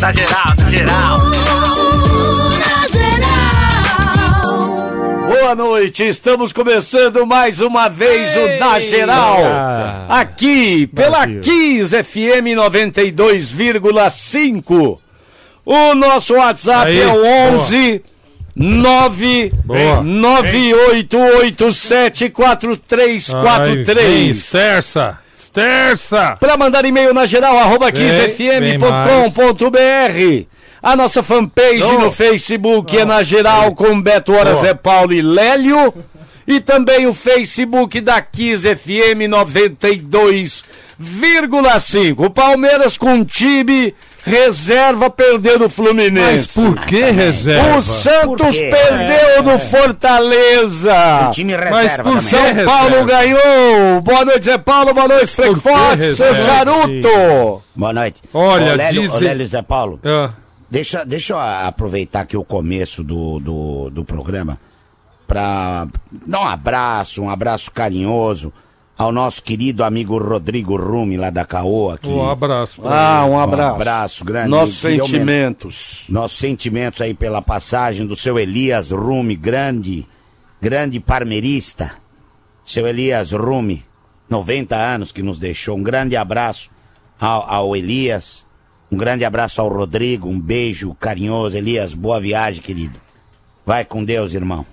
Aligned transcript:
Na 0.00 0.12
geral, 0.12 0.54
na 0.58 0.70
geral. 0.70 1.16
Boa 5.26 5.54
noite, 5.54 6.02
estamos 6.04 6.52
começando 6.52 7.26
mais 7.26 7.60
uma 7.60 7.88
vez 7.88 8.36
o 8.36 8.46
Na 8.60 8.78
Geral. 8.78 9.38
Aqui 10.08 10.86
pela 10.88 11.26
Brasil. 11.26 11.40
Kiss 11.40 11.96
FM 12.04 12.54
92,5. 12.56 14.98
O 15.64 15.94
nosso 15.94 16.34
WhatsApp 16.34 16.90
Aí, 16.90 17.00
é 17.00 17.06
o 17.06 17.12
boa. 17.12 17.26
11 17.56 18.02
9 18.54 19.52
Boa. 19.64 20.02
9887 25.58 25.60
Ai, 25.60 25.60
vem, 25.60 25.60
4343. 25.60 25.60
Esterça! 25.60 25.60
Esterça! 26.16 26.36
Para 26.38 26.56
mandar 26.56 26.84
e-mail 26.84 27.12
na 27.14 27.26
geral, 27.26 27.58
arroba 27.58 27.90
Vem, 27.90 28.08
kissfm.com.br. 28.08 30.46
A 30.82 30.94
nossa 30.96 31.22
fanpage 31.22 31.82
Oh. 31.82 31.98
no 31.98 32.10
Facebook 32.12 32.96
é 32.96 33.04
na 33.04 33.22
geral 33.22 33.74
com 33.74 34.00
Beto 34.00 34.32
Hora, 34.32 34.52
Boa. 34.52 34.62
Zé 34.64 34.72
Paulo 34.74 35.12
e 35.12 35.20
Lélio. 35.20 35.92
E 36.46 36.60
também 36.60 37.06
o 37.06 37.12
Facebook 37.12 38.00
da 38.00 38.22
Kiss 38.22 38.62
FM 38.76 39.26
92,5. 39.28 42.24
O 42.24 42.30
Palmeiras 42.30 42.96
com 42.96 43.22
time 43.24 43.92
reserva 44.24 45.08
perdeu 45.10 45.58
do 45.58 45.68
Fluminense. 45.68 46.20
Mas 46.32 46.46
por 46.74 46.84
que 46.86 47.00
reserva? 47.10 47.76
O 47.76 47.82
Santos 47.82 48.58
perdeu 48.58 49.42
do 49.42 49.58
Fortaleza. 49.58 51.30
Time 51.32 51.52
reserva 51.56 51.70
Mas 51.74 51.96
por 51.96 52.02
também. 52.04 52.20
São 52.20 52.42
reserva. 52.44 52.70
Paulo 52.70 53.04
ganhou. 53.04 54.00
Boa 54.02 54.24
noite, 54.24 54.44
Zé 54.44 54.58
Paulo. 54.58 54.94
Boa 54.94 55.08
noite, 55.08 55.26
que 55.26 55.32
Frankfurt. 55.36 55.98
Seu 56.16 56.34
charuto. 56.34 57.62
Boa 57.74 57.92
noite. 57.92 58.22
Olha, 58.34 58.72
Ô, 58.72 58.76
Lélio, 58.76 59.02
dizem- 59.02 59.16
ô, 59.16 59.20
Lélio 59.20 59.46
Zé 59.46 59.62
Paulo, 59.62 60.00
Ah, 60.04 60.30
deixa, 60.70 61.04
deixa 61.04 61.32
eu 61.34 61.38
aproveitar 61.38 62.20
aqui 62.20 62.36
o 62.36 62.44
começo 62.44 63.02
do, 63.02 63.38
do, 63.40 63.90
do 63.90 64.04
programa 64.04 64.58
para 65.26 65.86
dar 66.26 66.40
um 66.40 66.46
abraço, 66.46 67.22
um 67.22 67.30
abraço 67.30 67.70
carinhoso 67.70 68.52
ao 68.98 69.12
nosso 69.12 69.40
querido 69.42 69.84
amigo 69.84 70.18
Rodrigo 70.18 70.76
Rumi, 70.76 71.16
lá 71.16 71.30
da 71.30 71.44
Caoa. 71.44 71.94
Aqui. 71.94 72.08
um 72.08 72.28
abraço. 72.28 72.82
Ah, 72.84 73.24
um 73.24 73.30
Um 73.34 73.38
abraço. 73.38 73.74
abraço 73.76 74.24
grande. 74.24 74.48
Nossos 74.50 74.78
sentimentos. 74.78 76.04
Nossos 76.08 76.36
sentimentos 76.38 77.00
aí 77.00 77.14
pela 77.14 77.40
passagem 77.40 78.04
do 78.04 78.16
seu 78.16 78.36
Elias 78.38 78.90
Rumi, 78.90 79.36
grande, 79.36 80.04
grande 80.60 80.98
parmeirista. 80.98 81.92
Seu 82.64 82.86
Elias 82.88 83.30
Rumi, 83.30 83.84
90 84.28 84.74
anos 84.74 85.12
que 85.12 85.22
nos 85.22 85.38
deixou. 85.38 85.76
Um 85.76 85.82
grande 85.82 86.16
abraço 86.16 86.68
ao, 87.20 87.48
ao 87.48 87.76
Elias. 87.76 88.44
Um 88.90 88.96
grande 88.96 89.24
abraço 89.24 89.60
ao 89.60 89.68
Rodrigo. 89.68 90.28
Um 90.28 90.40
beijo 90.40 90.94
carinhoso. 90.98 91.56
Elias, 91.56 91.94
boa 91.94 92.20
viagem, 92.20 92.60
querido. 92.60 93.00
Vai 93.64 93.84
com 93.84 94.04
Deus, 94.04 94.34
irmão. 94.34 94.66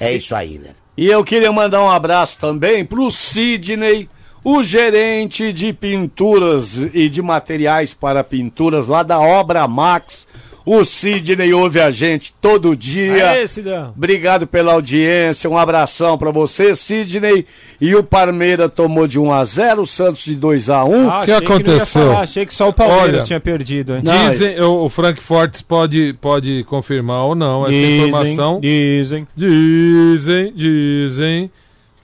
É 0.00 0.12
isso 0.12 0.34
aí, 0.34 0.58
né? 0.58 0.70
E 0.96 1.06
eu 1.06 1.24
queria 1.24 1.50
mandar 1.50 1.82
um 1.82 1.90
abraço 1.90 2.36
também 2.38 2.84
pro 2.84 3.10
Sidney, 3.10 4.08
o 4.44 4.62
gerente 4.62 5.50
de 5.50 5.72
pinturas 5.72 6.76
e 6.92 7.08
de 7.08 7.22
materiais 7.22 7.94
para 7.94 8.22
pinturas 8.22 8.88
lá 8.88 9.02
da 9.02 9.18
Obra 9.18 9.66
Max. 9.66 10.28
O 10.64 10.84
Sidney 10.84 11.52
ouve 11.52 11.80
a 11.80 11.90
gente 11.90 12.32
todo 12.40 12.76
dia. 12.76 13.30
Aê, 13.30 13.48
Sidão. 13.48 13.92
Obrigado 13.96 14.46
pela 14.46 14.72
audiência, 14.72 15.50
um 15.50 15.58
abração 15.58 16.16
pra 16.16 16.30
você, 16.30 16.74
Sidney. 16.74 17.44
E 17.80 17.94
o 17.96 18.02
Parmeira 18.04 18.68
tomou 18.68 19.06
de 19.08 19.18
1 19.18 19.32
a 19.32 19.44
0, 19.44 19.82
o 19.82 19.86
Santos 19.86 20.24
de 20.24 20.34
2 20.36 20.70
a 20.70 20.84
1. 20.84 21.10
Ah, 21.10 21.22
O 21.22 21.24
que 21.24 21.32
aconteceu? 21.32 21.86
falar, 21.86 22.20
achei 22.20 22.46
que 22.46 22.54
só 22.54 22.68
o 22.68 22.72
Palmeiras 22.72 23.08
Olha, 23.16 23.24
tinha 23.24 23.40
perdido. 23.40 23.96
Hein? 23.96 24.02
Dizem, 24.02 24.60
o, 24.60 24.84
o 24.84 24.88
Frank 24.88 25.20
Fortes 25.22 25.62
pode, 25.62 26.12
pode 26.20 26.64
confirmar 26.64 27.24
ou 27.24 27.34
não 27.34 27.62
essa 27.64 27.72
Dizem, 27.74 28.06
informação. 28.08 28.60
Dizem. 28.60 29.26
Dizem, 29.36 30.52
dizem 30.54 31.50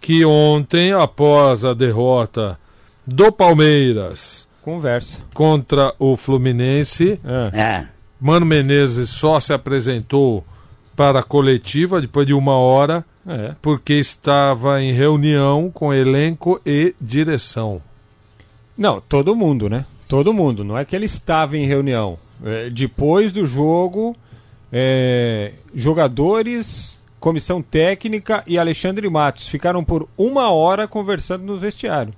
que 0.00 0.24
ontem, 0.24 0.92
após 0.92 1.64
a 1.64 1.74
derrota 1.74 2.58
do 3.06 3.30
Palmeiras 3.32 4.46
Conversa. 4.62 5.18
contra 5.32 5.92
o 5.98 6.16
Fluminense, 6.16 7.18
É. 7.54 7.58
É. 7.60 7.97
Mano 8.20 8.44
Menezes 8.46 9.08
só 9.10 9.38
se 9.40 9.52
apresentou 9.52 10.44
para 10.96 11.20
a 11.20 11.22
coletiva 11.22 12.00
depois 12.00 12.26
de 12.26 12.34
uma 12.34 12.54
hora, 12.56 13.04
É. 13.26 13.54
porque 13.62 13.92
estava 13.94 14.82
em 14.82 14.92
reunião 14.92 15.70
com 15.72 15.92
elenco 15.94 16.60
e 16.66 16.94
direção. 17.00 17.80
Não, 18.76 19.00
todo 19.00 19.36
mundo, 19.36 19.68
né? 19.68 19.84
Todo 20.08 20.32
mundo. 20.32 20.64
Não 20.64 20.76
é 20.78 20.84
que 20.84 20.96
ele 20.96 21.04
estava 21.06 21.56
em 21.56 21.66
reunião. 21.66 22.18
É, 22.44 22.70
depois 22.70 23.32
do 23.32 23.46
jogo, 23.46 24.16
é, 24.72 25.52
jogadores, 25.74 26.98
comissão 27.20 27.60
técnica 27.60 28.42
e 28.46 28.58
Alexandre 28.58 29.08
Matos 29.10 29.48
ficaram 29.48 29.84
por 29.84 30.08
uma 30.16 30.50
hora 30.50 30.86
conversando 30.88 31.44
no 31.44 31.58
vestiário. 31.58 32.14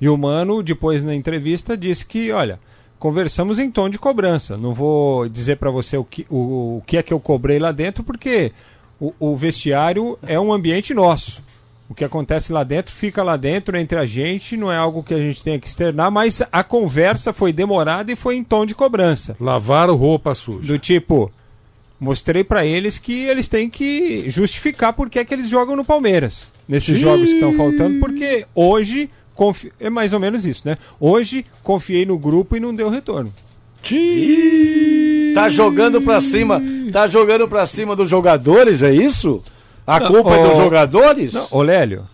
E 0.00 0.08
o 0.08 0.16
Mano, 0.16 0.62
depois 0.62 1.02
na 1.04 1.14
entrevista, 1.14 1.76
disse 1.76 2.04
que, 2.06 2.30
olha, 2.32 2.58
conversamos 2.98 3.58
em 3.58 3.70
tom 3.70 3.88
de 3.88 3.98
cobrança. 3.98 4.56
Não 4.56 4.74
vou 4.74 5.28
dizer 5.28 5.56
para 5.56 5.70
você 5.70 5.96
o 5.96 6.04
que, 6.04 6.26
o, 6.28 6.78
o 6.78 6.82
que 6.86 6.96
é 6.96 7.02
que 7.02 7.12
eu 7.12 7.20
cobrei 7.20 7.58
lá 7.58 7.72
dentro, 7.72 8.02
porque 8.02 8.52
o, 9.00 9.12
o 9.18 9.36
vestiário 9.36 10.18
é 10.26 10.38
um 10.38 10.52
ambiente 10.52 10.92
nosso. 10.92 11.42
O 11.88 11.94
que 11.94 12.04
acontece 12.04 12.52
lá 12.52 12.64
dentro 12.64 12.94
fica 12.94 13.22
lá 13.22 13.36
dentro 13.36 13.76
entre 13.76 13.98
a 13.98 14.04
gente, 14.04 14.58
não 14.58 14.70
é 14.70 14.76
algo 14.76 15.02
que 15.02 15.14
a 15.14 15.18
gente 15.18 15.42
tenha 15.42 15.58
que 15.58 15.66
externar, 15.66 16.10
mas 16.10 16.42
a 16.52 16.62
conversa 16.62 17.32
foi 17.32 17.50
demorada 17.50 18.12
e 18.12 18.16
foi 18.16 18.36
em 18.36 18.44
tom 18.44 18.66
de 18.66 18.74
cobrança. 18.74 19.34
Lavaram 19.40 19.96
roupa 19.96 20.34
suja. 20.34 20.66
Do 20.66 20.78
tipo, 20.78 21.32
mostrei 21.98 22.44
pra 22.44 22.66
eles 22.66 22.98
que 22.98 23.24
eles 23.24 23.48
têm 23.48 23.70
que 23.70 24.28
justificar 24.28 24.92
por 24.92 25.08
que 25.08 25.18
é 25.18 25.24
que 25.24 25.32
eles 25.32 25.48
jogam 25.48 25.74
no 25.74 25.84
Palmeiras. 25.84 26.46
Nesses 26.68 26.98
jogos 26.98 27.30
que 27.30 27.36
estão 27.36 27.54
faltando, 27.54 27.98
porque 27.98 28.46
hoje, 28.54 29.08
confi- 29.38 29.72
é 29.78 29.88
mais 29.88 30.12
ou 30.12 30.18
menos 30.18 30.44
isso, 30.44 30.62
né? 30.66 30.76
Hoje 30.98 31.46
confiei 31.62 32.04
no 32.04 32.18
grupo 32.18 32.56
e 32.56 32.60
não 32.60 32.74
deu 32.74 32.90
retorno. 32.90 33.32
Tá 35.32 35.48
jogando 35.48 36.02
pra 36.02 36.20
cima, 36.20 36.60
tá 36.92 37.06
jogando 37.06 37.46
pra 37.46 37.64
cima 37.64 37.94
dos 37.94 38.08
jogadores, 38.08 38.82
é 38.82 38.92
isso? 38.92 39.40
A 39.86 40.00
Não, 40.00 40.08
culpa 40.08 40.34
é 40.34 40.48
dos 40.48 40.56
jogadores? 40.56 41.32
Não, 41.32 41.46
ô 41.52 41.62
Lélio, 41.62 42.04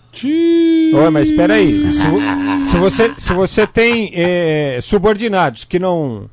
Oi, 0.95 1.11
mas 1.11 1.31
espera 1.31 1.55
aí. 1.55 1.83
Se, 1.87 2.71
se 2.71 2.77
você, 2.77 3.13
se 3.17 3.33
você 3.33 3.67
tem 3.67 4.13
eh, 4.15 4.79
subordinados 4.83 5.65
que 5.65 5.79
não, 5.79 6.29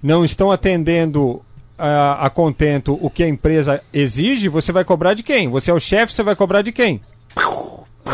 não 0.00 0.24
estão 0.24 0.50
atendendo 0.52 1.42
a, 1.76 2.26
a 2.26 2.30
contento 2.30 2.96
o 3.00 3.10
que 3.10 3.22
a 3.24 3.28
empresa 3.28 3.82
exige, 3.92 4.48
você 4.48 4.70
vai 4.72 4.84
cobrar 4.84 5.12
de 5.14 5.22
quem? 5.24 5.48
Você 5.50 5.70
é 5.72 5.74
o 5.74 5.80
chefe, 5.80 6.12
você 6.14 6.22
vai 6.22 6.36
cobrar 6.36 6.62
de 6.62 6.70
quem? 6.72 7.00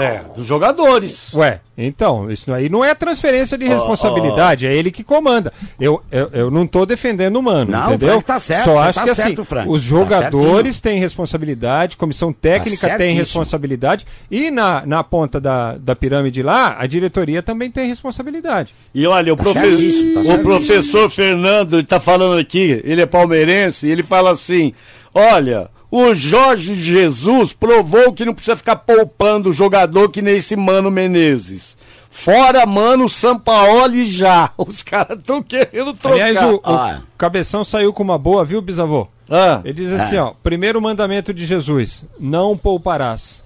É, 0.00 0.22
dos 0.34 0.47
jogadores. 0.47 1.32
Ué, 1.34 1.60
então, 1.76 2.30
isso 2.30 2.53
aí 2.53 2.69
não 2.69 2.84
é 2.84 2.94
transferência 2.94 3.58
de 3.58 3.66
responsabilidade, 3.66 4.66
é 4.66 4.75
ele 4.75 4.91
que 4.91 5.03
comanda. 5.04 5.53
Eu, 5.80 6.03
eu, 6.10 6.30
eu 6.32 6.50
não 6.50 6.66
tô 6.66 6.86
defendendo 6.86 7.36
o 7.36 7.42
mano, 7.42 7.70
Não, 7.70 7.80
o 7.91 7.94
entendeu? 7.94 8.08
Frank 8.10 8.25
tá 8.25 8.41
certo, 8.41 8.64
Só 8.64 8.78
acho 8.78 8.98
tá 8.98 9.04
que 9.04 9.10
assim, 9.10 9.22
certo, 9.22 9.44
Frank. 9.44 9.69
os 9.69 9.82
Tá 9.82 9.88
jogadores 9.88 10.81
têm 10.81 10.98
responsabilidade, 10.98 11.97
comissão 11.97 12.32
técnica 12.32 12.88
Tá 12.88 12.97
tem 12.97 13.14
responsabilidade 13.14 14.06
e 14.31 14.50
na, 14.50 14.84
na 14.86 15.02
ponta 15.04 15.41
da, 15.41 15.76
da 15.76 15.94
pirâmide 15.97 16.42
lá, 16.42 16.76
a 16.78 16.86
diretoria 16.86 17.42
também 17.42 17.70
tem 17.70 17.86
responsabilidade. 17.86 18.75
E 18.94 19.06
olha, 19.06 19.32
o, 19.32 19.36
Tá 19.36 19.42
profe- 19.44 19.60
certíssimo, 19.60 20.14
tá 20.14 20.20
o 20.20 20.25
certíssimo. 20.25 20.42
professor 20.44 21.10
Fernando, 21.10 21.75
ele 21.75 21.86
tá 21.86 22.00
falando 22.00 22.38
aqui, 22.38 22.81
ele 22.84 23.00
é 23.02 23.06
palmeirense, 23.06 23.86
e 23.86 23.91
ele 23.91 24.02
fala 24.02 24.31
assim: 24.31 24.72
olha, 25.14 25.69
o 25.92 26.14
Jorge 26.14 26.75
Jesus 26.75 27.53
provou 27.53 28.12
que 28.14 28.25
não 28.25 28.32
precisa 28.34 28.56
ficar 28.56 28.76
poupando 28.76 29.50
o 29.50 29.53
jogador 29.53 30.10
que 30.10 30.22
nem 30.22 30.38
esse 30.38 30.56
Mano 30.56 30.91
Menezes. 30.91 31.76
Fora 32.08 32.64
Mano 32.66 33.08
Sampaoli 33.08 34.04
já. 34.04 34.50
Os 34.58 34.82
caras 34.82 35.19
estão 35.19 35.42
querendo 35.42 35.92
trocar. 35.92 36.14
Aliás, 36.14 36.42
o, 36.42 36.56
o 36.56 36.60
Ah. 36.64 37.02
Cabeção 37.19 37.62
saiu 37.62 37.92
com 37.92 38.02
uma 38.02 38.19
boa, 38.19 38.44
viu, 38.44 38.61
bisavô? 38.62 39.06
Ah, 39.31 39.61
Ele 39.64 39.75
diz 39.84 39.93
assim, 39.93 40.17
ó, 40.17 40.32
primeiro 40.43 40.81
mandamento 40.81 41.32
de 41.32 41.44
Jesus, 41.46 42.05
não 42.19 42.56
pouparás. 42.56 43.43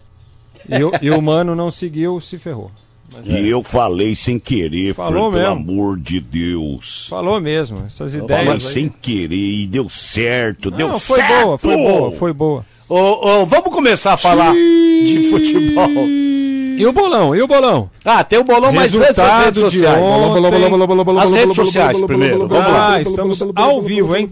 E, 0.69 0.82
o- 0.82 0.93
e 1.00 1.11
o 1.11 1.21
mano 1.23 1.55
não 1.55 1.71
seguiu, 1.71 2.21
se 2.21 2.38
ferrou. 2.38 2.71
E 3.25 3.49
eu 3.49 3.62
falei 3.62 4.14
sem 4.14 4.38
querer, 4.38 4.94
Falou 4.94 5.31
Fran, 5.31 5.41
pelo 5.43 5.56
mesmo. 5.56 5.73
amor 5.73 5.99
de 5.99 6.20
Deus. 6.20 7.06
Falou 7.08 7.41
mesmo, 7.41 7.85
essas 7.87 8.12
Falei 8.12 8.25
ideias 8.25 8.67
aí. 8.67 8.73
sem 8.73 8.88
querer 8.88 9.35
e 9.37 9.67
deu 9.67 9.88
certo, 9.88 10.70
deu 10.70 10.88
Não, 10.88 10.99
foi 10.99 11.19
certo. 11.20 11.43
boa, 11.44 11.58
foi 11.58 11.76
boa, 11.76 12.12
foi 12.12 12.32
boa. 12.32 12.67
ô, 12.88 12.97
ô, 13.43 13.47
vamos 13.47 13.73
começar 13.73 14.12
a 14.12 14.17
falar 14.17 14.53
de 14.55 15.29
futebol. 15.31 15.88
E 16.76 16.87
o 16.87 16.93
bolão? 16.93 17.34
E 17.34 17.43
o 17.43 17.46
bolão? 17.46 17.90
Ah, 18.05 18.23
tem 18.23 18.38
o 18.38 18.44
bolão, 18.44 18.73
mas 18.73 18.94
antes 18.94 19.19
as 19.19 19.19
Resultado 19.19 19.44
redes 19.44 19.62
de 19.62 19.70
sociais. 19.70 20.05
As 21.23 21.32
redes 21.32 21.56
sociais 21.56 22.00
primeiro, 22.02 22.46
vamos 22.46 22.73
lá. 22.73 22.94
Ah, 22.94 23.02
estamos 23.02 23.43
ao 23.55 23.82
vivo, 23.82 24.14
hein? 24.14 24.28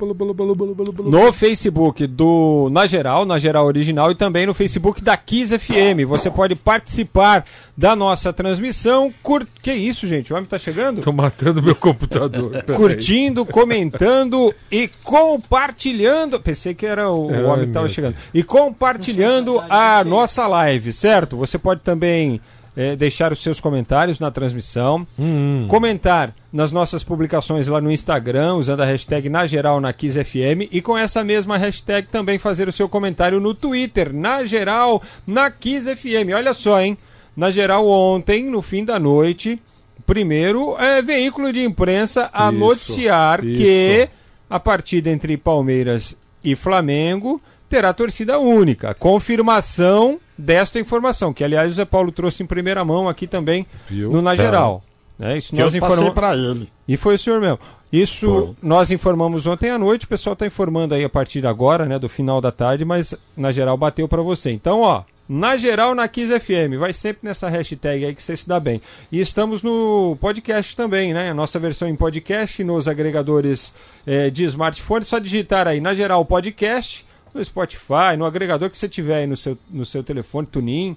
No 1.04 1.32
Facebook 1.32 2.06
do 2.06 2.68
Na 2.70 2.86
Geral, 2.86 3.24
Na 3.24 3.38
Geral 3.38 3.66
Original 3.66 4.10
e 4.10 4.14
também 4.14 4.46
no 4.46 4.54
Facebook 4.54 5.02
da 5.02 5.16
Kiss 5.16 5.58
FM. 5.58 6.06
Você 6.06 6.30
pode 6.30 6.54
participar 6.54 7.44
da 7.76 7.96
nossa 7.96 8.32
transmissão. 8.32 9.12
Cur... 9.22 9.46
Que 9.60 9.72
isso, 9.72 10.06
gente? 10.06 10.32
O 10.32 10.36
homem 10.36 10.48
tá 10.48 10.58
chegando? 10.58 11.00
Tô 11.00 11.12
matando 11.12 11.62
meu 11.62 11.74
computador. 11.74 12.62
Curtindo, 12.76 13.44
comentando 13.44 14.54
e 14.70 14.88
compartilhando. 15.02 16.38
Pensei 16.38 16.74
que 16.74 16.86
era 16.86 17.10
o, 17.10 17.30
Ai, 17.30 17.44
homem 17.44 17.66
que 17.66 17.72
tava 17.72 17.88
chegando. 17.88 18.14
E 18.32 18.42
compartilhando 18.42 19.62
a 19.68 20.04
nossa 20.04 20.46
live, 20.46 20.92
certo? 20.92 21.36
Você 21.36 21.58
pode 21.58 21.80
também 21.80 22.33
eh, 22.76 22.96
deixar 22.96 23.32
os 23.32 23.42
seus 23.42 23.60
comentários 23.60 24.18
na 24.18 24.30
transmissão. 24.30 25.06
Hum, 25.18 25.66
Comentar 25.68 26.34
nas 26.52 26.70
nossas 26.72 27.02
publicações 27.02 27.66
lá 27.68 27.80
no 27.80 27.90
Instagram, 27.90 28.54
usando 28.54 28.80
a 28.82 28.84
hashtag 28.84 29.28
na 29.28 29.46
geral 29.46 29.80
na 29.80 29.92
Kiss 29.92 30.22
FM. 30.22 30.68
E 30.70 30.80
com 30.80 30.96
essa 30.96 31.22
mesma 31.24 31.56
hashtag 31.56 32.08
também 32.08 32.38
fazer 32.38 32.68
o 32.68 32.72
seu 32.72 32.88
comentário 32.88 33.40
no 33.40 33.54
Twitter, 33.54 34.12
na 34.12 34.44
geral 34.44 35.02
na 35.26 35.50
Kiss 35.50 35.94
FM. 35.94 36.32
Olha 36.34 36.54
só, 36.54 36.80
hein? 36.80 36.96
Na 37.36 37.50
geral, 37.50 37.88
ontem, 37.88 38.48
no 38.48 38.62
fim 38.62 38.84
da 38.84 38.98
noite, 38.98 39.60
primeiro 40.06 40.76
é, 40.78 41.02
veículo 41.02 41.52
de 41.52 41.64
imprensa 41.64 42.30
a 42.32 42.48
Isso, 42.50 42.58
noticiar 42.58 43.44
isso. 43.44 43.58
que 43.58 44.08
a 44.48 44.60
partida 44.60 45.10
entre 45.10 45.36
Palmeiras 45.36 46.16
e 46.44 46.54
Flamengo 46.54 47.40
terá 47.68 47.92
torcida 47.92 48.38
única. 48.38 48.94
Confirmação 48.94 50.20
desta 50.36 50.78
informação, 50.80 51.32
que 51.32 51.44
aliás 51.44 51.70
o 51.70 51.74
Zé 51.74 51.84
Paulo 51.84 52.10
trouxe 52.12 52.42
em 52.42 52.46
primeira 52.46 52.84
mão 52.84 53.08
aqui 53.08 53.26
também 53.26 53.66
Viu? 53.88 54.10
no 54.10 54.20
Na 54.22 54.34
Geral. 54.36 54.82
Né? 55.18 55.38
Isso 55.38 55.54
nós 55.54 55.74
informamos. 55.74 56.12
pra 56.12 56.34
ele. 56.34 56.68
E 56.88 56.96
foi 56.96 57.14
o 57.14 57.18
senhor 57.18 57.40
mesmo. 57.40 57.58
Isso 57.92 58.56
nós 58.60 58.90
informamos 58.90 59.46
ontem 59.46 59.70
à 59.70 59.78
noite, 59.78 60.04
o 60.04 60.08
pessoal 60.08 60.32
está 60.32 60.44
informando 60.46 60.94
aí 60.94 61.04
a 61.04 61.08
partir 61.08 61.40
de 61.40 61.46
agora, 61.46 61.86
né, 61.86 61.96
do 61.96 62.08
final 62.08 62.40
da 62.40 62.50
tarde, 62.50 62.84
mas 62.84 63.14
na 63.36 63.52
geral 63.52 63.76
bateu 63.76 64.08
para 64.08 64.20
você. 64.20 64.50
Então, 64.50 64.80
ó, 64.80 65.04
na 65.28 65.56
geral 65.56 65.94
na 65.94 66.08
Kiss 66.08 66.32
FM, 66.40 66.76
vai 66.78 66.92
sempre 66.92 67.20
nessa 67.28 67.48
hashtag 67.48 68.04
aí 68.04 68.12
que 68.14 68.20
você 68.22 68.36
se 68.36 68.48
dá 68.48 68.58
bem. 68.58 68.82
E 69.12 69.20
estamos 69.20 69.62
no 69.62 70.18
podcast 70.20 70.74
também, 70.74 71.14
né? 71.14 71.30
A 71.30 71.34
nossa 71.34 71.58
versão 71.60 71.88
em 71.88 71.94
podcast 71.94 72.64
nos 72.64 72.88
agregadores 72.88 73.72
eh, 74.04 74.28
de 74.28 74.42
smartphone, 74.44 75.04
só 75.04 75.20
digitar 75.20 75.68
aí 75.68 75.80
na 75.80 75.94
geral 75.94 76.24
podcast 76.24 77.06
no 77.34 77.44
Spotify, 77.44 78.16
no 78.16 78.24
agregador 78.24 78.70
que 78.70 78.78
você 78.78 78.88
tiver 78.88 79.16
aí 79.16 79.26
no 79.26 79.36
seu, 79.36 79.58
no 79.68 79.84
seu 79.84 80.02
telefone, 80.02 80.46
Tunin. 80.46 80.96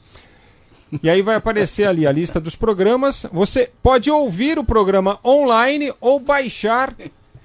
E 1.03 1.09
aí 1.09 1.21
vai 1.21 1.35
aparecer 1.35 1.85
ali 1.85 2.07
a 2.07 2.11
lista 2.11 2.39
dos 2.39 2.55
programas. 2.55 3.25
Você 3.33 3.69
pode 3.83 4.09
ouvir 4.09 4.57
o 4.57 4.63
programa 4.63 5.19
online 5.25 5.91
ou 5.99 6.19
baixar 6.19 6.95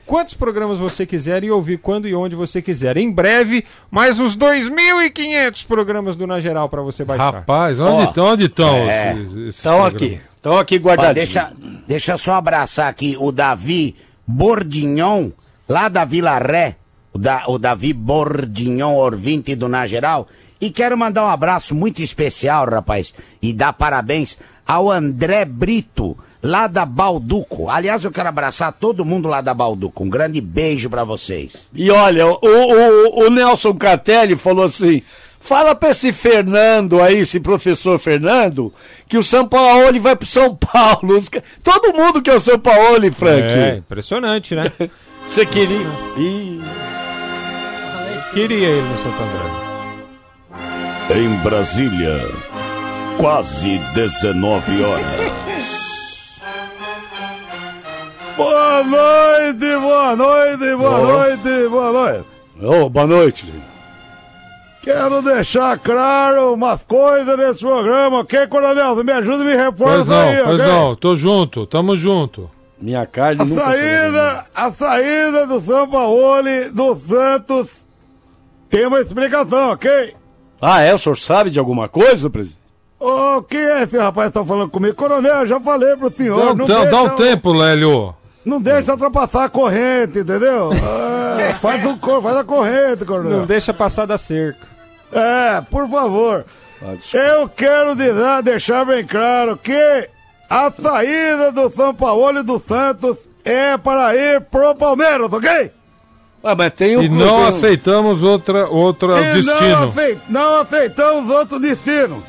quantos 0.06 0.34
programas 0.34 0.78
você 0.78 1.06
quiser 1.06 1.42
e 1.42 1.50
ouvir 1.50 1.78
quando 1.78 2.06
e 2.06 2.14
onde 2.14 2.36
você 2.36 2.62
quiser. 2.62 2.96
Em 2.96 3.10
breve, 3.10 3.64
mais 3.90 4.20
uns 4.20 4.36
2.500 4.36 5.66
programas 5.66 6.14
do 6.14 6.26
Na 6.26 6.40
Geral 6.40 6.68
para 6.68 6.82
você 6.82 7.04
baixar. 7.04 7.32
Rapaz, 7.32 7.80
onde 7.80 8.20
Ó, 8.20 8.32
onde 8.32 8.44
estão 8.44 8.76
é. 8.76 9.16
Estão 9.48 9.84
aqui. 9.84 10.20
Estão 10.36 10.58
aqui 10.58 10.76
guardadinhos. 10.76 11.32
deixa, 11.32 11.52
deixa 11.86 12.12
eu 12.12 12.18
só 12.18 12.34
abraçar 12.34 12.88
aqui 12.88 13.16
o 13.18 13.32
Davi 13.32 13.96
Bordignon, 14.26 15.30
lá 15.68 15.88
da 15.88 16.04
Vila 16.04 16.38
Ré. 16.38 16.76
O, 17.14 17.18
da, 17.18 17.44
o 17.46 17.58
Davi 17.58 17.92
Bordignon, 17.92 18.94
ouvinte 18.94 19.54
do 19.54 19.68
Na 19.68 19.86
Geral. 19.86 20.26
E 20.60 20.70
quero 20.70 20.96
mandar 20.96 21.24
um 21.24 21.28
abraço 21.28 21.74
muito 21.74 22.00
especial, 22.00 22.66
rapaz, 22.68 23.12
e 23.42 23.52
dar 23.52 23.72
parabéns 23.72 24.38
ao 24.66 24.90
André 24.90 25.44
Brito, 25.44 26.16
lá 26.42 26.66
da 26.68 26.86
Balduco. 26.86 27.68
Aliás, 27.68 28.04
eu 28.04 28.12
quero 28.12 28.28
abraçar 28.28 28.72
todo 28.72 29.04
mundo 29.04 29.28
lá 29.28 29.40
da 29.40 29.52
Balduco. 29.52 30.04
Um 30.04 30.08
grande 30.08 30.40
beijo 30.40 30.88
pra 30.88 31.02
vocês. 31.04 31.68
E 31.74 31.90
olha, 31.90 32.26
o, 32.26 32.38
o, 32.42 33.26
o 33.26 33.30
Nelson 33.30 33.74
Catelli 33.74 34.36
falou 34.36 34.64
assim: 34.64 35.02
fala 35.40 35.74
pra 35.74 35.90
esse 35.90 36.12
Fernando 36.12 37.02
aí, 37.02 37.18
esse 37.18 37.40
professor 37.40 37.98
Fernando, 37.98 38.72
que 39.08 39.18
o 39.18 39.22
São 39.22 39.46
Paulo 39.48 39.88
ele 39.88 39.98
vai 39.98 40.14
pro 40.14 40.26
São 40.26 40.54
Paulo. 40.54 41.18
Todo 41.64 41.92
mundo 41.92 42.22
quer 42.22 42.36
o 42.36 42.40
São 42.40 42.58
Paulo, 42.58 43.04
É, 43.04 43.10
Frank. 43.10 43.78
impressionante, 43.78 44.54
né? 44.54 44.70
Você 45.26 45.44
queria. 45.46 45.86
Ih, 46.16 46.60
Queria 48.32 48.66
ele 48.66 48.88
no 48.88 48.96
Santo 48.96 49.16
André. 49.22 51.20
Em 51.20 51.28
Brasília, 51.42 52.18
quase 53.18 53.78
19 53.94 54.84
horas. 54.84 55.04
Boa 58.34 58.82
noite, 58.82 59.76
boa 59.76 60.16
noite, 60.16 60.76
boa 60.76 60.98
noite, 60.98 61.68
boa 61.68 61.92
noite. 61.92 62.24
Ô, 62.62 62.88
boa 62.88 63.06
noite. 63.06 63.52
Quero 64.80 65.20
deixar 65.20 65.78
claro 65.78 66.54
umas 66.54 66.82
coisas 66.84 67.36
nesse 67.36 67.60
programa, 67.60 68.20
ok, 68.20 68.46
Coronel? 68.46 69.04
Me 69.04 69.12
ajuda 69.12 69.44
e 69.44 69.46
me 69.46 69.52
Pois 69.52 69.66
reforça 69.66 70.18
aí, 70.18 70.38
não, 70.38 70.44
pois 70.46 70.58
não, 70.58 70.96
tô 70.96 71.14
junto, 71.14 71.66
tamo 71.66 71.94
junto. 71.94 72.50
Minha 72.80 73.06
carne 73.06 73.42
A 73.42 73.44
nunca 73.44 73.64
saída, 73.64 74.46
a 74.54 74.72
saída 74.72 75.46
do 75.46 75.60
São 75.60 75.88
Paulo 75.88 76.42
do 76.72 76.96
Santos 76.96 77.81
tem 78.72 78.86
uma 78.86 79.00
explicação, 79.00 79.70
ok? 79.72 80.16
Ah, 80.60 80.80
é? 80.80 80.94
O 80.94 80.98
senhor 80.98 81.16
sabe 81.16 81.50
de 81.50 81.58
alguma 81.58 81.88
coisa, 81.88 82.30
presidente? 82.30 82.62
Ô, 82.98 83.42
quem 83.42 83.60
é 83.60 83.82
esse 83.82 83.98
rapaz 83.98 84.28
que 84.28 84.34
tá 84.38 84.44
falando 84.44 84.70
comigo? 84.70 84.94
Coronel, 84.94 85.40
eu 85.40 85.46
já 85.46 85.60
falei 85.60 85.94
pro 85.96 86.10
senhor. 86.10 86.38
Dá, 86.38 86.54
não, 86.54 86.64
dá- 86.66 86.74
deixa, 86.82 86.90
dá 86.90 87.02
um 87.02 87.08
tempo, 87.10 87.52
Lélio. 87.52 88.14
não 88.44 88.60
deixa 88.60 88.92
ultrapassar 88.92 89.44
a 89.44 89.48
corrente, 89.48 90.18
entendeu? 90.20 90.70
É, 91.32 91.54
faz, 91.54 91.84
o, 91.86 91.96
cor- 91.96 92.22
faz 92.22 92.36
a 92.36 92.44
corrente, 92.44 93.04
Coronel. 93.04 93.38
Não 93.38 93.46
deixa 93.46 93.72
passar 93.74 94.06
da 94.06 94.16
cerca. 94.18 94.66
É, 95.10 95.60
por 95.62 95.88
favor. 95.88 96.44
Ah. 96.80 96.94
Eu 97.16 97.48
quero 97.48 97.96
dizer, 97.96 98.42
deixar 98.44 98.84
bem 98.84 99.04
claro 99.04 99.56
que 99.56 100.08
a 100.48 100.70
saída 100.70 101.50
do 101.50 101.68
São 101.70 101.92
Paulo 101.94 102.38
e 102.38 102.42
do 102.44 102.58
Santos 102.60 103.16
é 103.44 103.76
para 103.78 104.14
ir 104.14 104.42
pro 104.42 104.74
Palmeiras, 104.74 105.32
ok? 105.32 105.72
Ah, 106.44 106.54
mas 106.56 106.72
tem 106.72 106.96
um. 106.96 107.02
E 107.02 107.08
não 107.08 107.18
tem 107.18 107.28
um- 107.28 107.46
aceitamos 107.46 108.22
outra, 108.22 108.68
outra 108.68 109.20
e 109.20 109.42
não, 109.42 109.54
destino. 109.54 109.84
aceit- 109.88 110.18
não 110.28 110.60
aceitamos 110.60 111.30
outro 111.30 111.58
destino. 111.60 112.22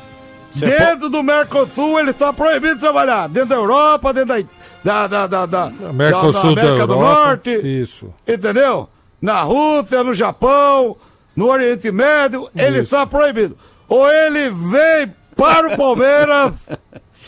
Cê 0.52 0.66
dentro 0.66 1.08
do 1.08 1.20
Mercosul 1.22 1.98
ele 1.98 2.10
está 2.10 2.32
proibido 2.32 2.74
de 2.76 2.80
trabalhar. 2.80 3.28
Dentro 3.28 3.48
da 3.48 3.54
Europa, 3.56 4.12
dentro 4.12 4.46
da, 4.84 5.06
da, 5.08 5.26
da, 5.26 5.46
da, 5.46 5.66
da, 5.68 5.92
Mercosul 5.92 6.54
da 6.54 6.62
da 6.62 6.68
América 6.68 6.86
do 6.86 6.92
Europa. 6.92 7.20
Norte. 7.26 7.50
Isso. 7.82 8.14
Entendeu? 8.26 8.88
Na 9.20 9.42
Rússia, 9.42 10.04
no 10.04 10.14
Japão, 10.14 10.96
no 11.34 11.48
Oriente 11.48 11.90
Médio, 11.90 12.48
ele 12.54 12.80
está 12.80 13.04
proibido. 13.04 13.56
Ou 13.88 14.08
ele 14.08 14.48
vem 14.50 15.12
para 15.34 15.74
o 15.74 15.76
Palmeiras. 15.76 16.52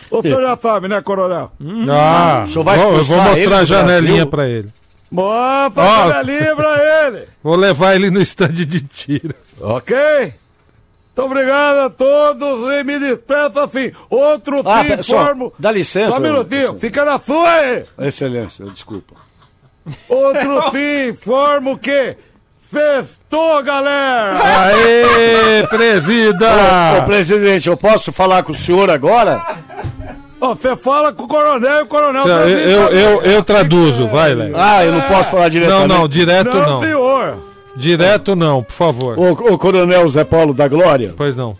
o 0.09 0.23
senhor 0.23 0.43
já 0.43 0.57
sabe, 0.57 0.87
né, 0.87 1.03
Coronel? 1.03 1.51
Ah, 1.91 2.43
O 2.45 2.47
senhor 2.49 2.65
vai 2.65 2.77
bom, 2.79 2.85
eu 2.85 2.91
vou 2.93 3.01
expulsar 3.01 3.29
mostrar 3.37 3.57
a 3.57 3.61
do 3.61 3.67
janelinha 3.67 4.25
pra 4.27 4.49
ele. 4.49 4.69
Bota 5.11 5.83
a 5.83 6.09
janelinha 6.09 6.57
pra 6.57 7.07
ele. 7.07 7.29
Vou 7.43 7.55
levar 7.57 7.95
ele 7.95 8.11
no 8.11 8.21
estande 8.21 8.67
de 8.67 8.81
tiro. 8.81 9.35
Ok? 9.61 9.97
Muito 11.17 11.31
obrigado 11.33 11.79
a 11.79 11.91
todos 11.91 12.71
e 12.75 12.85
me 12.85 12.99
despeço 12.99 13.59
assim. 13.61 13.93
Outro 14.11 14.63
Ah, 14.69 14.83
sim 14.83 14.89
pera- 14.89 15.03
só, 15.03 15.25
formo. 15.25 15.53
dá 15.59 15.71
licença, 15.71 16.11
Só 16.11 16.19
um 16.19 16.21
minutinho, 16.23 16.79
fica 16.79 17.05
na 17.05 17.19
sua 17.19 17.49
aí. 17.51 17.85
Excelência, 18.01 18.67
desculpa. 18.67 19.15
Outro 20.09 20.71
sim 20.73 21.09
informo 21.11 21.79
que. 21.79 22.17
Festou, 22.69 23.63
galera! 23.63 24.39
Aê, 24.43 25.67
presida! 25.69 26.49
Ô, 26.99 27.03
presidente, 27.07 27.69
eu 27.69 27.77
posso 27.77 28.13
falar 28.13 28.43
com 28.43 28.51
o 28.51 28.55
senhor 28.55 28.91
agora? 28.91 29.41
Você 30.55 30.77
fala 30.77 31.13
com 31.13 31.25
o 31.25 31.29
coronel 31.29 31.79
e 31.79 31.83
o 31.83 31.87
coronel 31.87 32.27
Eu, 32.27 32.37
transmite 32.37 32.69
eu, 32.71 32.87
pra- 32.89 32.97
eu, 32.99 33.23
eu 33.23 33.43
traduzo, 33.43 34.07
vai, 34.09 34.35
Léo. 34.35 34.53
Ah, 34.57 34.85
eu 34.85 34.93
não 34.93 35.01
posso 35.03 35.31
falar 35.31 35.45
Não, 35.45 35.51
diretamente. 35.51 35.89
não, 35.89 36.09
direto 36.09 36.55
Não, 36.55 36.67
não. 36.71 36.81
senhor. 36.81 37.37
Direto 37.79 38.35
não, 38.35 38.63
por 38.63 38.73
favor. 38.73 39.19
Ô, 39.19 39.33
ô, 39.33 39.59
coronel 39.59 40.09
Zé 40.09 40.25
Paulo 40.25 40.55
da 40.55 40.67
Glória, 40.67 41.13
Pois 41.15 41.37
não. 41.37 41.55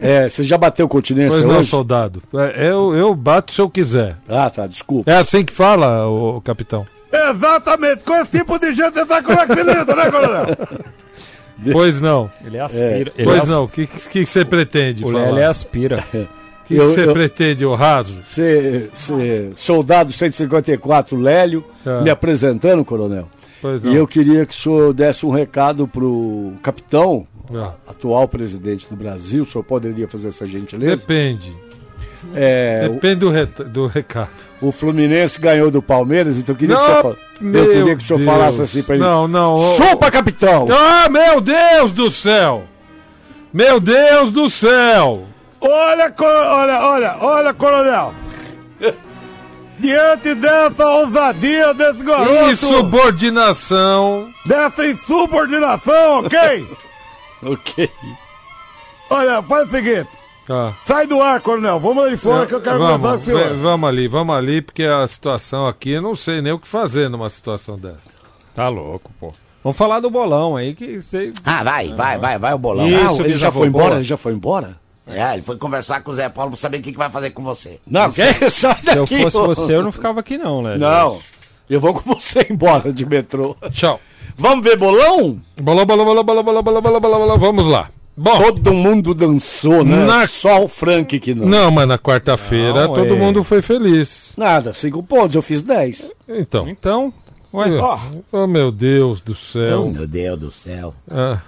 é, 0.00 0.26
você 0.26 0.42
já 0.42 0.56
bateu 0.56 0.88
continência 0.88 1.36
Pois 1.38 1.44
não, 1.44 1.58
hoje? 1.60 1.68
soldado. 1.68 2.22
É, 2.34 2.68
Eu, 2.70 2.94
eu 2.94 3.14
bato 3.14 3.52
se 3.52 3.60
eu 3.60 3.68
quiser. 3.68 4.16
Ah, 4.26 4.48
tá, 4.48 4.66
desculpa. 4.66 5.10
É 5.10 5.16
assim 5.16 5.42
que 5.44 5.52
fala, 5.52 6.06
o 6.08 6.40
capitão. 6.40 6.86
Exatamente, 7.12 8.04
com 8.04 8.14
esse 8.22 8.38
tipo 8.38 8.58
de 8.58 8.72
gente 8.72 8.94
você 8.94 9.04
tá 9.04 9.22
com 9.22 9.32
accidente, 9.32 9.94
né, 9.94 10.10
coronel? 10.10 10.46
Pois 11.72 12.00
não. 12.00 12.30
Ele 12.42 12.58
aspira. 12.58 12.94
ele 12.96 13.12
Pois 13.24 13.42
as- 13.42 13.48
não. 13.50 13.64
O 13.64 13.68
que, 13.68 13.86
que 13.86 14.24
você 14.24 14.44
pretende 14.46 15.04
O 15.04 15.10
falar? 15.12 15.30
Lélio 15.30 15.50
aspira. 15.50 16.02
O 16.74 16.82
que 16.82 16.86
você 16.86 17.06
pretende, 17.12 17.64
o 17.66 17.74
raso? 17.74 18.22
Você, 18.22 18.88
você- 18.92 19.50
soldado 19.54 20.12
154 20.12 21.16
Lélio, 21.18 21.64
Ah. 21.86 22.00
me 22.02 22.10
apresentando, 22.10 22.84
coronel. 22.84 23.28
Não. 23.62 23.92
E 23.92 23.96
eu 23.96 24.06
queria 24.06 24.46
que 24.46 24.52
o 24.54 24.56
senhor 24.56 24.92
desse 24.94 25.26
um 25.26 25.30
recado 25.30 25.86
pro 25.86 26.52
capitão, 26.62 27.26
Ah, 27.52 27.72
atual 27.88 28.28
presidente 28.28 28.86
do 28.88 28.94
Brasil. 28.94 29.42
O 29.42 29.46
senhor 29.46 29.64
poderia 29.64 30.06
fazer 30.06 30.28
essa 30.28 30.46
gentileza? 30.46 30.96
Depende. 31.00 31.52
É, 32.34 32.86
o, 32.88 32.94
Depende 32.94 33.16
do, 33.16 33.30
re- 33.30 33.46
do 33.46 33.86
recado. 33.86 34.28
o 34.62 34.70
Fluminense 34.70 35.40
ganhou 35.40 35.70
do 35.70 35.82
Palmeiras, 35.82 36.38
então 36.38 36.54
eu 36.54 36.58
queria 36.58 36.76
que 36.76 36.82
o 36.82 36.86
Não, 36.86 37.00
senhor, 37.00 37.18
eu 37.54 37.66
queria 37.72 37.96
que 37.96 38.02
o 38.04 38.06
senhor 38.06 38.18
Deus. 38.18 38.30
falasse 38.30 38.62
assim 38.62 38.82
pra 38.82 38.94
ele. 38.94 39.02
Não, 39.04 39.26
não. 39.26 39.56
Chupa, 39.76 40.10
capitão! 40.10 40.68
Ah, 40.70 41.08
meu 41.08 41.40
Deus 41.40 41.90
do 41.92 42.10
céu! 42.10 42.64
Meu 43.52 43.80
Deus 43.80 44.30
do 44.30 44.48
céu! 44.48 45.24
Olha, 45.62 46.14
olha, 46.18 46.80
olha, 46.80 47.16
olha, 47.20 47.54
coronel. 47.54 48.14
Diante 49.78 50.34
dessa 50.34 50.86
ousadia 50.86 51.72
desse 51.72 52.02
garoto, 52.02 52.50
Insubordinação. 52.50 54.30
dessa 54.44 54.86
insubordinação, 54.86 56.20
ok? 56.24 56.66
Ok. 57.42 57.90
Olha, 59.08 59.42
faz 59.42 59.68
o 59.68 59.70
seguinte. 59.70 60.10
Tá. 60.46 60.74
Sai 60.84 61.06
do 61.06 61.22
ar, 61.22 61.40
coronel. 61.40 61.80
Vamos 61.80 62.04
ali 62.04 62.16
fora 62.18 62.46
que 62.46 62.54
eu 62.54 62.60
quero 62.60 62.78
conversar 62.78 62.98
com 62.98 63.06
o 63.06 63.08
vamos, 63.08 63.24
senhor. 63.24 63.56
vamos 63.56 63.88
ali, 63.88 64.06
vamos 64.06 64.36
ali, 64.36 64.60
porque 64.60 64.84
a 64.84 65.06
situação 65.06 65.64
aqui, 65.66 65.92
eu 65.92 66.02
não 66.02 66.14
sei 66.14 66.42
nem 66.42 66.52
o 66.52 66.58
que 66.58 66.68
fazer 66.68 67.08
numa 67.08 67.30
situação 67.30 67.78
dessa. 67.78 68.12
Tá 68.54 68.68
louco, 68.68 69.10
pô. 69.18 69.32
Vamos 69.64 69.76
falar 69.78 70.00
do 70.00 70.10
bolão 70.10 70.54
aí 70.56 70.74
que 70.74 71.00
você. 71.00 71.32
Ah, 71.44 71.62
vai, 71.64 71.94
vai, 71.94 72.18
vai, 72.18 72.38
vai 72.38 72.52
o 72.52 72.58
bolão. 72.58 72.86
Isso, 72.86 73.22
Ah, 73.22 73.24
ele 73.24 73.36
já 73.38 73.50
foi 73.50 73.68
embora? 73.68 73.94
Ele 73.94 74.04
já 74.04 74.16
foi 74.18 74.32
embora? 74.34 74.78
É, 75.12 75.34
ele 75.34 75.42
foi 75.42 75.56
conversar 75.56 76.02
com 76.02 76.10
o 76.10 76.14
Zé 76.14 76.28
Paulo 76.28 76.50
pra 76.52 76.56
saber 76.58 76.78
o 76.78 76.82
que, 76.82 76.92
que 76.92 76.98
vai 76.98 77.10
fazer 77.10 77.30
com 77.30 77.42
você. 77.42 77.78
Não, 77.86 78.10
que 78.10 78.22
sai 78.50 78.74
Se 78.76 78.96
eu 78.96 79.06
fosse 79.06 79.36
ô. 79.36 79.46
você, 79.46 79.74
eu 79.74 79.82
não 79.82 79.92
ficava 79.92 80.20
aqui 80.20 80.38
não, 80.38 80.62
né? 80.62 80.76
Não, 80.76 81.18
eu 81.68 81.80
vou 81.80 81.94
com 81.94 82.14
você 82.14 82.46
embora 82.50 82.92
de 82.92 83.04
metrô. 83.06 83.56
Tchau. 83.70 84.00
Vamos 84.36 84.64
ver 84.64 84.76
bolão? 84.78 85.40
Bolão, 85.60 85.84
bolão, 85.84 86.04
bolão, 86.04 86.24
bolão, 86.24 86.42
bolão, 86.44 86.62
bolão, 86.62 86.82
bolão, 86.82 87.00
bolão, 87.00 87.18
bolão, 87.20 87.38
vamos 87.38 87.66
lá. 87.66 87.90
Bom, 88.16 88.36
Todo 88.38 88.74
mundo 88.74 89.14
dançou, 89.14 89.82
né? 89.84 90.04
Na- 90.04 90.26
Só 90.26 90.62
o 90.62 90.68
Frank 90.68 91.18
que 91.20 91.34
não. 91.34 91.46
não, 91.46 91.70
mas 91.70 91.88
na 91.88 91.96
quarta-feira 91.98 92.86
Não, 92.86 92.94
todo 92.94 93.14
é. 93.14 93.16
mundo 93.16 93.42
foi 93.42 93.62
feliz. 93.62 94.34
Nada, 94.36 94.74
cinco 94.74 95.02
pontos, 95.02 95.34
eu 95.36 95.42
fiz 95.42 95.62
dez. 95.62 96.12
Então. 96.28 96.68
Então, 96.68 97.12
ué, 97.54 97.66
Oh, 98.32 98.46
meu 98.46 98.70
Deus 98.70 99.20
do 99.20 99.34
céu. 99.34 99.86
Meu 99.90 100.06
Deus 100.06 100.38
do 100.38 100.50
céu. 100.50 100.94
Ah. 101.10 101.38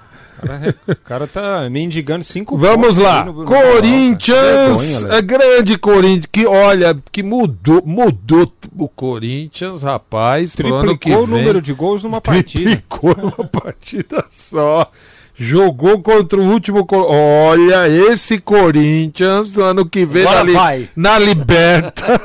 O 0.89 0.97
cara 0.97 1.27
tá 1.27 1.69
mendigando 1.71 2.25
cinco 2.25 2.57
Vamos 2.57 2.97
lá. 2.99 3.25
no- 3.25 3.33
no 3.45 3.49
cara. 3.51 3.73
Corinthians, 3.73 4.81
Vergonha, 4.81 5.15
é 5.17 5.23
grande 5.23 5.79
Corinthians, 5.79 6.27
que 6.31 6.47
olha, 6.47 6.97
que 7.11 7.23
mudou, 7.23 7.83
mudou 7.85 8.53
o 8.77 8.89
Corinthians, 8.89 9.83
rapaz, 9.83 10.55
Triplicou 10.55 11.25
o 11.25 11.27
número 11.27 11.61
de 11.63 11.73
gols 11.73 12.03
numa 12.03 12.21
partida. 12.21 12.65
Triplicou 12.71 13.17
numa 13.17 13.49
partida 13.49 14.25
só. 14.29 14.91
Jogou 15.35 16.01
contra 16.03 16.39
o 16.39 16.43
último. 16.53 16.87
Olha, 16.93 17.89
esse 17.89 18.39
Corinthians, 18.39 19.57
ano 19.59 19.85
que 19.87 20.05
vem 20.05 20.23
Agora 20.23 20.41
na, 20.41 20.45
li- 20.45 20.53
vai. 20.53 20.89
na 20.95 21.19
Liberta. 21.19 22.21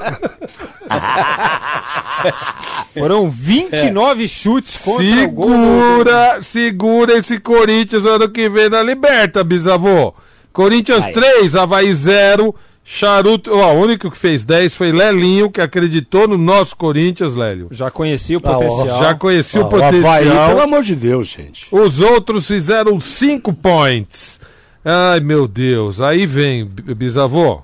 Foram 2.98 3.30
29 3.30 4.28
chutes 4.28 4.84
contra 4.84 5.24
o 5.26 5.30
gol. 5.32 5.50
do- 5.50 5.56
segura, 5.56 6.42
segura 6.42 7.18
esse 7.18 7.40
Corinthians 7.40 8.06
ano 8.06 8.28
que 8.30 8.50
vem 8.50 8.70
na 8.70 8.82
Liberta, 8.84 9.44
bisavô. 9.44 10.14
Corinthians 10.52 11.04
Vai. 11.04 11.14
3, 11.14 11.56
Havaí 11.56 11.94
0. 11.94 12.54
Charuto, 12.90 13.52
ó, 13.54 13.74
o 13.74 13.82
único 13.82 14.10
que 14.10 14.18
fez 14.18 14.46
10 14.46 14.74
foi 14.74 14.94
Lelinho, 14.94 15.52
que 15.52 15.60
acreditou 15.60 16.26
no 16.26 16.38
nosso 16.38 16.74
Corinthians, 16.78 17.36
Lélio. 17.36 17.68
Já 17.70 17.92
conhecia 17.92 18.38
o 18.38 18.42
Ah, 18.46 18.52
ó, 18.52 18.54
potencial. 18.54 19.00
Já 19.00 19.14
conhecia 19.14 19.62
o 19.62 19.66
Ah, 19.66 19.68
o 19.68 19.76
Havaí, 19.76 20.02
potencial. 20.02 20.48
pelo 20.48 20.62
amor 20.62 20.84
de 20.84 20.96
Deus, 20.96 21.28
gente. 21.28 21.68
Os 21.70 22.00
outros 22.00 22.48
fizeram 22.48 22.98
5 22.98 23.52
points. 23.54 24.40
Ai, 24.86 25.20
meu 25.20 25.50
Deus. 25.50 26.00
Aí 26.00 26.26
vem, 26.26 26.64
bisavô. 26.64 27.60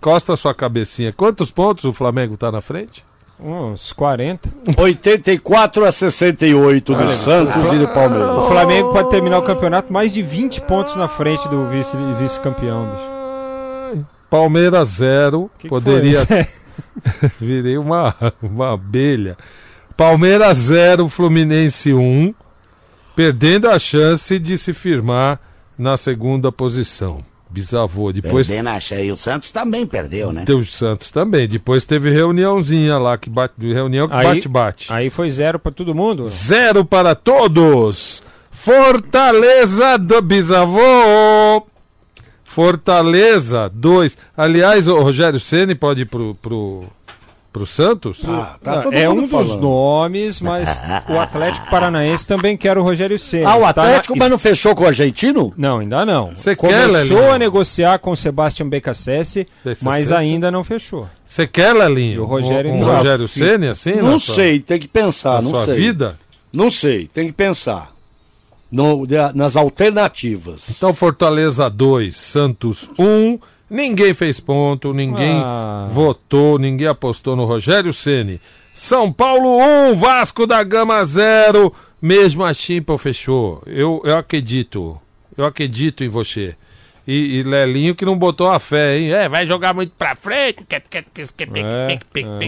Costa 0.00 0.34
sua 0.34 0.52
cabecinha. 0.52 1.12
Quantos 1.12 1.52
pontos 1.52 1.84
o 1.84 1.92
Flamengo 1.92 2.36
tá 2.36 2.50
na 2.50 2.60
frente? 2.60 3.04
Uns 3.38 3.92
40. 3.92 4.48
84 4.76 5.84
a 5.84 5.92
68 5.92 6.92
do 6.92 7.08
Santos 7.12 7.72
e 7.72 7.78
do 7.78 7.86
Palmeiras. 7.86 8.30
O 8.36 8.48
Flamengo 8.48 8.92
pode 8.92 9.10
terminar 9.10 9.38
o 9.38 9.42
campeonato 9.42 9.92
mais 9.92 10.12
de 10.12 10.22
20 10.22 10.60
pontos 10.62 10.96
na 10.96 11.06
frente 11.06 11.48
do 11.48 11.68
vice- 11.68 11.96
vice-campeão, 12.18 12.90
bicho. 12.90 13.19
Palmeiras 14.30 14.88
0. 14.88 15.50
Que 15.58 15.62
que 15.64 15.68
Poderia. 15.68 16.24
foi? 16.24 16.46
Virei 17.40 17.76
uma, 17.76 18.14
uma 18.40 18.72
abelha. 18.74 19.36
Palmeiras 19.96 20.56
0, 20.56 21.08
Fluminense 21.08 21.92
1. 21.92 22.32
Perdendo 23.14 23.68
a 23.68 23.78
chance 23.78 24.38
de 24.38 24.56
se 24.56 24.72
firmar 24.72 25.38
na 25.76 25.96
segunda 25.96 26.50
posição. 26.50 27.22
Bisavô. 27.50 28.12
Depois 28.12 28.46
Perdendo 28.46 28.68
a 28.68 28.78
cheia. 28.78 29.02
E 29.06 29.12
o 29.12 29.16
Santos 29.16 29.50
também 29.50 29.84
perdeu, 29.84 30.32
né? 30.32 30.44
teve 30.46 30.60
o 30.60 30.64
Santos 30.64 31.10
também. 31.10 31.48
Depois 31.48 31.84
teve 31.84 32.08
reuniãozinha 32.10 32.96
lá, 32.96 33.18
que 33.18 33.28
bate, 33.28 33.54
reunião 33.60 34.08
que 34.08 34.14
Aí- 34.14 34.24
bate-bate. 34.36 34.92
Aí 34.92 35.10
foi 35.10 35.28
zero 35.30 35.58
pra 35.58 35.72
todo 35.72 35.92
mundo. 35.94 36.24
Zero 36.26 36.84
para 36.84 37.14
todos. 37.16 38.22
Fortaleza 38.52 39.98
do 39.98 40.22
bisavô. 40.22 41.66
Fortaleza 42.50 43.70
2. 43.72 44.18
Aliás, 44.36 44.88
o 44.88 44.98
Rogério 45.00 45.38
Ceni 45.38 45.74
pode 45.74 46.02
ir 46.02 46.04
pro, 46.06 46.34
pro, 46.42 46.84
pro 47.52 47.66
Santos? 47.66 48.20
Ah, 48.26 48.56
tá 48.62 48.76
Não, 48.76 48.82
todo 48.82 48.94
é 48.94 49.08
um 49.08 49.20
dos 49.22 49.30
falando. 49.30 49.60
nomes, 49.60 50.40
mas 50.40 50.80
o 51.08 51.18
Atlético 51.18 51.70
Paranaense 51.70 52.26
também 52.26 52.56
quer 52.56 52.76
o 52.76 52.82
Rogério 52.82 53.18
Ceni. 53.18 53.44
Ah, 53.44 53.56
o 53.56 53.60
na- 53.60 53.68
Atlético, 53.68 54.18
mas 54.18 54.30
não 54.30 54.38
fechou 54.38 54.74
com 54.74 54.84
o 54.84 54.86
argentino? 54.86 55.52
Não, 55.56 55.78
ainda 55.78 56.04
não. 56.04 56.34
Você 56.34 56.56
quer, 56.56 56.86
Começou 56.86 56.92
Lelinho? 57.16 57.32
a 57.32 57.38
negociar 57.38 57.98
com 57.98 58.10
o 58.12 58.16
Sebastian 58.16 58.68
Becassese, 58.68 59.46
mas 59.82 60.10
ainda 60.10 60.50
não 60.50 60.64
fechou. 60.64 61.08
Você 61.26 61.46
quer, 61.46 61.72
Lelinho? 61.72 62.14
E 62.14 62.18
o 62.18 62.24
Rogério 62.24 62.72
um, 62.72 62.82
um. 62.82 62.96
Rogério 62.96 63.28
Ceni 63.28 63.68
assim? 63.68 63.94
Não 63.94 64.12
na 64.12 64.18
sua- 64.18 64.34
sei, 64.34 64.60
tem 64.60 64.78
que 64.78 64.88
pensar, 64.88 65.34
Na 65.34 65.42
não 65.42 65.50
sua 65.50 65.66
sei. 65.66 65.74
vida? 65.76 66.18
Não 66.52 66.70
sei, 66.70 67.06
tem 67.14 67.26
que 67.26 67.32
pensar. 67.32 67.92
No- 68.70 69.04
nas 69.34 69.56
alternativas. 69.56 70.70
Então, 70.70 70.94
Fortaleza 70.94 71.68
2, 71.68 72.16
Santos 72.16 72.88
1. 72.98 73.04
Um. 73.04 73.38
Ninguém 73.68 74.12
fez 74.14 74.40
ponto, 74.40 74.92
ninguém 74.92 75.40
Ah. 75.44 75.88
votou, 75.92 76.58
ninguém 76.58 76.88
apostou 76.88 77.36
no 77.36 77.44
Rogério 77.44 77.92
Ceni. 77.92 78.40
São 78.74 79.12
Paulo 79.12 79.58
1, 79.58 79.90
um, 79.92 79.96
Vasco 79.96 80.44
da 80.46 80.62
Gama 80.64 81.04
0. 81.04 81.72
Mesmo 82.02 82.42
a 82.44 82.52
Chimpa 82.54 82.96
fechou. 82.98 83.62
Eu, 83.66 84.00
eu 84.04 84.16
acredito. 84.16 84.98
Eu 85.36 85.44
acredito 85.44 86.02
em 86.02 86.08
você. 86.08 86.56
E, 87.06 87.38
e 87.38 87.42
Lelinho 87.42 87.94
que 87.94 88.04
não 88.04 88.16
botou 88.16 88.48
a 88.48 88.58
fé, 88.60 88.96
hein? 88.98 89.12
É, 89.12 89.28
vai 89.28 89.46
jogar 89.46 89.74
muito 89.74 89.92
pra 89.98 90.14
frente. 90.14 90.64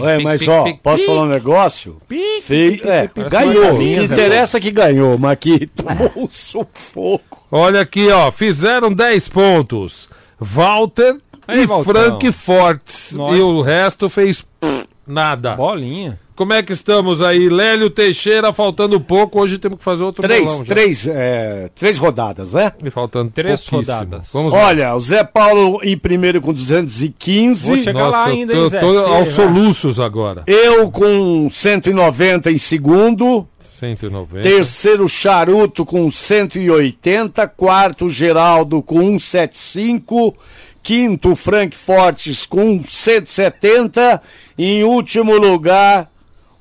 Ué, 0.01 0.19
mas 0.19 0.47
ó, 0.47 0.71
posso 0.81 1.05
falar 1.05 1.23
um 1.23 1.27
negócio? 1.27 2.01
Fei... 2.41 2.81
É, 2.83 3.09
ganhou. 3.29 3.75
O 3.75 3.79
que 3.79 4.07
Zé 4.07 4.13
interessa 4.13 4.57
é 4.57 4.61
que 4.61 4.71
ganhou, 4.71 5.17
mas 5.17 5.37
que 5.39 5.67
tomou 5.75 6.11
um 6.15 6.29
sufoco. 6.29 7.45
Olha 7.51 7.81
aqui, 7.81 8.09
ó. 8.09 8.31
Fizeram 8.31 8.91
10 8.91 9.29
pontos. 9.29 10.09
Walter 10.39 11.17
Aí, 11.47 11.61
e 11.61 11.65
Valtão. 11.65 11.93
Frank 11.93 12.31
Fortes. 12.31 13.13
Nossa. 13.13 13.37
E 13.37 13.41
o 13.41 13.61
resto 13.61 14.09
fez 14.09 14.45
pff, 14.59 14.87
nada. 15.05 15.55
Bolinha. 15.55 16.19
Como 16.35 16.51
é 16.51 16.63
que 16.63 16.73
estamos 16.73 17.21
aí? 17.21 17.47
Lélio 17.47 17.89
Teixeira, 17.89 18.51
faltando 18.51 18.99
pouco. 18.99 19.39
Hoje 19.39 19.59
temos 19.59 19.77
que 19.77 19.83
fazer 19.83 20.03
outro 20.03 20.23
Três, 20.23 20.41
bolão 20.43 20.65
já. 20.65 20.73
três, 20.73 21.07
é, 21.07 21.69
três 21.75 21.97
rodadas, 21.99 22.53
né? 22.53 22.71
E 22.83 22.89
faltando 22.89 23.31
Três 23.31 23.67
rodadas. 23.67 24.31
Vamos 24.33 24.51
lá. 24.51 24.65
Olha, 24.67 24.95
o 24.95 24.99
Zé 24.99 25.23
Paulo 25.23 25.79
em 25.83 25.95
primeiro 25.97 26.41
com 26.41 26.51
215. 26.51 27.67
Vou 27.67 27.77
chegar 27.77 28.07
lá 28.07 28.17
Nossa, 28.19 28.29
ainda, 28.31 28.53
eu 28.53 28.63
hein, 28.63 28.69
Zé? 28.69 28.79
tô 28.79 28.87
aos 28.99 29.27
lá. 29.29 29.33
soluços 29.35 29.99
agora. 29.99 30.43
Eu 30.47 30.89
com 30.89 31.47
190 31.51 32.51
em 32.51 32.57
segundo. 32.57 33.47
190. 33.59 34.41
Terceiro, 34.41 35.07
Charuto 35.07 35.85
com 35.85 36.09
180. 36.09 37.47
Quarto, 37.49 38.09
Geraldo 38.09 38.81
com 38.81 39.19
175. 39.19 40.35
Quinto, 40.81 41.33
Frank 41.35 41.75
Fortes 41.77 42.45
com 42.45 42.81
170. 42.83 44.21
E 44.57 44.65
em 44.79 44.83
último 44.83 45.37
lugar, 45.37 46.09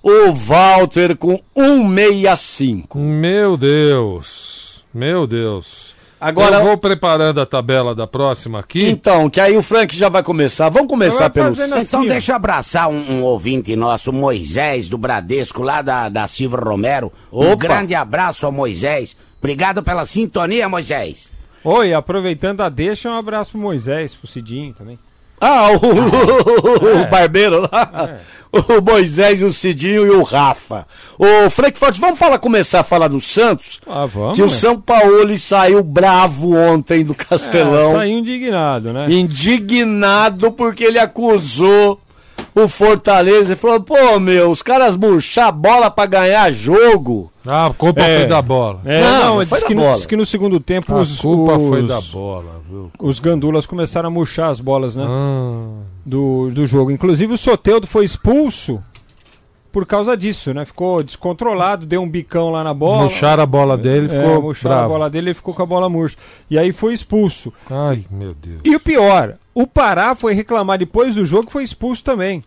o 0.02 0.32
Walter 0.32 1.16
com 1.16 1.40
165. 1.56 2.98
Meu 2.98 3.56
Deus. 3.56 4.84
Meu 4.92 5.26
Deus. 5.26 5.92
Agora, 6.20 6.58
Eu 6.58 6.64
vou 6.64 6.78
preparando 6.78 7.40
a 7.40 7.46
tabela 7.46 7.96
da 7.96 8.06
próxima 8.06 8.60
aqui. 8.60 8.88
então, 8.88 9.28
que 9.28 9.40
aí 9.40 9.56
o 9.56 9.62
Frank 9.62 9.96
já 9.96 10.08
vai 10.08 10.22
começar. 10.22 10.68
Vamos 10.68 10.88
começar 10.88 11.28
pelos. 11.30 11.58
fazendo 11.58 11.74
assim, 11.74 11.82
Então 11.84 12.06
deixa 12.06 12.30
eu 12.32 12.36
abraçar 12.36 12.88
um, 12.88 13.10
um 13.10 13.22
ouvinte 13.24 13.74
nosso, 13.74 14.12
Moisés, 14.12 14.88
do 14.88 14.96
Bradesco, 14.96 15.62
lá 15.62 15.82
da, 15.82 16.08
da 16.08 16.28
Silva 16.28 16.58
Romero. 16.58 17.12
Um 17.32 17.46
Opa. 17.50 17.56
grande 17.56 17.94
abraço 17.96 18.46
ao 18.46 18.52
Moisés. 18.52 19.16
Obrigado 19.40 19.82
pela 19.82 20.06
sintonia, 20.06 20.68
Moisés. 20.68 21.28
Oi, 21.64 21.92
aproveitando 21.92 22.60
a 22.60 22.68
deixa, 22.68 23.08
um 23.10 23.14
abraço 23.16 23.50
pro 23.52 23.60
Moisés, 23.60 24.14
pro 24.14 24.28
Cidinho 24.28 24.72
também. 24.74 24.98
Ah, 25.44 25.70
o, 25.74 27.02
o 27.02 27.10
barbeiro 27.10 27.62
lá. 27.62 28.20
O 28.52 28.80
Moisés, 28.80 29.42
o 29.42 29.50
Cidinho 29.50 30.06
e 30.06 30.10
o 30.10 30.22
Rafa. 30.22 30.86
Ô, 31.18 31.50
Frankfurt, 31.50 31.98
vamos 31.98 32.18
falar, 32.18 32.38
começar 32.38 32.80
a 32.80 32.84
falar 32.84 33.08
do 33.08 33.18
Santos? 33.18 33.80
Ah, 33.84 34.06
vamos. 34.06 34.36
Que 34.36 34.42
o 34.42 34.48
São 34.48 34.80
Paulo 34.80 35.36
saiu 35.36 35.82
bravo 35.82 36.54
ontem 36.54 37.02
do 37.02 37.12
Castelão. 37.12 37.90
É, 37.90 37.98
saiu 37.98 38.18
indignado, 38.18 38.92
né? 38.92 39.06
indignado 39.10 40.52
porque 40.52 40.84
ele 40.84 41.00
acusou 41.00 41.98
o 42.54 42.68
Fortaleza 42.68 43.54
e 43.54 43.56
falou: 43.56 43.80
pô, 43.80 44.20
meu, 44.20 44.50
os 44.50 44.62
caras 44.62 44.96
murchar 44.96 45.48
a 45.48 45.52
bola 45.52 45.90
pra 45.90 46.06
ganhar 46.06 46.52
jogo. 46.52 47.31
Ah, 47.46 47.66
a 47.66 47.74
culpa 47.74 48.00
É. 48.00 48.18
foi 48.20 48.26
da 48.28 48.40
bola. 48.40 48.80
É, 48.84 49.00
Não, 49.00 49.24
não, 49.24 49.42
ele 49.42 49.50
disse 49.50 49.64
que, 49.66 49.74
no, 49.74 49.82
bola. 49.82 49.94
disse 49.94 50.08
que 50.08 50.16
no 50.16 50.26
segundo 50.26 50.60
tempo 50.60 50.94
A 50.94 51.00
os, 51.00 51.18
culpa 51.20 51.56
os, 51.58 51.68
foi 51.68 51.86
da 51.86 52.00
bola, 52.00 52.60
viu? 52.70 52.90
os 53.00 53.18
gandulas 53.18 53.66
começaram 53.66 54.08
a 54.08 54.10
murchar 54.10 54.48
as 54.50 54.60
bolas, 54.60 54.94
né? 54.96 55.04
Ah, 55.08 55.82
do, 56.06 56.50
do 56.50 56.66
jogo. 56.66 56.90
Inclusive 56.90 57.32
o 57.34 57.38
Soteudo 57.38 57.86
foi 57.86 58.04
expulso 58.04 58.82
por 59.72 59.86
causa 59.86 60.14
disso, 60.16 60.52
né? 60.52 60.64
Ficou 60.66 61.02
descontrolado, 61.02 61.86
deu 61.86 62.02
um 62.02 62.08
bicão 62.08 62.50
lá 62.50 62.62
na 62.62 62.74
bola. 62.74 63.04
murcharam 63.04 63.42
a 63.42 63.46
bola 63.46 63.76
dele, 63.76 64.06
é, 64.06 64.20
ficou 64.22 64.42
murcharam 64.42 64.74
a 64.74 64.78
bravo. 64.80 64.92
bola 64.92 65.10
dele 65.10 65.30
e 65.30 65.34
ficou 65.34 65.54
com 65.54 65.62
a 65.62 65.66
bola 65.66 65.88
murcha. 65.88 66.16
E 66.50 66.58
aí 66.58 66.72
foi 66.72 66.92
expulso. 66.94 67.52
Ai, 67.70 68.04
meu 68.10 68.34
Deus. 68.34 68.60
E 68.64 68.76
o 68.76 68.80
pior, 68.80 69.34
o 69.54 69.66
Pará 69.66 70.14
foi 70.14 70.34
reclamar 70.34 70.78
depois 70.78 71.14
do 71.14 71.24
jogo 71.24 71.46
e 71.48 71.52
foi 71.52 71.64
expulso 71.64 72.04
também. 72.04 72.44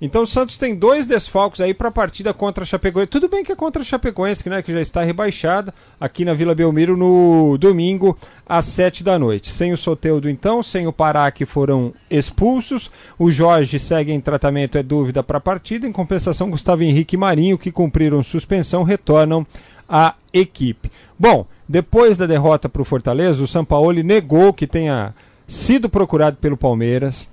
Então 0.00 0.22
o 0.22 0.26
Santos 0.26 0.56
tem 0.56 0.76
dois 0.76 1.06
desfalques 1.06 1.60
aí 1.60 1.74
para 1.74 1.88
a 1.88 1.92
partida 1.92 2.32
contra 2.32 2.62
a 2.62 2.66
Chapecoense. 2.66 3.08
Tudo 3.08 3.28
bem 3.28 3.42
que 3.42 3.50
é 3.50 3.56
contra 3.56 3.82
a 3.82 3.84
Chapecoense, 3.84 4.48
né, 4.48 4.62
que 4.62 4.72
já 4.72 4.80
está 4.80 5.02
rebaixada 5.02 5.74
aqui 6.00 6.24
na 6.24 6.34
Vila 6.34 6.54
Belmiro 6.54 6.96
no 6.96 7.58
domingo 7.58 8.16
às 8.46 8.66
sete 8.66 9.02
da 9.02 9.18
noite. 9.18 9.50
Sem 9.50 9.72
o 9.72 9.76
Soteudo 9.76 10.30
então, 10.30 10.62
sem 10.62 10.86
o 10.86 10.92
Pará 10.92 11.30
que 11.32 11.44
foram 11.44 11.92
expulsos. 12.08 12.90
O 13.18 13.30
Jorge 13.30 13.78
segue 13.78 14.12
em 14.12 14.20
tratamento, 14.20 14.78
é 14.78 14.82
dúvida 14.82 15.22
para 15.22 15.38
a 15.38 15.40
partida. 15.40 15.86
Em 15.86 15.92
compensação, 15.92 16.50
Gustavo 16.50 16.82
Henrique 16.84 17.16
e 17.16 17.18
Marinho, 17.18 17.58
que 17.58 17.72
cumpriram 17.72 18.22
suspensão, 18.22 18.84
retornam 18.84 19.44
à 19.88 20.14
equipe. 20.32 20.92
Bom, 21.18 21.44
depois 21.68 22.16
da 22.16 22.26
derrota 22.26 22.68
para 22.68 22.82
o 22.82 22.84
Fortaleza, 22.84 23.42
o 23.42 23.48
Sampaoli 23.48 24.04
negou 24.04 24.52
que 24.52 24.66
tenha 24.66 25.12
sido 25.46 25.88
procurado 25.88 26.36
pelo 26.36 26.56
Palmeiras. 26.56 27.28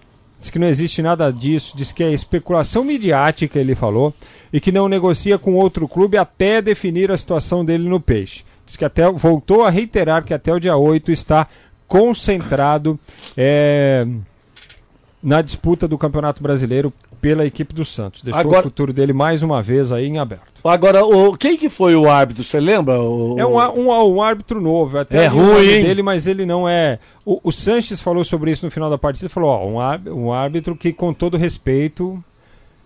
Diz 0.46 0.52
que 0.52 0.60
não 0.60 0.68
existe 0.68 1.02
nada 1.02 1.34
disso, 1.34 1.76
diz 1.76 1.92
que 1.92 2.04
é 2.04 2.14
especulação 2.14 2.84
midiática, 2.84 3.58
ele 3.58 3.74
falou, 3.74 4.14
e 4.54 4.60
que 4.60 4.72
não 4.72 4.88
negocia 4.88 5.40
com 5.40 5.56
outro 5.56 5.88
clube 5.88 6.20
até 6.20 6.62
definir 6.62 7.12
a 7.12 7.18
situação 7.18 7.66
dele 7.66 7.90
no 7.90 8.00
Peixe. 8.00 8.44
Diz 8.64 8.76
que 8.76 8.86
até 8.86 9.12
voltou 9.12 9.64
a 9.64 9.72
reiterar 9.72 10.24
que 10.24 10.36
até 10.36 10.54
o 10.54 10.60
dia 10.60 10.78
8 10.78 11.12
está 11.12 11.48
concentrado 11.88 13.00
é, 13.36 14.06
na 15.26 15.42
disputa 15.42 15.88
do 15.88 15.98
Campeonato 15.98 16.44
Brasileiro 16.44 16.94
pela 17.20 17.44
equipe 17.44 17.74
do 17.74 17.84
Santos. 17.84 18.22
Deixou 18.22 18.40
Agora- 18.40 18.60
o 18.60 18.64
futuro 18.64 18.94
dele 18.94 19.12
mais 19.12 19.42
uma 19.42 19.60
vez 19.64 19.92
aí 19.92 20.06
em 20.06 20.20
aberto. 20.20 20.44
Agora, 20.64 21.04
o, 21.04 21.36
quem 21.36 21.58
que 21.58 21.68
foi 21.68 21.96
o 21.96 22.08
árbitro? 22.10 22.44
Você 22.44 22.60
lembra? 22.60 23.00
O, 23.02 23.36
É 23.40 23.46
um, 23.46 23.58
um, 23.58 24.16
um 24.16 24.22
árbitro 24.22 24.62
novo, 24.62 25.00
até 25.00 25.26
É 25.26 25.30
o 25.30 25.34
ruim, 25.34 25.68
hein? 25.68 25.84
dele, 25.84 26.04
mas 26.04 26.28
ele 26.28 26.46
não 26.46 26.70
é. 26.70 27.00
O, 27.26 27.40
o 27.44 27.52
Sanches 27.52 28.00
falou 28.00 28.24
sobre 28.24 28.52
isso 28.52 28.64
no 28.64 28.72
final 28.72 28.88
da 28.90 28.98
partida, 29.00 29.28
falou, 29.28 29.50
ó, 29.50 29.66
um, 29.68 30.14
um 30.14 30.32
árbitro 30.32 30.76
que 30.76 30.94
com 30.94 31.12
todo 31.12 31.38
respeito, 31.38 32.24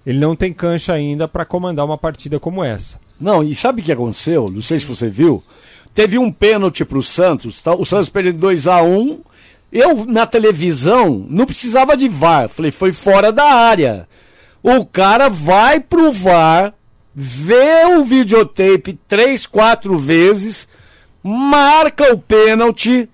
ele 0.06 0.20
não 0.20 0.34
tem 0.36 0.54
cancha 0.54 0.94
ainda 0.94 1.28
para 1.28 1.44
comandar 1.44 1.86
uma 1.86 1.98
partida 1.98 2.40
como 2.40 2.64
essa. 2.64 2.98
Não, 3.20 3.44
e 3.44 3.54
sabe 3.54 3.82
o 3.82 3.84
que 3.86 3.92
aconteceu? 3.92 4.50
Não 4.50 4.62
sei 4.62 4.80
se 4.80 4.86
você 4.86 5.10
viu. 5.10 5.44
Teve 5.94 6.18
um 6.18 6.32
pênalti 6.32 6.86
pro 6.86 7.04
Santos, 7.04 7.62
tá? 7.62 7.74
o 7.74 7.84
Santos 7.86 8.08
perdendo 8.08 8.40
2x1. 8.48 9.20
Eu, 9.72 10.06
na 10.06 10.26
televisão, 10.26 11.26
não 11.30 11.46
precisava 11.46 11.96
de 11.96 12.08
VAR. 12.08 12.50
Falei, 12.50 12.72
foi 12.72 12.92
fora 12.92 13.32
da 13.32 13.46
área. 13.46 14.08
O 14.64 14.86
cara 14.86 15.30
vai 15.30 15.80
pro 15.80 16.12
VAR, 16.12 16.74
vê 17.14 17.86
o 17.98 18.04
videotape 18.04 19.00
três, 19.08 19.46
quatro 19.46 19.98
vezes, 19.98 20.68
marca 21.24 22.14
o 22.14 22.18
pênalti, 22.18 23.10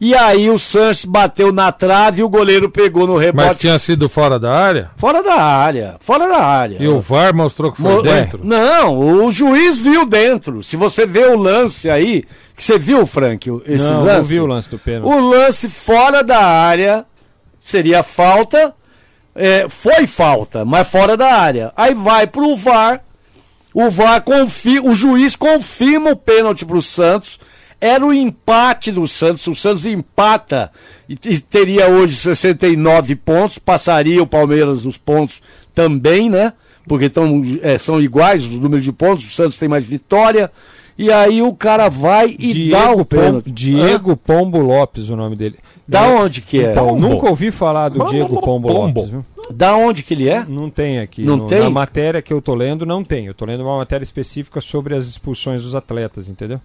e 0.00 0.14
aí 0.14 0.48
o 0.48 0.58
Santos 0.58 1.04
bateu 1.04 1.52
na 1.52 1.70
trave 1.70 2.20
e 2.20 2.24
o 2.24 2.28
goleiro 2.28 2.70
pegou 2.70 3.06
no 3.06 3.14
Mas 3.14 3.22
rebote. 3.24 3.60
tinha 3.60 3.78
sido 3.78 4.08
fora 4.08 4.38
da 4.38 4.50
área? 4.52 4.90
Fora 4.96 5.22
da 5.22 5.34
área, 5.34 5.96
fora 6.00 6.26
da 6.26 6.38
área. 6.42 6.78
E 6.80 6.88
o 6.88 7.00
VAR 7.00 7.34
mostrou 7.34 7.70
que 7.70 7.82
foi 7.82 7.94
Mo- 7.96 8.02
dentro? 8.02 8.40
Não, 8.42 8.98
o 8.98 9.30
juiz 9.30 9.76
viu 9.78 10.06
dentro. 10.06 10.62
Se 10.62 10.76
você 10.76 11.04
vê 11.04 11.24
o 11.26 11.36
lance 11.36 11.90
aí, 11.90 12.24
que 12.56 12.62
você 12.62 12.78
viu, 12.78 13.04
Frank, 13.06 13.50
o- 13.50 13.62
esse 13.66 13.90
não, 13.90 14.02
lance? 14.02 14.16
não 14.16 14.24
viu 14.24 14.44
o 14.44 14.46
lance 14.46 14.68
do 14.70 14.78
pênalti. 14.78 15.12
O 15.14 15.20
lance 15.30 15.68
fora 15.68 16.22
da 16.24 16.40
área 16.42 17.04
seria 17.60 18.02
falta. 18.02 18.74
é, 19.34 19.68
foi 19.68 20.06
falta, 20.06 20.64
mas 20.64 20.88
fora 20.88 21.16
da 21.16 21.32
área. 21.32 21.72
Aí 21.76 21.94
vai 21.94 22.26
pro 22.26 22.56
VAR. 22.56 23.00
O 23.72 23.88
VAR 23.88 24.20
confirma, 24.22 24.90
o 24.90 24.94
juiz 24.94 25.36
confirma 25.36 26.10
o 26.10 26.16
pênalti 26.16 26.64
pro 26.66 26.82
Santos. 26.82 27.38
Era 27.80 28.04
o 28.04 28.12
empate 28.12 28.92
do 28.92 29.06
Santos. 29.08 29.46
O 29.46 29.54
Santos 29.54 29.86
empata 29.86 30.70
e, 31.08 31.14
e 31.28 31.38
teria 31.40 31.88
hoje 31.88 32.14
69 32.14 33.16
pontos. 33.16 33.58
Passaria 33.58 34.22
o 34.22 34.26
Palmeiras 34.26 34.84
os 34.84 34.98
pontos 34.98 35.40
também, 35.74 36.28
né? 36.28 36.52
Porque 36.86 37.08
tão, 37.08 37.40
é, 37.62 37.78
são 37.78 38.00
iguais 38.00 38.44
os 38.44 38.58
números 38.58 38.84
de 38.84 38.92
pontos. 38.92 39.24
O 39.24 39.30
Santos 39.30 39.56
tem 39.56 39.68
mais 39.68 39.84
vitória. 39.84 40.50
E 40.98 41.10
aí 41.10 41.40
o 41.40 41.54
cara 41.54 41.88
vai 41.88 42.36
e 42.38 42.68
dá 42.70 42.90
o 42.90 42.96
Pom- 42.98 43.04
pênalti. 43.04 43.50
Diego 43.50 44.14
Pombo 44.16 44.58
Lopes, 44.58 45.08
o 45.08 45.16
nome 45.16 45.34
dele. 45.34 45.56
Da 45.88 46.04
É, 46.04 46.08
onde 46.20 46.42
que 46.42 46.62
é? 46.62 46.72
Então, 46.72 46.94
nunca 46.98 47.28
ouvi 47.30 47.50
falar 47.50 47.88
do 47.88 48.00
Pombo, 48.00 48.10
Diego 48.10 48.40
Pombo, 48.40 48.68
Pombo. 48.68 49.00
Lopes. 49.00 49.10
Viu? 49.10 49.24
Da 49.50 49.74
onde 49.74 50.02
que 50.02 50.12
ele 50.12 50.28
é? 50.28 50.44
Não 50.46 50.68
tem 50.68 51.00
aqui. 51.00 51.22
Não 51.22 51.36
no- 51.38 51.46
tem? 51.46 51.60
Na 51.60 51.70
matéria 51.70 52.20
que 52.20 52.30
eu 52.32 52.42
tô 52.42 52.54
lendo, 52.54 52.84
não 52.84 53.02
tem. 53.02 53.26
Eu 53.26 53.34
tô 53.34 53.46
lendo 53.46 53.62
uma 53.62 53.78
matéria 53.78 54.04
específica 54.04 54.60
sobre 54.60 54.94
as 54.94 55.06
expulsões 55.06 55.62
dos 55.62 55.74
atletas, 55.74 56.28
entendeu? 56.28 56.60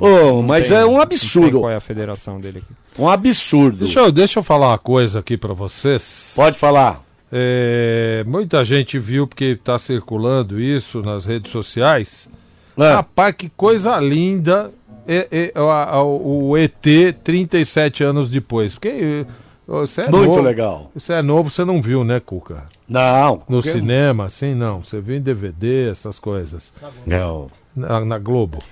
Ô, 0.00 0.06
não 0.08 0.42
mas 0.42 0.68
tem- 0.68 0.76
é 0.76 0.84
um 0.86 0.92
não 0.94 1.00
absurdo. 1.00 1.60
Qual 1.60 1.70
é 1.70 1.76
a 1.76 1.80
federação 1.80 2.40
dele 2.40 2.58
aqui? 2.58 3.02
Um 3.02 3.08
absurdo. 3.08 3.78
Deixa 3.84 4.00
eu, 4.00 4.12
deixa 4.12 4.38
eu 4.38 4.42
falar 4.42 4.68
uma 4.68 4.78
coisa 4.78 5.18
aqui 5.20 5.36
pra 5.36 5.52
vocês. 5.54 6.32
Pode 6.36 6.58
falar. 6.58 7.02
É, 7.34 8.22
muita 8.26 8.62
gente 8.64 8.98
viu 8.98 9.26
porque 9.26 9.56
tá 9.56 9.78
circulando 9.78 10.60
isso 10.60 11.00
nas 11.02 11.24
redes 11.24 11.50
sociais. 11.50 12.28
Ah, 12.76 12.96
Rapaz, 12.96 13.34
que 13.36 13.48
coisa 13.50 13.98
linda 13.98 14.70
é, 15.08 15.28
é, 15.32 15.52
a- 15.58 15.96
a- 15.96 16.02
o 16.04 16.56
ET 16.56 17.12
37 17.24 18.04
anos 18.04 18.30
depois. 18.30 18.74
Porque 18.74 18.88
eh, 18.88 19.26
você 19.66 20.02
é 20.02 20.10
muito 20.10 20.26
novo, 20.26 20.40
legal. 20.42 20.90
Você 20.94 21.14
é 21.14 21.22
novo, 21.22 21.50
você 21.50 21.64
não 21.64 21.80
viu, 21.80 22.04
né, 22.04 22.20
Cuca? 22.20 22.64
Não. 22.88 23.42
No 23.48 23.62
cinema, 23.62 24.26
assim, 24.26 24.54
não. 24.54 24.82
Você 24.82 25.00
viu 25.00 25.16
em 25.16 25.20
DVD, 25.20 25.90
essas 25.90 26.18
coisas. 26.18 26.72
Não. 27.06 27.50
Na, 27.74 28.04
na 28.04 28.18
Globo. 28.18 28.62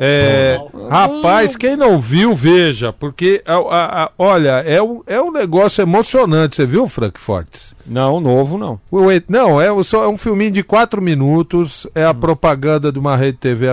É, 0.00 0.60
rapaz, 0.90 1.56
quem 1.56 1.76
não 1.76 1.98
viu, 2.00 2.32
veja, 2.34 2.92
porque 2.92 3.42
a- 3.44 3.54
a- 3.56 4.02
a- 4.04 4.10
olha, 4.16 4.60
é 4.66 4.80
um, 4.80 5.02
é 5.06 5.20
um 5.20 5.32
negócio 5.32 5.82
emocionante. 5.82 6.54
Você 6.54 6.64
viu, 6.66 6.88
Frank 6.88 7.18
Fortes? 7.18 7.74
Não, 7.84 8.20
novo 8.20 8.56
não. 8.56 8.80
O 8.90 9.10
E- 9.10 9.22
Não, 9.28 9.60
é, 9.60 9.68
só, 9.82 10.04
é 10.04 10.08
um 10.08 10.16
filminho 10.16 10.52
de 10.52 10.62
quatro 10.62 11.02
minutos, 11.02 11.86
é 11.96 12.04
a 12.04 12.14
propaganda 12.14 12.92
de 12.92 12.98
uma 12.98 13.16
rede 13.16 13.38
TV, 13.38 13.66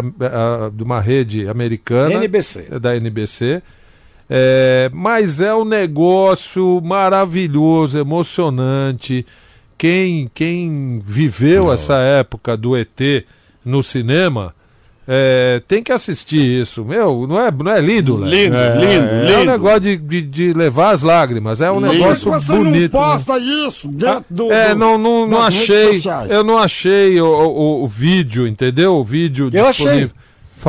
de 0.73 0.83
uma 0.83 0.99
rede 0.99 1.47
americana. 1.47 2.13
NBC. 2.15 2.67
é 2.71 2.79
da 2.79 2.95
NBC. 2.95 3.61
É, 4.27 4.89
mas 4.91 5.39
é 5.41 5.53
um 5.53 5.65
negócio 5.65 6.81
maravilhoso, 6.83 7.99
emocionante. 7.99 9.23
Quem, 9.77 10.29
quem 10.33 10.99
viveu 11.05 11.71
essa 11.71 11.97
época 11.97 12.57
do 12.57 12.75
ET 12.75 13.23
no 13.63 13.83
cinema 13.83 14.54
é, 15.07 15.61
tem 15.67 15.83
que 15.83 15.91
assistir 15.91 16.61
isso. 16.61 16.83
Meu, 16.83 17.27
não 17.27 17.39
é, 17.39 17.51
não 17.51 17.71
é 17.71 17.79
lindo, 17.81 18.15
Léo? 18.17 18.29
Lindo, 18.29 18.57
é, 18.57 18.75
lindo, 18.75 19.07
É, 19.07 19.25
lindo. 19.27 19.39
um 19.41 19.45
negócio 19.45 19.79
de, 19.81 19.97
de, 19.97 20.21
de 20.21 20.53
levar 20.53 20.91
as 20.91 21.03
lágrimas. 21.03 21.61
É 21.61 21.69
um 21.71 21.79
Lindo. 21.79 21.93
negócio 21.93 22.31
Por 22.31 22.39
que 22.39 22.45
você 22.45 22.57
bonito. 22.57 22.93
não 22.93 23.01
né? 23.01 23.13
posta 23.13 23.37
isso 23.39 23.87
dentro 23.87 24.25
do, 24.29 24.51
É, 24.51 24.69
do- 24.69 24.75
não, 24.79 24.97
não, 24.97 25.27
não 25.27 25.41
achei. 25.43 25.93
sociais? 25.95 26.31
Eu 26.31 26.43
não 26.43 26.57
achei 26.57 27.19
o, 27.21 27.25
o, 27.27 27.83
o 27.83 27.87
vídeo, 27.87 28.47
entendeu? 28.47 28.95
O 28.95 29.03
vídeo 29.03 29.49
Eu 29.53 29.67
achei. 29.67 30.09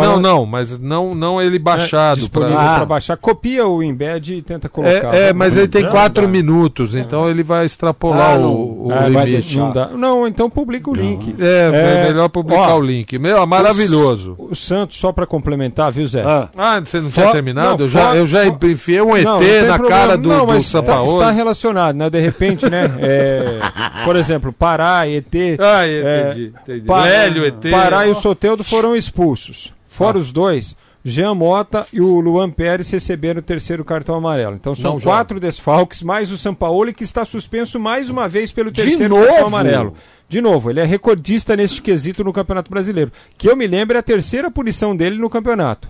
Não, 0.05 0.21
não, 0.21 0.47
mas 0.47 0.79
não, 0.79 1.15
não 1.15 1.41
ele 1.41 1.59
baixado. 1.59 2.19
É, 2.19 2.21
disponível 2.21 2.57
pra- 2.57 2.73
Ah. 2.73 2.77
para 2.77 2.85
baixar. 2.87 3.17
Copia 3.17 3.67
o 3.67 3.83
embed 3.83 4.35
e 4.35 4.43
tenta 4.43 4.69
colocar. 4.69 5.15
É, 5.15 5.29
é, 5.29 5.33
mas 5.33 5.57
ele 5.57 5.69
tem 5.69 5.83
Não 5.85 5.91
quatro 5.91 6.23
dá. 6.23 6.29
minutos, 6.29 6.95
então 6.95 7.29
ele 7.29 7.43
vai 7.43 7.65
extrapolar 7.67 8.37
Ah, 8.37 8.39
não. 8.39 8.53
o, 8.55 8.87
o 8.89 8.93
Ah, 8.93 9.09
limite. 9.09 9.59
Não, 9.59 9.73
dá. 9.73 9.87
não, 9.89 10.27
então 10.27 10.49
publica 10.51 10.91
o 10.91 10.95
link. 10.95 11.35
É, 11.39 11.71
é 11.73 12.05
É, 12.05 12.09
melhor 12.09 12.29
publicar 12.29 12.75
ó, 12.75 12.79
o 12.79 12.83
link. 12.83 13.19
Meu, 13.19 13.39
é 13.43 13.47
maravilhoso. 13.47 14.35
O 14.39 14.55
Santos, 14.55 14.99
só 14.99 15.13
para 15.13 15.27
complementar, 15.27 15.91
viu, 15.93 16.07
Zé? 16.07 16.23
Ah, 16.25 16.49
Ah, 16.57 16.81
você 16.85 17.01
não 17.01 17.11
tinha 17.11 17.31
terminado? 17.33 17.79
não, 17.79 17.85
eu, 17.87 17.91
já, 17.91 18.09
fo- 18.11 18.15
eu 18.17 18.27
já 18.27 18.47
enfiei 18.47 19.01
um 19.03 19.17
Não, 19.23 19.43
ET 19.43 19.61
não 19.63 19.69
na 19.69 19.79
problema. 19.79 19.89
cara 20.03 20.17
do, 20.19 20.29
não, 20.29 20.41
do 20.41 20.47
mas 20.49 20.65
tá- 20.65 20.79
Sampaoli. 20.79 21.13
está 21.13 21.31
relacionado, 21.31 21.97
né? 21.97 22.11
De 22.11 22.19
repente, 22.21 22.69
né? 22.69 22.91
é, 23.01 23.59
por 24.05 24.17
exemplo, 24.17 24.53
Pará, 24.53 25.09
ET. 25.09 25.27
Ah, 25.59 25.87
é, 25.87 26.31
entendi, 26.31 26.53
entendi. 26.63 26.87
Pa- 26.87 27.03
Lélio, 27.05 27.45
ET. 27.47 27.71
Pará 27.71 28.07
e 28.07 28.11
o 28.11 28.15
Soteudo 28.15 28.65
foram 28.65 28.95
expulsos. 28.97 29.73
Fora 29.97 30.19
os 30.19 30.31
dois, 30.31 30.77
Jean 31.03 31.35
Mota 31.35 31.87
e 31.91 32.01
o 32.03 32.21
Luan 32.21 32.51
Pérez 32.51 32.91
receberam 32.91 33.39
o 33.39 33.43
terceiro 33.43 33.83
cartão 33.83 34.15
amarelo. 34.15 34.57
Então 34.57 34.75
são 34.75 34.95
Não 34.95 35.01
quatro 35.01 35.41
desfalques, 35.41 36.03
mais 36.03 36.31
o 36.31 36.37
Sampaoli, 36.37 36.93
que 36.93 37.03
está 37.03 37.25
suspenso 37.25 37.81
mais 37.81 38.11
uma 38.11 38.29
vez 38.29 38.53
pelo 38.53 38.71
De 38.71 38.83
terceiro 38.83 39.15
novo? 39.15 39.27
cartão 39.27 39.47
amarelo. 39.47 39.95
De 40.29 40.41
novo, 40.43 40.69
ele 40.69 40.81
é 40.81 40.85
recordista 40.85 41.57
neste 41.57 41.81
quesito 41.81 42.23
no 42.23 42.33
Campeonato 42.33 42.71
Brasileiro. 42.71 43.11
Que 43.39 43.49
eu 43.49 43.57
me 43.57 43.67
lembro 43.67 43.97
é 43.97 44.01
a 44.01 44.03
terceira 44.03 44.51
punição 44.51 44.95
dele 44.95 45.17
no 45.17 45.31
campeonato. 45.31 45.89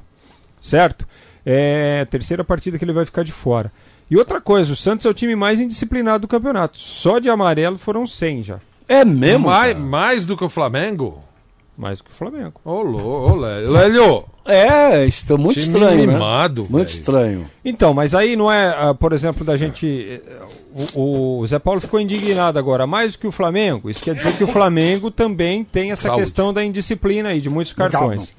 Certo? 0.60 1.04
É 1.44 2.00
a 2.02 2.06
terceira 2.06 2.44
partida 2.44 2.78
que 2.78 2.84
ele 2.84 2.92
vai 2.92 3.04
ficar 3.04 3.24
de 3.24 3.32
fora. 3.32 3.72
E 4.08 4.16
outra 4.16 4.40
coisa, 4.40 4.72
o 4.72 4.76
Santos 4.76 5.04
é 5.04 5.08
o 5.08 5.14
time 5.14 5.34
mais 5.34 5.58
indisciplinado 5.58 6.20
do 6.20 6.28
campeonato. 6.28 6.78
Só 6.78 7.18
de 7.18 7.28
amarelo 7.28 7.76
foram 7.76 8.06
100 8.06 8.42
já. 8.44 8.60
É 8.88 9.04
mesmo? 9.04 9.46
mais, 9.46 9.76
mais 9.76 10.26
do 10.26 10.36
que 10.36 10.44
o 10.44 10.48
Flamengo? 10.48 11.24
Mais 11.76 12.00
que 12.00 12.10
o 12.10 12.12
Flamengo. 12.14 12.54
Ô, 12.64 12.80
Lô, 12.82 13.30
ô, 13.32 13.34
Lélio. 13.34 14.24
É, 14.46 15.04
é 15.06 15.36
muito 15.36 15.60
time 15.60 15.74
estranho, 15.76 16.06
né? 16.06 16.12
mimado, 16.14 16.62
Muito 16.70 16.72
velho. 16.72 16.86
estranho. 16.86 17.50
Então, 17.64 17.92
mas 17.92 18.14
aí 18.14 18.34
não 18.36 18.50
é, 18.50 18.68
ah, 18.68 18.94
por 18.94 19.12
exemplo, 19.12 19.44
da 19.44 19.56
gente. 19.56 20.20
eh, 20.24 20.42
O, 20.94 21.40
o 21.40 21.46
Zé 21.46 21.58
Paulo 21.58 21.80
ficou 21.80 21.98
indignado 22.00 22.58
agora, 22.58 22.86
mais 22.86 23.12
do 23.12 23.18
que 23.18 23.26
o 23.26 23.32
Flamengo. 23.32 23.90
Isso 23.90 24.02
quer 24.02 24.14
dizer 24.14 24.32
que 24.34 24.44
o 24.44 24.46
Flamengo 24.46 25.10
também 25.10 25.64
tem 25.64 25.90
essa 25.90 26.08
Saúde. 26.08 26.22
questão 26.22 26.52
da 26.54 26.64
indisciplina 26.64 27.30
aí, 27.30 27.40
de 27.40 27.50
muitos 27.50 27.72
cartões. 27.72 28.32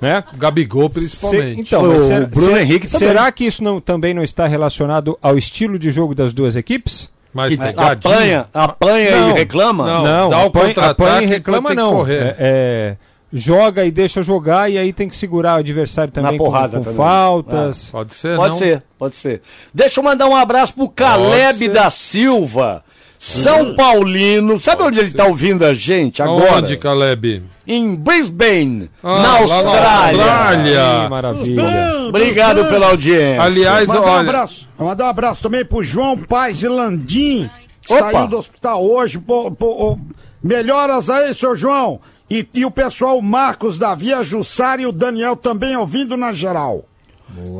Né? 0.00 0.22
Gabigol 0.36 0.88
Se- 0.88 0.94
principalmente. 1.00 1.60
então, 1.60 1.88
O 1.88 1.98
será, 2.00 2.26
Bruno 2.26 2.48
será- 2.48 2.62
Henrique 2.62 2.86
também. 2.90 3.08
será 3.08 3.32
que 3.32 3.44
isso 3.46 3.62
não, 3.62 3.80
também 3.80 4.12
não 4.12 4.24
está 4.24 4.46
relacionado 4.46 5.16
ao 5.22 5.38
estilo 5.38 5.78
de 5.78 5.90
jogo 5.90 6.14
das 6.14 6.32
duas 6.32 6.56
equipes? 6.56 7.10
Mas 7.34 7.52
É, 7.54 7.56
pegadinho. 7.56 8.12
Apanha, 8.14 8.46
apanha 8.54 9.10
Não. 9.16 9.30
e 9.30 9.32
reclama? 9.32 9.86
Não. 9.86 10.30
dá 10.30 10.38
o 10.38 10.46
apanha, 10.46 10.66
contra-ataque, 10.66 11.02
apanha 11.02 11.20
e 11.20 11.24
então 11.24 11.28
reclama 11.36 11.68
que 11.70 11.74
não. 11.74 12.06
É, 12.06 12.36
é, 12.38 12.96
joga 13.32 13.84
e 13.84 13.90
deixa 13.90 14.22
jogar 14.22 14.70
e 14.70 14.78
aí 14.78 14.92
tem 14.92 15.08
que 15.08 15.16
segurar 15.16 15.56
o 15.56 15.58
adversário 15.58 16.12
também 16.12 16.38
com- 16.38 16.44
porrada 16.44 16.78
com, 16.78 16.84
também. 16.84 16.96
faltas. 16.96 17.88
Pode 17.90 18.14
ser, 18.14 18.36
Pode 18.36 18.50
não? 18.50 18.56
ser, 18.58 18.82
pode 18.96 19.16
ser. 19.16 19.42
Deixa 19.74 19.98
eu 19.98 20.04
mandar 20.04 20.28
um 20.28 20.36
abraço 20.36 20.72
pro 20.74 20.88
Caleb 20.88 21.58
ser. 21.58 21.68
da 21.70 21.90
Silva, 21.90 22.84
São 23.18 23.74
Paulino. 23.74 24.58
Sabe 24.60 24.82
onde 24.84 25.00
ele 25.00 25.10
tá 25.10 25.24
ouvindo 25.26 25.64
a 25.66 25.74
gente 25.74 26.22
agora? 26.22 26.52
Aonde, 26.56 26.76
Caleb? 26.76 27.42
Em 27.66 27.94
Brisbane, 27.94 28.90
Ah, 29.02 29.18
na 29.22 29.30
Austrália. 29.38 30.22
Austrália. 30.22 30.80
Que 31.04 31.08
maravilha. 31.10 31.62
Obrigado 32.08 32.64
pela 32.68 32.86
audiência. 32.88 33.42
Aliás, 33.42 33.88
Mandar 33.88 34.00
um 34.00 34.04
olha. 34.04 34.20
abraço. 34.20 34.68
Mandar 34.78 35.04
um 35.04 35.08
abraço 35.08 35.42
também 35.42 35.64
pro 35.64 35.82
João 35.82 36.18
Paz 36.18 36.58
de 36.58 36.68
Landim, 36.68 37.48
que 37.80 37.94
Opa. 37.94 38.12
saiu 38.12 38.28
do 38.28 38.36
hospital 38.38 38.84
hoje. 38.84 39.18
Pô, 39.18 39.50
pô, 39.50 39.98
melhoras 40.42 41.08
aí, 41.08 41.32
seu 41.32 41.56
João. 41.56 42.00
E, 42.30 42.46
e 42.54 42.64
o 42.64 42.70
pessoal 42.70 43.20
Marcos, 43.22 43.78
Davi, 43.78 44.12
a 44.12 44.22
Jussara 44.22 44.82
e 44.82 44.86
o 44.86 44.92
Daniel 44.92 45.36
também 45.36 45.76
ouvindo 45.76 46.16
na 46.16 46.32
geral. 46.32 46.84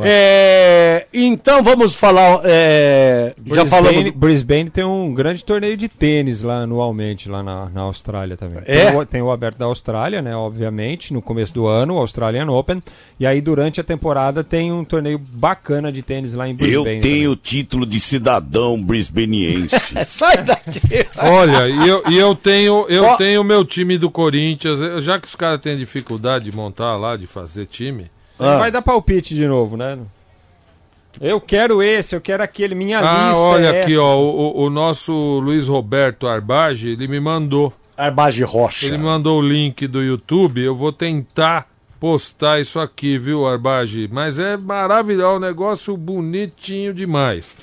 É, 0.02 1.06
então 1.12 1.62
vamos 1.62 1.94
falar. 1.94 2.40
é, 2.44 3.34
já 3.46 3.66
falamos. 3.66 4.04
do- 4.04 4.12
Brisbane 4.12 4.70
tem 4.70 4.84
um 4.84 5.12
grande 5.12 5.44
torneio 5.44 5.76
de 5.76 5.88
tênis 5.88 6.42
lá 6.42 6.58
anualmente, 6.62 7.28
lá 7.28 7.42
na, 7.42 7.68
na 7.70 7.80
Austrália 7.82 8.36
também. 8.36 8.62
É? 8.66 8.86
Tem, 8.86 8.96
o, 8.96 9.06
tem 9.06 9.22
o 9.22 9.30
aberto 9.30 9.58
da 9.58 9.64
Austrália, 9.64 10.22
né? 10.22 10.36
Obviamente, 10.36 11.12
no 11.12 11.20
começo 11.20 11.52
do 11.52 11.66
ano, 11.66 11.94
o 11.94 11.98
Australian 11.98 12.46
Open. 12.50 12.82
E 13.18 13.26
aí, 13.26 13.40
durante 13.40 13.80
a 13.80 13.84
temporada, 13.84 14.44
tem 14.44 14.72
um 14.72 14.84
torneio 14.84 15.18
bacana 15.18 15.90
de 15.90 16.02
tênis 16.02 16.34
lá 16.34 16.46
em 16.48 16.52
Eu 16.52 16.56
Brisbane. 16.84 17.00
tenho 17.00 17.30
o 17.32 17.36
título 17.36 17.84
de 17.86 17.98
cidadão 17.98 18.80
brisbaniense. 18.82 19.76
Sai 20.06 20.42
daqui. 20.44 20.80
Olha, 21.18 21.68
e 21.68 21.88
eu, 21.88 22.02
e 22.10 22.16
eu 22.18 22.34
tenho 22.34 22.86
eu 22.88 23.04
Ó. 23.04 23.16
tenho 23.16 23.40
o 23.40 23.44
meu 23.44 23.64
time 23.64 23.98
do 23.98 24.10
Corinthians. 24.10 24.80
eu- 24.80 25.00
Já 25.00 25.18
que 25.18 25.26
os 25.26 25.34
caras 25.34 25.60
têm 25.60 25.76
dificuldade 25.76 26.44
de 26.44 26.56
montar 26.56 26.96
lá, 26.96 27.16
de 27.16 27.26
fazer 27.26 27.66
time. 27.66 28.10
Você 28.36 28.42
não 28.42 28.58
vai 28.58 28.70
dar 28.70 28.82
palpite 28.82 29.34
de 29.34 29.46
novo, 29.46 29.76
né? 29.76 29.98
Eu 31.20 31.40
quero 31.40 31.80
esse, 31.82 32.16
eu 32.16 32.20
quero 32.20 32.42
aquele, 32.42 32.74
minha 32.74 32.98
Ah, 32.98 33.28
lista. 33.28 33.38
olha 33.38 33.66
é 33.68 33.82
aqui, 33.82 33.92
essa. 33.92 34.02
ó. 34.02 34.18
O, 34.18 34.64
o- 34.64 34.70
nosso 34.70 35.12
Luiz 35.38 35.68
Roberto 35.68 36.26
Arbage, 36.26 36.88
ele 36.88 37.06
me 37.06 37.20
mandou. 37.20 37.72
Arbage 37.96 38.42
Rocha. 38.42 38.86
Ele 38.86 38.98
me 38.98 39.04
mandou 39.04 39.38
o 39.38 39.42
link 39.48 39.86
do 39.86 40.02
YouTube. 40.02 40.60
Eu 40.60 40.74
vou 40.74 40.92
tentar 40.92 41.68
postar 42.00 42.58
isso 42.60 42.80
aqui, 42.80 43.16
viu, 43.16 43.46
Arbage? 43.46 44.08
Mas 44.10 44.40
é 44.40 44.56
maravilhoso, 44.56 45.36
um 45.36 45.38
negócio 45.38 45.96
bonitinho 45.96 46.92
demais. 46.92 47.54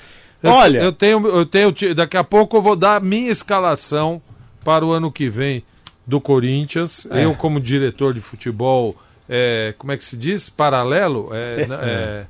Eu- 0.42 0.50
Olha. 0.50 0.78
eu 0.78 0.90
tenho, 0.92 1.26
eu 1.28 1.44
tenho. 1.44 1.74
Daqui 1.94 2.16
a 2.16 2.24
pouco 2.24 2.56
eu 2.56 2.62
vou 2.62 2.74
dar 2.74 2.96
a 2.96 3.00
minha 3.00 3.30
escalação 3.30 4.22
para 4.64 4.84
o 4.86 4.90
ano 4.92 5.12
que 5.12 5.28
vem 5.28 5.62
do 6.06 6.18
Corinthians. 6.22 7.06
É. 7.10 7.26
Eu, 7.26 7.34
como 7.34 7.60
diretor 7.60 8.14
de 8.14 8.22
futebol, 8.22 8.96
é, 9.28 9.74
como 9.78 9.92
é 9.92 9.96
que 9.96 10.04
se 10.04 10.16
diz? 10.16 10.50
Paralelo? 10.50 11.30
É, 11.32 11.66
é, 11.82 12.24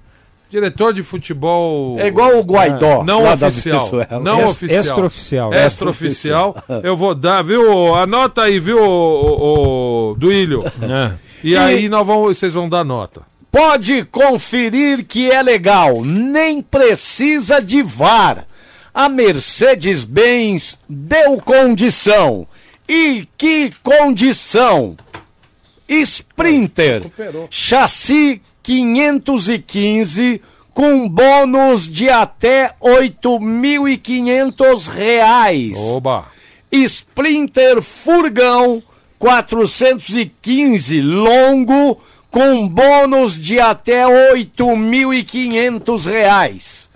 diretor 0.52 0.92
de 0.92 1.02
futebol. 1.02 1.98
É 1.98 2.06
igual 2.06 2.38
o 2.38 2.42
Guaidó. 2.42 3.02
Não 3.02 3.22
lá 3.22 3.34
da 3.34 3.48
oficial. 3.48 3.88
Não 4.22 4.44
oficial. 4.46 4.80
Extraoficial. 4.80 5.54
Extraoficial. 5.54 6.56
Eu 6.82 6.96
vou 6.96 7.14
dar, 7.14 7.42
viu? 7.42 7.94
Anota 7.94 8.42
aí, 8.42 8.60
viu, 8.60 8.78
o, 8.78 10.10
o, 10.10 10.14
Duílio? 10.16 10.64
É. 10.64 11.12
E, 11.42 11.56
aí 11.56 11.88
nós 11.88 12.06
vamos, 12.06 12.38
vocês 12.38 12.52
vão 12.54 12.68
dar 12.68 12.84
nota. 12.84 13.22
Pode 13.50 14.04
conferir 14.04 15.04
que 15.04 15.30
é 15.30 15.42
legal, 15.42 16.02
nem 16.04 16.62
precisa 16.62 17.60
de 17.60 17.82
VAR. 17.82 18.46
A 18.94 19.08
Mercedes-Benz 19.08 20.78
deu 20.88 21.38
condição. 21.38 22.46
E 22.88 23.26
que 23.38 23.72
condição! 23.82 24.96
Sprinter, 25.88 27.02
chassi 27.50 28.40
515 28.62 30.40
com 30.72 31.08
bônus 31.08 31.88
de 31.88 32.08
até 32.08 32.74
8.500 32.80 34.88
reais. 34.88 35.76
Oba! 35.78 36.26
Sprinter 36.70 37.82
Furgão 37.82 38.82
415 39.18 41.00
longo 41.02 42.00
com 42.30 42.66
bônus 42.66 43.38
de 43.40 43.60
até 43.60 44.04
8.500 44.04 46.06
reais. 46.06 46.90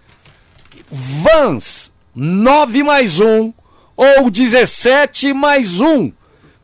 Vans 0.90 1.92
9 2.14 2.82
mais 2.82 3.20
1 3.20 3.52
ou 3.96 4.30
17 4.30 5.34
mais 5.34 5.80
1 5.80 6.12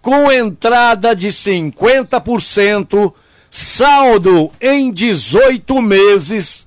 com 0.03 0.31
entrada 0.31 1.17
de 1.17 1.29
50%, 1.29 3.15
saldo 3.51 4.51
em 4.61 4.93
18 4.93 5.81
meses 5.81 6.67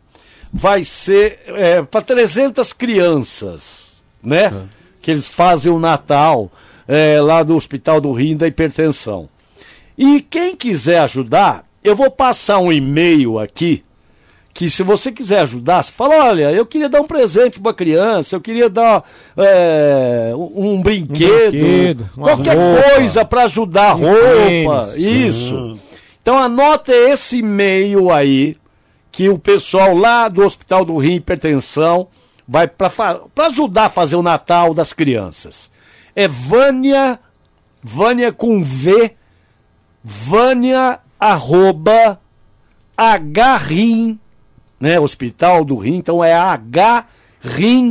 vai 0.52 0.84
ser 0.84 1.40
para 1.90 2.00
300 2.00 2.72
crianças, 2.72 3.94
né? 4.22 4.52
Que 5.02 5.10
eles 5.10 5.26
fazem 5.28 5.72
o 5.72 5.78
Natal 5.78 6.50
é, 6.86 7.20
lá 7.20 7.42
do 7.42 7.56
Hospital 7.56 8.00
do 8.00 8.12
Rim 8.12 8.36
da 8.36 8.46
Hipertensão. 8.46 9.28
E 9.98 10.20
quem 10.20 10.54
quiser 10.54 11.00
ajudar, 11.00 11.65
eu 11.88 11.94
vou 11.96 12.10
passar 12.10 12.58
um 12.58 12.72
e-mail 12.72 13.38
aqui 13.38 13.84
que 14.56 14.70
se 14.70 14.82
você 14.82 15.12
quiser 15.12 15.40
ajudar, 15.40 15.82
você 15.82 15.92
fala, 15.92 16.28
olha, 16.28 16.50
eu 16.50 16.64
queria 16.64 16.88
dar 16.88 17.02
um 17.02 17.06
presente 17.06 17.60
para 17.60 17.68
uma 17.68 17.74
criança, 17.74 18.34
eu 18.34 18.40
queria 18.40 18.70
dar 18.70 19.04
é, 19.36 20.32
um, 20.34 20.76
um 20.76 20.82
brinquedo, 20.82 21.50
brinquedo, 21.50 22.10
uma 22.16 22.28
qualquer 22.28 22.56
roupa. 22.56 22.90
coisa 22.94 23.22
para 23.22 23.42
ajudar, 23.42 23.94
Um 23.94 24.00
roupa, 24.00 24.86
tênis. 24.92 24.96
isso. 24.96 25.78
Então 26.22 26.38
anota 26.38 26.90
esse 26.90 27.40
e-mail 27.40 28.10
aí, 28.10 28.56
que 29.12 29.28
o 29.28 29.38
pessoal 29.38 29.94
lá 29.94 30.26
do 30.26 30.42
Hospital 30.42 30.86
do 30.86 30.96
Rim 30.96 31.16
Hipertensão 31.16 32.08
vai 32.48 32.66
para 32.66 32.90
ajudar 33.48 33.84
a 33.84 33.90
fazer 33.90 34.16
o 34.16 34.22
Natal 34.22 34.72
das 34.72 34.90
crianças. 34.92 35.70
É 36.14 36.26
Vânia, 36.26 37.20
Vânia 37.82 38.32
com 38.32 38.62
V, 38.62 39.12
Vânia 40.02 40.98
arroba 41.18 42.20
hrim, 43.66 44.18
né? 44.80 44.98
Hospital 44.98 45.64
do 45.64 45.76
Rim, 45.76 45.96
então 45.96 46.22
é 46.22 46.32
rim.com.br. 47.40 47.90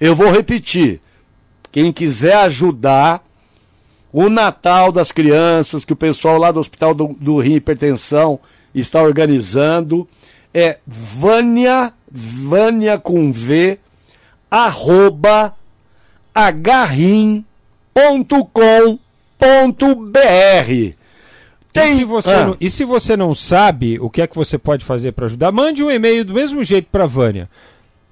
Eu 0.00 0.14
vou 0.14 0.30
repetir. 0.30 1.00
Quem 1.70 1.92
quiser 1.92 2.34
ajudar 2.36 3.22
o 4.12 4.28
Natal 4.28 4.90
das 4.90 5.12
crianças, 5.12 5.84
que 5.84 5.92
o 5.92 5.96
pessoal 5.96 6.38
lá 6.38 6.50
do 6.50 6.60
Hospital 6.60 6.94
do, 6.94 7.08
do 7.20 7.38
Rim 7.38 7.54
Hipertensão 7.54 8.40
está 8.74 9.02
organizando, 9.02 10.08
é 10.52 10.78
Vânia, 10.86 11.92
Vânia 12.10 12.98
com 12.98 13.30
V, 13.30 13.78
arroba 14.50 15.54
agrim.com.br. 19.40 20.94
E 21.74 21.94
se, 21.96 22.04
você 22.04 22.30
Ah. 22.30 22.46
não, 22.46 22.56
e 22.60 22.70
se 22.70 22.84
você 22.84 23.16
não 23.16 23.34
sabe 23.34 23.98
o 24.00 24.10
que 24.10 24.22
é 24.22 24.26
que 24.26 24.34
você 24.34 24.58
pode 24.58 24.84
fazer 24.84 25.12
para 25.12 25.26
ajudar, 25.26 25.52
mande 25.52 25.82
um 25.84 25.90
e-mail 25.90 26.24
do 26.24 26.34
mesmo 26.34 26.64
jeito 26.64 26.88
para 26.90 27.06
Vânia. 27.06 27.48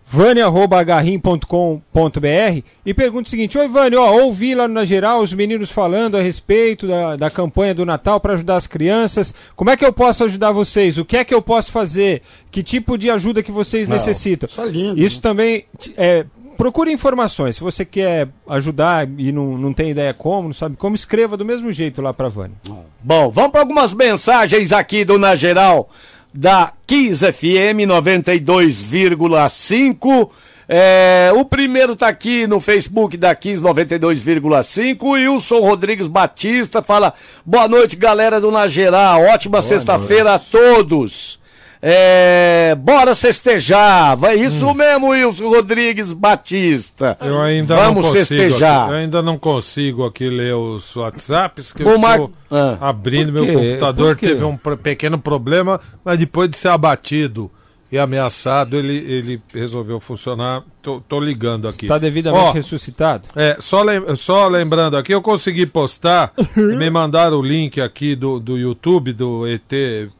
vânia.agarrim.com.br 0.08 2.62
e 2.84 2.94
pergunte 2.94 3.26
o 3.26 3.30
seguinte: 3.30 3.58
Oi, 3.58 3.66
Vânia, 3.66 4.00
ó, 4.00 4.20
ouvi 4.22 4.54
lá 4.54 4.68
na 4.68 4.84
geral 4.84 5.20
os 5.20 5.32
meninos 5.32 5.68
falando 5.70 6.16
a 6.16 6.22
respeito 6.22 6.86
da, 6.86 7.16
da 7.16 7.28
campanha 7.28 7.74
do 7.74 7.84
Natal 7.84 8.20
para 8.20 8.34
ajudar 8.34 8.56
as 8.56 8.68
crianças. 8.68 9.34
Como 9.56 9.68
é 9.70 9.76
que 9.76 9.84
eu 9.84 9.92
posso 9.92 10.22
ajudar 10.22 10.52
vocês? 10.52 10.96
O 10.96 11.04
que 11.04 11.16
é 11.16 11.24
que 11.24 11.34
eu 11.34 11.42
posso 11.42 11.72
fazer? 11.72 12.22
Que 12.52 12.62
tipo 12.62 12.96
de 12.96 13.10
ajuda 13.10 13.42
que 13.42 13.50
vocês 13.50 13.88
necessitam? 13.88 14.46
isso 14.48 14.60
é 14.60 14.66
lindo, 14.68 15.00
Isso 15.02 15.20
também 15.20 15.64
t- 15.76 15.92
é. 15.96 16.24
Procure 16.56 16.92
informações. 16.92 17.56
Se 17.56 17.62
você 17.62 17.84
quer 17.84 18.28
ajudar 18.48 19.08
e 19.18 19.32
não, 19.32 19.58
não 19.58 19.72
tem 19.72 19.90
ideia 19.90 20.14
como, 20.14 20.48
não 20.48 20.54
sabe 20.54 20.76
como, 20.76 20.94
escreva 20.94 21.36
do 21.36 21.44
mesmo 21.44 21.72
jeito 21.72 22.00
lá 22.00 22.14
para 22.14 22.28
Vânia. 22.28 22.56
Bom, 23.02 23.30
vamos 23.30 23.52
para 23.52 23.60
algumas 23.60 23.92
mensagens 23.92 24.72
aqui 24.72 25.04
do 25.04 25.18
Na 25.18 25.34
Geral 25.34 25.90
da 26.36 26.72
Kiss 26.86 27.24
FM 27.32 27.88
92,5. 27.88 30.28
É, 30.68 31.30
o 31.34 31.44
primeiro 31.44 31.94
tá 31.94 32.08
aqui 32.08 32.44
no 32.46 32.60
Facebook 32.60 33.16
da 33.16 33.32
Kiss 33.34 33.62
92,5. 33.62 35.18
E 35.18 35.28
Wilson 35.28 35.60
Rodrigues 35.60 36.08
Batista 36.08 36.82
fala: 36.82 37.14
Boa 37.44 37.68
noite, 37.68 37.96
galera 37.96 38.40
do 38.40 38.50
Na 38.50 38.66
Geral. 38.66 39.22
Ótima 39.22 39.62
sexta-feira 39.62 40.34
a 40.34 40.38
todos. 40.38 41.38
É, 41.80 42.74
bora 42.78 43.14
festejar. 43.14 44.16
Vai 44.16 44.36
isso 44.36 44.72
mesmo, 44.74 45.08
Wilson 45.10 45.48
Rodrigues 45.48 46.12
Batista. 46.12 47.16
Eu 47.20 47.40
ainda 47.40 47.76
Vamos 47.76 48.04
não 48.04 48.12
consigo. 48.12 48.26
festejar. 48.26 48.84
Aqui, 48.84 48.92
eu 48.92 48.96
ainda 48.98 49.22
não 49.22 49.38
consigo 49.38 50.04
aqui 50.04 50.28
ler 50.28 50.54
os 50.54 50.96
WhatsApps, 50.96 51.72
que 51.72 51.82
O 51.82 51.90
eu 51.90 51.98
Mar- 51.98 52.20
Ah. 52.50 52.76
abrindo 52.80 53.32
meu 53.32 53.46
computador. 53.46 54.16
Teve 54.16 54.44
um 54.44 54.56
pequeno 54.56 55.18
problema, 55.18 55.80
mas 56.04 56.18
depois 56.18 56.48
de 56.50 56.56
ser 56.56 56.68
abatido 56.68 57.50
e 57.90 57.98
ameaçado, 57.98 58.76
ele, 58.76 58.96
ele 58.96 59.40
resolveu 59.54 60.00
funcionar. 60.00 60.62
Tô, 60.82 61.00
tô 61.00 61.18
ligando 61.18 61.66
aqui. 61.66 61.84
Está 61.86 61.98
devidamente 61.98 62.44
Ó, 62.44 62.52
ressuscitado? 62.52 63.24
É, 63.34 63.56
só, 63.58 63.82
lem- 63.82 64.14
só 64.16 64.46
lembrando 64.46 64.96
aqui, 64.96 65.12
eu 65.12 65.20
consegui 65.20 65.66
postar, 65.66 66.32
e 66.56 66.60
me 66.60 66.88
mandaram 66.90 67.38
o 67.38 67.42
link 67.42 67.80
aqui 67.80 68.14
do, 68.14 68.38
do 68.38 68.56
YouTube, 68.56 69.12
do 69.12 69.44
ET 69.48 69.62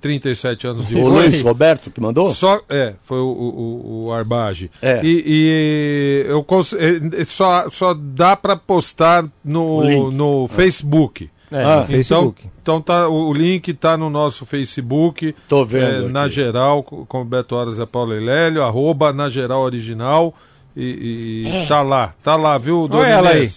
37 0.01 0.67
anos 0.67 0.87
de 0.89 0.97
O. 0.97 1.09
Luiz 1.09 1.41
Roberto 1.43 1.91
que 1.91 2.01
mandou? 2.01 2.31
Só, 2.31 2.61
é, 2.69 2.95
foi 3.01 3.19
o, 3.19 3.27
o, 3.27 4.05
o 4.07 4.13
Arbage. 4.13 4.71
É. 4.83 5.01
E, 5.05 5.25
e 5.27 6.27
eu 6.29 6.43
cons- 6.43 6.73
eh, 6.75 7.25
só, 7.25 7.71
só 7.71 7.95
dá 7.95 8.37
para 8.37 8.57
postar 8.57 9.25
no, 9.45 10.11
no 10.11 10.49
Facebook. 10.49 11.25
É, 11.25 11.36
Ah, 11.53 11.81
no 11.81 11.87
Facebook. 11.87 12.41
Então, 12.41 12.53
então 12.63 12.81
tá, 12.83 13.09
o, 13.09 13.29
o 13.29 13.33
link 13.33 13.73
tá 13.75 13.97
no 13.97 14.11
nosso 14.11 14.45
Facebook. 14.45 15.35
Tô 15.49 15.65
vendo 15.65 16.07
é, 16.07 16.09
na 16.11 16.27
geral, 16.29 16.83
co- 16.83 17.07
com 17.07 17.23
o 17.23 17.25
Beto 17.25 17.55
Horas 17.55 17.79
e 17.79 17.87
Paulo 17.87 18.13
Lélio, 18.13 18.63
arroba 18.65 19.13
na 19.13 19.29
geral 19.29 19.61
original. 19.63 20.35
E, 20.77 21.45
e 21.65 21.67
tá 21.69 21.83
lá, 21.83 22.13
tá 22.23 22.37
lá, 22.37 22.59
viu, 22.59 22.87
Dona 22.89 23.03
Olha 23.05 23.13
ela 23.13 23.31
aí. 23.31 23.49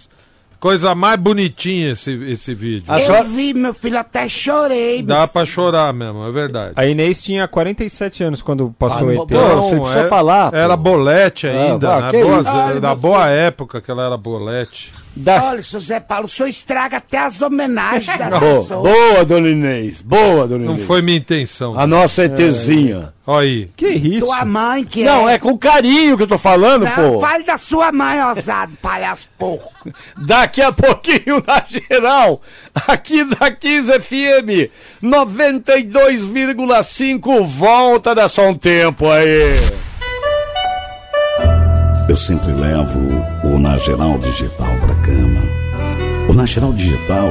Coisa 0.60 0.94
mais 0.94 1.18
bonitinha 1.18 1.92
esse, 1.92 2.12
esse 2.28 2.54
vídeo. 2.54 2.84
A 2.92 3.00
Eu 3.00 3.06
senhora- 3.06 3.24
vi, 3.24 3.54
meu 3.54 3.74
filho, 3.74 3.98
até 3.98 4.28
chorei. 4.28 5.02
Dá 5.02 5.26
pra 5.26 5.46
chorar 5.46 5.94
mesmo, 5.94 6.28
é 6.28 6.32
verdade. 6.32 6.74
A 6.76 6.86
Inês 6.86 7.24
tinha 7.24 7.48
47 7.48 8.24
anos 8.26 8.42
quando 8.42 8.76
passou 8.78 9.08
Ah, 9.08 9.12
o 9.12 9.16
não, 9.16 9.24
ET. 9.24 9.28
pô, 9.30 9.62
você 9.64 9.80
precisa 9.80 10.08
falar, 10.10 10.54
Era 10.54 10.76
pô. 10.76 10.84
bolete 10.84 11.48
ainda, 11.48 11.90
Ah, 11.96 12.02
na, 12.02 12.12
boa, 12.12 12.80
na 12.82 12.96
boa 12.96 13.28
época 13.28 13.80
que 13.80 13.90
ela 13.90 14.04
era 14.06 14.18
bolete. 14.18 14.92
Da... 15.16 15.46
Olha, 15.46 15.64
seu 15.64 15.80
Zé 15.80 16.00
Paulo, 16.00 16.26
o 16.26 16.30
senhor 16.30 16.48
estraga 16.50 16.98
até 16.98 17.18
as 17.18 17.42
homenagens 17.42 18.06
da 18.20 18.30
Boa, 18.40 18.62
pessoa. 18.62 18.84
boa, 18.84 19.26
dona 19.26 19.50
Inês. 19.50 20.02
Boa, 20.02 20.48
dona 20.48 20.66
Não 20.66 20.74
Inês. 20.74 20.86
foi 20.86 21.02
minha 21.02 21.18
intenção. 21.18 21.78
A 21.80 21.88
nossa 21.88 22.26
ETzinha. 22.26 23.14
Olha 23.32 23.48
aí. 23.48 23.70
Que 23.78 23.90
isso? 23.90 24.26
Tua 24.26 24.44
mãe 24.44 24.84
que 24.84 25.04
Não, 25.04 25.30
é 25.30 25.38
com 25.38 25.56
carinho 25.56 26.18
que 26.18 26.24
eu 26.24 26.28
tô 26.28 26.40
falando, 26.40 26.86
Não, 26.86 27.14
pô. 27.14 27.20
fale 27.20 27.44
da 27.44 27.60
sua 27.60 27.92
mãe, 27.92 28.20
ousado, 28.24 28.74
palhaço 28.82 29.30
porco. 29.38 29.72
Daqui 30.18 30.64
a 30.64 30.72
pouquinho 30.72 31.44
na 31.46 31.64
geral, 31.68 32.42
aqui 32.88 33.24
da 33.24 33.52
15 33.52 34.00
FM 34.00 34.72
92,5, 35.04 37.46
volta 37.46 38.16
da 38.16 38.28
só 38.28 38.50
um 38.50 38.56
tempo 38.56 39.08
aí. 39.08 39.60
Eu 42.10 42.18
sempre 42.18 42.52
levo 42.52 43.00
o 43.44 43.60
Nageral 43.60 44.18
Digital 44.18 44.76
pra 44.82 44.96
cama. 45.06 45.42
O 46.28 46.34
Nageral 46.34 46.74
Digital 46.74 47.30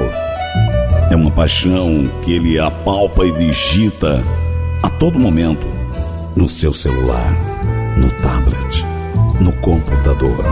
é 1.11 1.17
uma 1.17 1.33
paixão 1.33 2.09
que 2.23 2.35
ele 2.35 2.57
apalpa 2.57 3.27
e 3.27 3.33
digita 3.33 4.23
a 4.81 4.89
todo 4.89 5.19
momento 5.19 5.67
no 6.39 6.49
seu 6.49 6.73
celular, 6.73 7.33
no 7.99 8.11
tablet, 8.13 8.87
no 9.41 9.53
computador. 9.55 10.45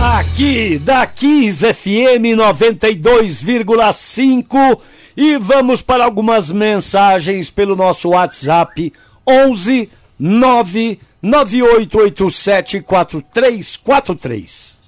Aqui 0.00 0.78
da 0.78 1.04
15 1.04 1.74
FM 1.74 2.38
92,5 2.38 4.78
e 5.16 5.36
vamos 5.38 5.82
para 5.82 6.04
algumas 6.04 6.52
mensagens 6.52 7.50
pelo 7.50 7.74
nosso 7.74 8.10
WhatsApp 8.10 8.92
11 9.28 9.90
99887 10.20 12.80
4343. 12.80 14.80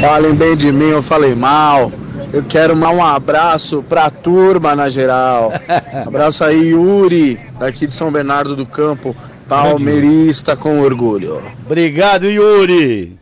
Falem 0.00 0.34
bem 0.34 0.56
de 0.56 0.72
mim, 0.72 0.88
eu 0.88 1.02
falei 1.02 1.34
mal. 1.34 1.92
Eu 2.32 2.42
quero 2.44 2.76
mandar 2.76 2.94
um 2.94 3.02
abraço 3.04 3.82
pra 3.84 4.10
turma 4.10 4.76
na 4.76 4.90
geral. 4.90 5.50
Abraço 6.06 6.44
aí, 6.44 6.68
Yuri, 6.68 7.40
daqui 7.58 7.86
de 7.86 7.94
São 7.94 8.10
Bernardo 8.12 8.54
do 8.54 8.66
Campo, 8.66 9.16
palmeirista 9.48 10.54
com 10.56 10.80
orgulho. 10.80 11.40
Obrigado, 11.64 12.26
Yuri. 12.26 13.18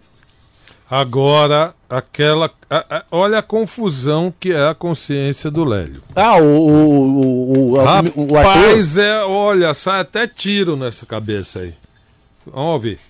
Agora, 0.90 1.75
aquela. 1.90 2.51
a- 2.71 2.85
a- 2.99 3.05
olha 3.11 3.38
a 3.38 3.42
confusão 3.42 4.33
que 4.38 4.53
é 4.53 4.69
a 4.69 4.75
consciência 4.75 5.51
do 5.51 5.64
Lélio. 5.64 6.01
Ah, 6.14 6.37
o, 6.38 6.42
o, 6.45 6.71
o, 6.71 7.59
o, 7.59 7.73
o 7.73 7.81
Arthur. 7.81 8.33
Rapaz, 8.37 8.97
é, 8.99 9.25
olha, 9.25 9.75
sai 9.75 10.01
até 10.01 10.27
tiro 10.29 10.77
nessa 10.77 11.05
cabeça 11.07 11.61
aí. 11.61 11.75
Vamos 12.47 12.73
ouvir. 12.75 13.01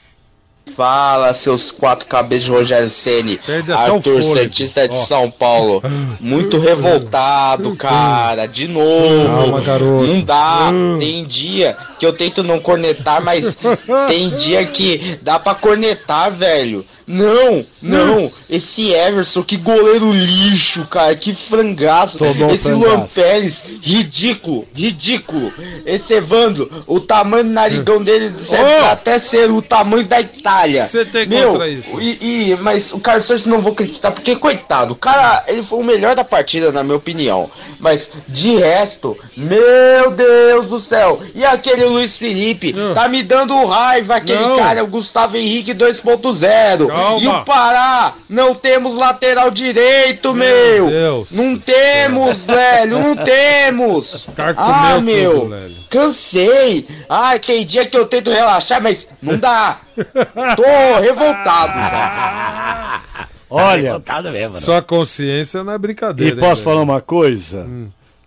Fala, 0.74 1.32
seus 1.32 1.70
quatro 1.70 2.06
cabeças 2.06 2.44
de 2.44 2.50
Rogério 2.50 2.90
Ceni, 2.90 3.40
Arthur. 3.74 4.22
Santista 4.22 4.88
de 4.88 4.94
Ó. 4.94 4.98
São 4.98 5.30
Paulo. 5.30 5.82
Muito 6.20 6.58
revoltado, 6.58 7.74
cara. 7.76 8.46
De 8.46 8.66
novo. 8.66 9.26
Calma, 9.26 9.60
garoto. 9.60 10.06
Não 10.06 10.20
dá. 10.20 10.70
Tem 10.98 11.24
dia 11.24 11.76
que 11.98 12.04
eu 12.04 12.12
tento 12.12 12.42
não 12.42 12.58
cornetar, 12.60 13.22
mas 13.22 13.56
tem 14.08 14.30
dia 14.36 14.66
que 14.66 15.18
dá 15.22 15.38
pra 15.38 15.54
cornetar, 15.54 16.32
velho. 16.32 16.84
Não, 17.06 17.64
não. 17.80 18.32
Esse 18.50 18.92
Everson, 18.92 19.42
que 19.42 19.56
goleiro 19.56 20.10
lixo, 20.12 20.84
cara. 20.86 21.14
Que 21.14 21.32
frangaço. 21.34 22.18
Tomou 22.18 22.50
Esse 22.50 22.68
Luan 22.70 22.90
frangaço. 22.90 23.14
Pérez, 23.14 23.64
ridículo, 23.82 24.66
ridículo. 24.74 25.52
Esse 25.84 26.14
Evandro, 26.14 26.68
o 26.86 26.98
tamanho 26.98 27.44
do 27.44 27.50
narigão 27.50 28.02
dele 28.02 28.34
serve 28.44 28.64
Ô! 28.74 28.78
pra 28.78 28.92
até 28.92 29.18
ser 29.20 29.50
o 29.50 29.62
tamanho 29.62 30.04
da 30.04 30.20
Itália. 30.20 30.86
Você 30.86 31.04
tem 31.04 31.26
Meu, 31.26 31.52
contra 31.52 31.68
isso? 31.68 32.00
E, 32.00 32.50
e- 32.50 32.56
mas 32.56 32.92
o 32.92 32.98
Carlos 32.98 33.24
Santos 33.26 33.46
não 33.46 33.60
vou 33.60 33.72
acreditar, 33.72 34.10
porque, 34.10 34.34
coitado, 34.34 34.92
o 34.94 34.96
cara, 34.96 35.44
ele 35.46 35.62
foi 35.62 35.78
o 35.78 35.84
melhor 35.84 36.14
da 36.16 36.24
partida, 36.24 36.72
na 36.72 36.82
minha 36.82 36.96
opinião. 36.96 37.48
Mas, 37.78 38.10
de 38.26 38.56
resto, 38.56 39.16
meu 39.36 40.10
Deus 40.10 40.68
do 40.68 40.80
céu. 40.80 41.20
E 41.34 41.44
aquele 41.44 41.84
Luiz 41.84 42.16
Felipe, 42.16 42.72
Não. 42.72 42.94
tá 42.94 43.08
me 43.08 43.22
dando 43.22 43.64
raiva, 43.66 44.16
aquele 44.16 44.40
Não. 44.40 44.56
cara, 44.56 44.82
o 44.82 44.86
Gustavo 44.88 45.36
Henrique 45.36 45.72
2.0. 45.74 46.95
Calma. 46.96 47.24
E 47.24 47.28
o 47.28 47.44
Pará, 47.44 48.14
não 48.28 48.54
temos 48.54 48.94
lateral 48.94 49.50
direito, 49.50 50.34
meu. 50.34 50.88
Deus 50.88 51.30
não 51.30 51.58
temos, 51.58 52.46
velho, 52.46 52.98
não 52.98 53.16
temos. 53.16 54.28
Carcomeu 54.34 54.74
ah, 54.74 54.94
tudo, 54.94 55.04
meu, 55.04 55.48
velho. 55.48 55.76
cansei. 55.90 56.88
Ai, 57.08 57.38
tem 57.38 57.64
dia 57.64 57.86
que 57.86 57.96
eu 57.96 58.06
tento 58.06 58.30
relaxar, 58.30 58.82
mas 58.82 59.08
não 59.22 59.38
dá. 59.38 59.80
Tô 60.56 61.00
revoltado. 61.00 61.72
Olha, 63.48 63.82
Revoltado 63.82 64.30
mesmo, 64.32 64.54
né? 64.54 64.60
Sua 64.60 64.82
consciência 64.82 65.62
não 65.62 65.72
é 65.72 65.76
e 65.76 65.78
brincadeira. 65.78 66.36
posso 66.36 66.60
hein, 66.60 66.64
falar 66.64 66.76
velho? 66.80 66.90
uma 66.90 67.00
coisa? 67.00 67.66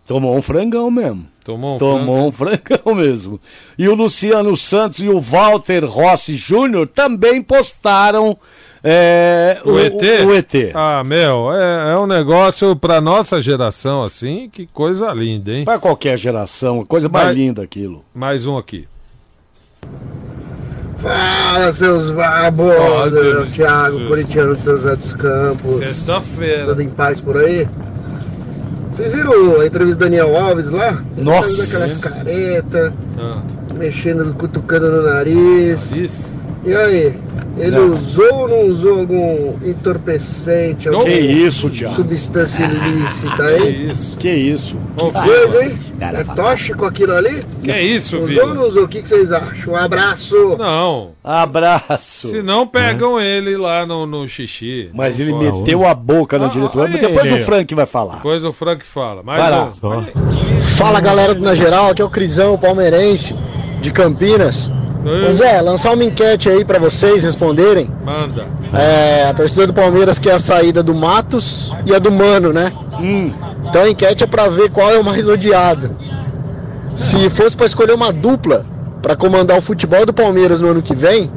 Tomou 0.07 0.35
um 0.35 0.41
frangão 0.41 0.89
mesmo. 0.89 1.27
Tomou 1.49 1.75
um 1.75 1.77
Tomou 1.79 2.27
um 2.27 2.31
frangão 2.31 2.93
mesmo. 2.95 3.39
E 3.75 3.87
o 3.89 3.95
Luciano 3.95 4.55
Santos 4.55 4.99
e 4.99 5.09
o 5.09 5.19
Walter 5.19 5.83
Rossi 5.83 6.35
Júnior 6.35 6.87
também 6.87 7.41
postaram 7.41 8.37
é, 8.83 9.59
O, 9.65 9.79
ET? 9.79 10.01
O, 10.27 10.33
ET. 10.35 10.71
Ah, 10.75 11.03
meu, 11.03 11.51
é, 11.51 11.93
é 11.93 11.97
um 11.97 12.05
negócio 12.05 12.75
pra 12.75 13.01
nossa 13.01 13.41
geração, 13.41 14.03
assim, 14.03 14.47
que 14.47 14.67
coisa 14.67 15.11
linda, 15.11 15.51
hein? 15.51 15.65
Para 15.65 15.79
qualquer 15.79 16.17
geração, 16.19 16.85
coisa 16.85 17.09
mais 17.09 17.27
Mas- 17.29 17.35
linda 17.37 17.63
aquilo. 17.63 18.05
Mais 18.13 18.45
um 18.45 18.55
aqui. 18.55 18.87
Fala, 20.97 21.73
seus 21.73 22.09
vagabundos! 22.09 23.11
Deus. 23.11 23.51
Thiago, 23.53 24.07
corintiano 24.07 24.55
de 24.55 24.63
São 24.63 24.77
José 24.77 24.95
dos 24.97 25.13
Campos. 25.15 25.79
Sexta-feira. 25.79 26.65
Tudo 26.65 26.81
em 26.81 26.89
paz 26.89 27.19
por 27.19 27.37
aí? 27.37 27.67
Vocês 28.91 29.13
viram 29.13 29.61
a 29.61 29.65
entrevista 29.65 29.97
do 29.99 30.03
Daniel 30.05 30.35
Alves 30.37 30.71
lá? 30.71 31.01
Nossa. 31.17 31.49
fazendo 31.49 31.63
aquelas 31.63 31.97
caretas, 31.97 32.93
Ah, 33.17 33.41
mexendo, 33.75 34.33
cutucando 34.35 34.91
no 34.91 35.03
nariz. 35.03 35.95
isso. 35.95 36.29
E 36.65 36.73
aí? 36.73 37.13
Ele 37.57 37.77
usou 37.79 38.33
ou 38.33 38.47
não 38.47 38.61
usou 38.67 38.99
algum 38.99 39.57
entorpecente, 39.65 40.87
Não. 40.87 40.99
alguma 40.99 41.13
Que 41.13 41.19
isso, 41.19 41.69
Thiago? 41.69 41.95
substância 41.95 42.63
ilícita 42.71 43.35
Que 43.35 43.41
aí? 43.43 43.91
isso? 43.91 44.17
Que 44.17 44.29
isso? 44.29 44.77
Ô, 44.97 45.11
Coisa, 45.11 45.63
hein? 45.65 45.77
É 45.99 46.23
tóxico 46.35 46.85
aquilo 46.85 47.13
ali? 47.13 47.43
Que 47.63 47.77
isso, 47.77 48.17
Usou 48.17 48.21
ou 48.21 48.27
filho? 48.27 48.53
não 48.53 48.67
usou? 48.67 48.83
O 48.83 48.87
que 48.87 49.01
que 49.01 49.07
vocês 49.09 49.31
acham? 49.31 49.73
Um 49.73 49.75
abraço! 49.75 50.55
Não. 50.57 51.11
Abraço. 51.23 52.29
Se 52.29 52.41
não, 52.41 52.65
pegam 52.65 53.19
ele 53.19 53.57
lá 53.57 53.85
no, 53.85 54.05
no 54.05 54.27
xixi. 54.27 54.89
Mas 54.93 55.19
ele 55.19 55.31
Não, 55.31 55.39
meteu 55.59 55.85
a 55.85 55.93
boca 55.93 56.37
na 56.39 56.45
Ah, 56.45 56.49
diretora. 56.49 56.85
olha 56.89 56.97
Depois 56.97 57.25
ele. 57.31 57.41
o 57.41 57.45
Frank 57.45 57.75
vai 57.75 57.85
falar. 57.85 58.15
Depois 58.15 58.45
o 58.45 58.53
Frank 58.53 58.85
fala. 58.85 59.21
Mais 59.23 59.39
Vai 59.39 59.51
lá. 59.51 59.73
um. 59.83 60.03
Fala 60.77 61.01
galera 61.01 61.33
do 61.35 61.41
Na 61.41 61.55
Geral, 61.55 61.89
aqui 61.89 62.01
é 62.01 62.05
o 62.05 62.09
Crisão, 62.09 62.57
palmeirense, 62.57 63.35
de 63.81 63.91
Campinas. 63.91 64.71
Ô 65.05 65.33
Zé, 65.33 65.61
lançar 65.61 65.93
uma 65.93 66.03
enquete 66.03 66.49
aí 66.49 66.65
pra 66.65 66.77
vocês 66.77 67.23
responderem. 67.23 67.89
Manda. 68.05 68.45
É, 68.73 69.25
a 69.29 69.33
torcida 69.33 69.65
do 69.67 69.73
Palmeiras 69.73 70.19
quer 70.19 70.33
a 70.33 70.39
saída 70.39 70.83
do 70.83 70.93
Matos 70.93 71.73
e 71.85 71.95
a 71.95 71.99
do 71.99 72.11
Mano, 72.11 72.51
né? 72.51 72.71
Então 73.67 73.83
a 73.83 73.89
enquete 73.89 74.23
é 74.23 74.27
pra 74.27 74.47
ver 74.47 74.69
qual 74.71 74.91
é 74.91 74.97
o 74.99 75.03
mais 75.03 75.27
odiado. 75.27 75.91
Se 76.95 77.29
fosse 77.29 77.55
pra 77.55 77.65
escolher 77.65 77.93
uma 77.93 78.11
dupla 78.11 78.65
pra 79.01 79.15
comandar 79.15 79.57
o 79.57 79.61
futebol 79.61 80.05
do 80.05 80.13
Palmeiras 80.13 80.59
no 80.59 80.67
ano 80.67 80.81
que 80.81 80.93
vem, 80.95 81.31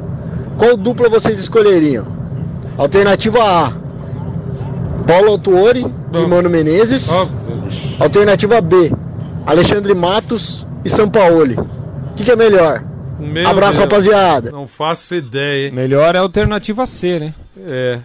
qual 0.57 0.75
dupla 0.75 1.07
vocês 1.07 1.39
escolheriam? 1.39 2.05
Alternativa 2.77 3.39
A: 3.41 3.71
Paulo 5.07 5.29
Autuori 5.29 5.85
e. 6.13 6.17
Mano 6.27 6.49
Menezes. 6.49 7.09
Alternativa 7.99 8.59
B: 8.59 8.91
Alexandre 9.45 9.93
Matos 9.93 10.67
e 10.83 10.89
Sampaoli. 10.89 11.55
O 11.55 12.15
que, 12.15 12.25
que 12.25 12.31
é 12.31 12.35
melhor? 12.35 12.83
Meu 13.19 13.47
Abraço, 13.47 13.77
Deus. 13.79 13.83
rapaziada. 13.91 14.51
Não 14.51 14.67
faço 14.67 15.15
ideia, 15.15 15.67
hein? 15.67 15.73
Melhor 15.73 16.15
é 16.15 16.17
a 16.17 16.21
alternativa 16.21 16.85
C, 16.85 17.19
né? 17.19 17.33
É. 17.67 17.99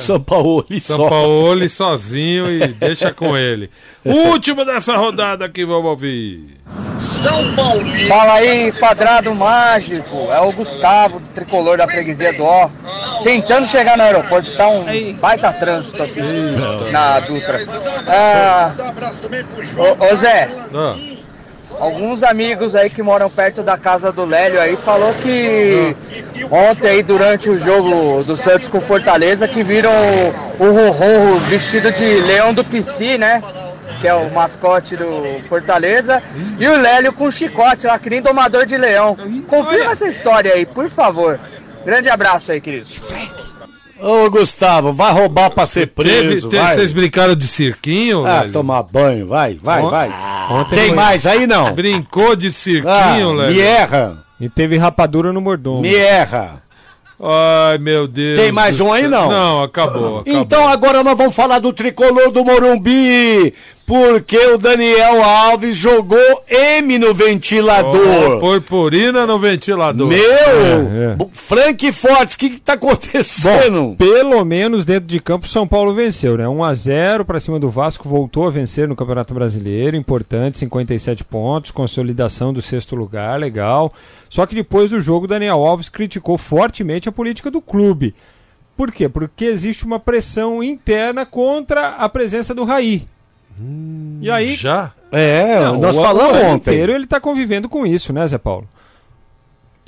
São 0.00 0.20
Paulo 0.20 0.64
e 0.70 0.78
São 0.78 0.96
só. 0.96 1.08
Paulo 1.08 1.68
sozinho 1.68 2.48
e 2.48 2.68
deixa 2.78 3.12
com 3.12 3.36
ele. 3.36 3.68
Último 4.04 4.64
dessa 4.64 4.96
rodada 4.96 5.44
aqui, 5.44 5.64
vamos 5.64 5.86
ouvir. 5.86 6.54
Fala 8.08 8.34
aí, 8.34 8.70
quadrado 8.72 9.34
mágico. 9.34 10.28
É 10.30 10.40
o 10.40 10.52
Gustavo, 10.52 11.20
tricolor 11.34 11.76
da 11.78 11.86
freguesia 11.88 12.32
do 12.32 12.44
Ó. 12.44 12.70
Tentando 13.24 13.66
chegar 13.66 13.96
no 13.96 14.04
aeroporto, 14.04 14.54
tá 14.56 14.68
um 14.68 14.84
baita 15.14 15.52
trânsito 15.52 16.00
aqui 16.00 16.20
na 16.92 17.18
Dutra. 17.20 17.64
Ah, 18.06 18.72
ô, 19.76 20.12
ô 20.12 20.16
Zé, 20.16 20.48
Ah, 20.72 20.94
alguns 21.78 22.22
amigos 22.22 22.74
aí 22.74 22.90
que 22.90 23.02
moram 23.02 23.30
perto 23.30 23.62
da 23.62 23.76
casa 23.76 24.12
do 24.12 24.24
Lélio 24.24 24.60
aí 24.60 24.76
falou 24.76 25.12
que 25.14 25.96
ontem 26.50 26.88
aí 26.88 27.02
durante 27.02 27.48
o 27.50 27.58
jogo 27.58 28.22
do 28.22 28.36
Santos 28.36 28.68
com 28.68 28.80
Fortaleza 28.80 29.46
que 29.46 29.62
viram 29.62 29.90
o, 30.58 30.64
o 30.64 30.90
Ronron 30.90 31.36
vestido 31.48 31.90
de 31.92 32.04
leão 32.04 32.52
do 32.54 32.64
Pici, 32.64 33.18
né? 33.18 33.42
Que 34.00 34.08
é 34.08 34.14
o 34.14 34.30
mascote 34.30 34.94
do 34.96 35.40
Fortaleza, 35.48 36.22
e 36.58 36.68
o 36.68 36.76
Lélio 36.78 37.14
com 37.14 37.30
chicote 37.30 37.86
lá, 37.86 37.98
que 37.98 38.10
nem 38.10 38.20
domador 38.20 38.66
de 38.66 38.76
leão. 38.76 39.16
Confirma 39.48 39.92
essa 39.92 40.06
história 40.06 40.52
aí, 40.52 40.66
por 40.66 40.90
favor. 40.90 41.40
Grande 41.84 42.10
abraço 42.10 42.52
aí, 42.52 42.60
querido. 42.60 42.86
Ô, 44.00 44.30
Gustavo, 44.30 44.92
vai 44.92 45.12
roubar 45.12 45.50
pra 45.50 45.64
ser 45.64 45.86
teve, 45.86 45.94
preso, 46.20 46.48
teve- 46.48 46.62
vai. 46.62 46.74
vocês 46.74 46.92
brincaram 46.92 47.34
de 47.34 47.46
cirquinho, 47.46 48.26
Ah, 48.26 48.40
velho? 48.40 48.52
tomar 48.52 48.82
banho, 48.82 49.26
vai, 49.26 49.54
vai, 49.62 49.82
Ont- 49.82 49.90
vai. 49.90 50.10
Ontem 50.50 50.76
Tem 50.76 50.86
foi- 50.88 50.96
mais 50.96 51.26
aí 51.26 51.46
não? 51.46 51.72
Brincou 51.74 52.36
de 52.36 52.48
Ah, 52.48 52.50
cirquinho, 52.50 53.34
me 53.34 53.58
erra, 53.60 54.22
E 54.40 54.48
teve 54.48 54.76
rapadura 54.76 55.32
no 55.32 55.40
mordomo. 55.40 55.80
me 55.80 55.94
erra. 55.94 56.62
Ai, 57.18 57.78
meu 57.78 58.06
Deus. 58.06 58.38
Tem 58.38 58.52
mais 58.52 58.78
um 58.78 58.92
aí, 58.92 59.08
não? 59.08 59.30
Não, 59.30 59.62
acabou. 59.62 60.18
acabou. 60.20 60.22
Então 60.26 60.68
agora 60.68 61.02
nós 61.02 61.16
vamos 61.16 61.34
falar 61.34 61.58
do 61.60 61.72
tricolor 61.72 62.30
do 62.30 62.44
Morumbi, 62.44 63.54
porque 63.86 64.36
o 64.36 64.58
Daniel 64.58 65.22
Alves 65.22 65.76
jogou 65.76 66.42
M 66.48 66.98
no 66.98 67.14
ventilador. 67.14 68.32
Ó, 68.32 68.40
purpurina 68.40 69.24
no 69.24 69.38
ventilador. 69.38 70.08
Meu, 70.08 70.18
É, 70.18 71.16
é. 71.16 71.26
Frank 71.30 71.92
Fortes, 71.92 72.34
o 72.34 72.38
que, 72.38 72.50
que 72.50 72.60
tá 72.60 72.72
acontecendo? 72.72 73.94
Pelo 73.96 74.44
menos 74.44 74.84
dentro 74.84 75.08
de 75.08 75.20
campo, 75.20 75.46
São 75.46 75.68
Paulo 75.68 75.94
venceu, 75.94 76.36
né? 76.36 76.48
1 76.48 76.64
a 76.64 76.74
0 76.74 77.24
para 77.24 77.38
cima 77.38 77.60
do 77.60 77.70
Vasco, 77.70 78.08
voltou 78.08 78.44
a 78.44 78.50
vencer 78.50 78.88
no 78.88 78.96
Campeonato 78.96 79.32
Brasileiro, 79.32 79.96
importante, 79.96 80.58
57 80.58 81.22
pontos, 81.22 81.70
consolidação 81.70 82.52
do 82.52 82.60
sexto 82.60 82.96
lugar, 82.96 83.38
legal. 83.38 83.94
Só 84.28 84.44
que 84.46 84.56
depois 84.56 84.90
do 84.90 85.00
jogo, 85.00 85.28
Daniel 85.28 85.64
Alves 85.64 85.88
criticou 85.88 86.36
fortemente 86.36 87.08
a 87.08 87.12
política 87.12 87.52
do 87.52 87.60
clube. 87.60 88.16
Por 88.76 88.90
quê? 88.90 89.08
Porque 89.08 89.44
existe 89.44 89.84
uma 89.84 90.00
pressão 90.00 90.60
interna 90.60 91.24
contra 91.24 91.90
a 91.90 92.08
presença 92.08 92.52
do 92.52 92.64
Raí. 92.64 93.06
E 94.20 94.30
aí, 94.30 94.54
Já? 94.54 94.92
é, 95.10 95.60
não, 95.60 95.78
nós 95.80 95.96
o- 95.96 96.02
falamos 96.02 96.32
o 96.32 96.40
ano 96.40 96.48
ontem. 96.54 96.72
inteiro 96.74 96.92
ele 96.92 97.04
está 97.04 97.20
convivendo 97.20 97.68
com 97.68 97.86
isso, 97.86 98.12
né, 98.12 98.26
Zé 98.26 98.38
Paulo? 98.38 98.68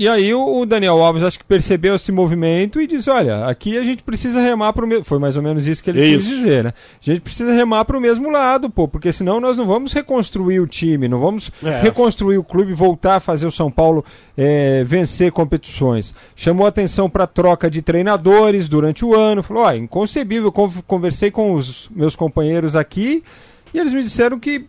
E 0.01 0.07
aí 0.09 0.33
o, 0.33 0.61
o 0.61 0.65
Daniel 0.65 1.03
Alves 1.03 1.25
acho 1.25 1.37
que 1.41 1.45
percebeu 1.45 1.97
esse 1.97 2.13
movimento 2.13 2.81
e 2.81 2.87
disse, 2.87 3.11
olha, 3.11 3.47
aqui 3.47 3.77
a 3.77 3.83
gente 3.83 4.01
precisa 4.05 4.41
remar 4.41 4.73
para 4.73 4.85
o 4.85 4.89
mesmo... 4.89 5.05
Foi 5.05 5.19
mais 5.19 5.37
ou 5.37 5.43
menos 5.43 5.67
isso 5.67 5.83
que 5.83 5.91
ele 5.91 6.01
quis 6.17 6.25
Isso. 6.25 6.37
dizer, 6.37 6.63
né? 6.63 6.73
A 6.73 7.05
gente 7.05 7.21
precisa 7.21 7.51
remar 7.53 7.85
para 7.85 7.99
o 7.99 8.01
mesmo 8.01 8.31
lado, 8.31 8.71
pô, 8.71 8.87
porque 8.87 9.13
senão 9.13 9.41
nós 9.41 9.57
não 9.59 9.67
vamos 9.67 9.93
reconstruir 9.93 10.61
o 10.61 10.69
time, 10.69 11.09
não 11.09 11.19
vamos 11.19 11.51
É. 11.65 11.81
reconstruir 11.81 12.39
o 12.39 12.45
clube 12.45 12.71
e 12.71 12.75
voltar 12.77 13.17
a 13.17 13.21
fazer 13.21 13.45
o 13.45 13.51
São 13.51 13.73
Paulo 13.73 14.05
eh, 14.37 14.85
vencer 14.87 15.33
competições. 15.33 16.15
Chamou 16.37 16.65
atenção 16.65 17.11
para 17.11 17.27
troca 17.27 17.69
de 17.69 17.83
treinadores 17.83 18.69
durante 18.69 19.05
o 19.05 19.17
ano, 19.17 19.43
falou, 19.43 19.65
ó, 19.65 19.73
inconcebível, 19.73 20.53
Con- 20.53 20.71
conversei 20.87 21.33
com 21.33 21.55
os 21.55 21.91
meus 21.93 22.15
companheiros 22.15 22.77
aqui 22.77 23.25
e 23.73 23.79
eles 23.79 23.93
me 23.93 24.03
disseram 24.03 24.39
que 24.39 24.67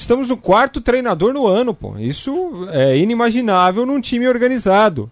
Estamos 0.00 0.28
no 0.28 0.36
quarto 0.36 0.80
treinador 0.80 1.34
no 1.34 1.46
ano, 1.46 1.74
pô. 1.74 1.98
Isso 1.98 2.66
é 2.70 2.96
inimaginável 2.96 3.84
num 3.84 4.00
time 4.00 4.26
organizado. 4.26 5.10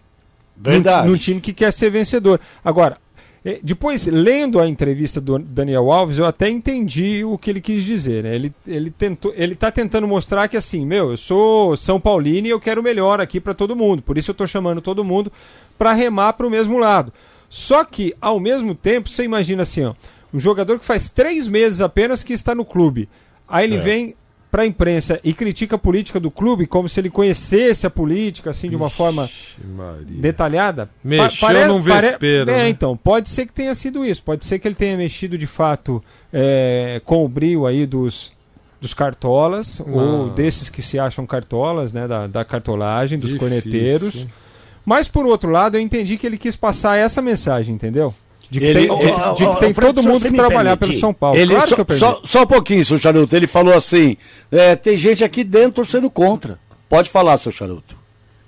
Verdade. 0.57 1.05
Num, 1.05 1.13
num 1.13 1.17
time 1.17 1.39
que 1.39 1.53
quer 1.53 1.71
ser 1.71 1.91
vencedor. 1.91 2.39
Agora, 2.65 2.97
eh, 3.45 3.59
depois, 3.61 4.07
lendo 4.07 4.59
a 4.59 4.67
entrevista 4.67 5.21
do 5.21 5.37
Daniel 5.37 5.91
Alves, 5.91 6.17
eu 6.17 6.25
até 6.25 6.49
entendi 6.49 7.23
o 7.23 7.37
que 7.37 7.49
ele 7.51 7.61
quis 7.61 7.83
dizer. 7.83 8.23
Né? 8.23 8.35
Ele, 8.35 8.53
ele, 8.65 8.89
tentou, 8.89 9.31
ele 9.35 9.53
tá 9.53 9.71
tentando 9.71 10.07
mostrar 10.07 10.47
que 10.47 10.57
assim, 10.57 10.85
meu, 10.85 11.11
eu 11.11 11.17
sou 11.17 11.77
São 11.77 11.99
Paulino 11.99 12.47
e 12.47 12.49
eu 12.49 12.59
quero 12.59 12.81
o 12.81 12.83
melhor 12.83 13.21
aqui 13.21 13.39
para 13.39 13.53
todo 13.53 13.75
mundo. 13.75 14.01
Por 14.01 14.17
isso 14.17 14.31
eu 14.31 14.35
tô 14.35 14.47
chamando 14.47 14.81
todo 14.81 15.03
mundo 15.03 15.31
para 15.77 15.93
remar 15.93 16.33
para 16.33 16.47
o 16.47 16.49
mesmo 16.49 16.77
lado. 16.77 17.13
Só 17.47 17.83
que, 17.83 18.15
ao 18.19 18.39
mesmo 18.39 18.73
tempo, 18.75 19.07
você 19.09 19.23
imagina 19.23 19.63
assim, 19.63 19.83
ó, 19.85 19.93
um 20.33 20.39
jogador 20.39 20.79
que 20.79 20.85
faz 20.85 21.09
três 21.09 21.47
meses 21.47 21.81
apenas 21.81 22.23
que 22.23 22.33
está 22.33 22.53
no 22.55 22.65
clube. 22.65 23.07
Aí 23.47 23.65
ele 23.65 23.77
vem 23.77 24.15
para 24.51 24.63
a 24.63 24.65
imprensa 24.65 25.19
e 25.23 25.31
critica 25.31 25.75
a 25.75 25.79
política 25.79 26.19
do 26.19 26.31
clube 26.31 26.65
como 26.65 26.89
se 26.89 26.99
ele 26.99 27.09
conhecesse 27.11 27.85
a 27.85 27.89
política 27.89 28.49
assim 28.49 28.67
de 28.67 28.75
uma 28.75 28.89
forma 28.89 29.25
Ixi, 29.25 29.57
Maria. 29.75 30.03
detalhada. 30.21 30.89
Mexeu 31.03 31.67
num 31.67 31.79
vespeiro, 31.81 32.49
É, 32.49 32.57
né? 32.57 32.69
então, 32.69 32.97
pode 32.97 33.29
ser 33.29 33.45
que 33.45 33.53
tenha 33.53 33.75
sido 33.75 34.03
isso. 34.03 34.23
Pode 34.23 34.45
ser 34.45 34.57
que 34.57 34.67
ele 34.67 34.73
tenha 34.75 34.97
mexido 34.97 35.37
de 35.37 35.45
fato 35.45 36.03
é, 36.33 36.99
com 37.05 37.23
o 37.23 37.29
brilho 37.29 37.67
aí 37.67 37.85
dos, 37.85 38.31
dos 38.81 38.91
cartolas, 38.95 39.79
ou 39.85 40.29
desses 40.31 40.67
que 40.67 40.81
se 40.81 40.97
acham 40.97 41.27
cartolas, 41.27 41.93
né? 41.93 42.07
Da, 42.07 42.25
da 42.25 42.43
cartolagem, 42.43 43.19
dos 43.19 43.29
Difícil. 43.31 43.39
corneteiros. 43.61 44.25
Mas 44.83 45.07
por 45.07 45.27
outro 45.27 45.51
lado, 45.51 45.77
eu 45.77 45.81
entendi 45.81 46.17
que 46.17 46.25
ele 46.25 46.39
quis 46.39 46.55
passar 46.55 46.95
essa 46.97 47.21
mensagem, 47.21 47.75
entendeu? 47.75 48.15
De 48.49 48.59
que 48.59 48.65
Ele- 48.65 48.87
tem, 48.87 48.97
de- 48.97 49.05
ô, 49.11 49.33
de 49.33 49.45
que 49.47 49.59
tem 49.59 49.73
todo 49.73 50.01
mundo 50.01 50.21
que 50.27 50.33
trabalhar 50.33 50.75
permitir, 50.75 50.99
pelo 50.99 50.99
São 50.99 51.13
Paulo. 51.13 51.37
Ele, 51.37 51.51
claro 51.53 51.67
só, 51.69 51.75
que 51.75 51.81
eu 51.81 51.85
perdi. 51.85 51.99
só, 51.99 52.21
só 52.23 52.43
um 52.43 52.47
pouquinho, 52.47 52.83
seu 52.83 52.97
Charuto. 52.97 53.35
Ele 53.35 53.45
falou 53.47 53.73
assim: 53.75 54.17
é, 54.51 54.75
tem 54.75 54.97
gente 54.97 55.23
aqui 55.23 55.43
dentro 55.43 55.73
torcendo 55.73 56.09
contra. 56.09 56.57
Pode 56.89 57.09
falar, 57.09 57.37
seu 57.37 57.51
Charuto. 57.51 57.95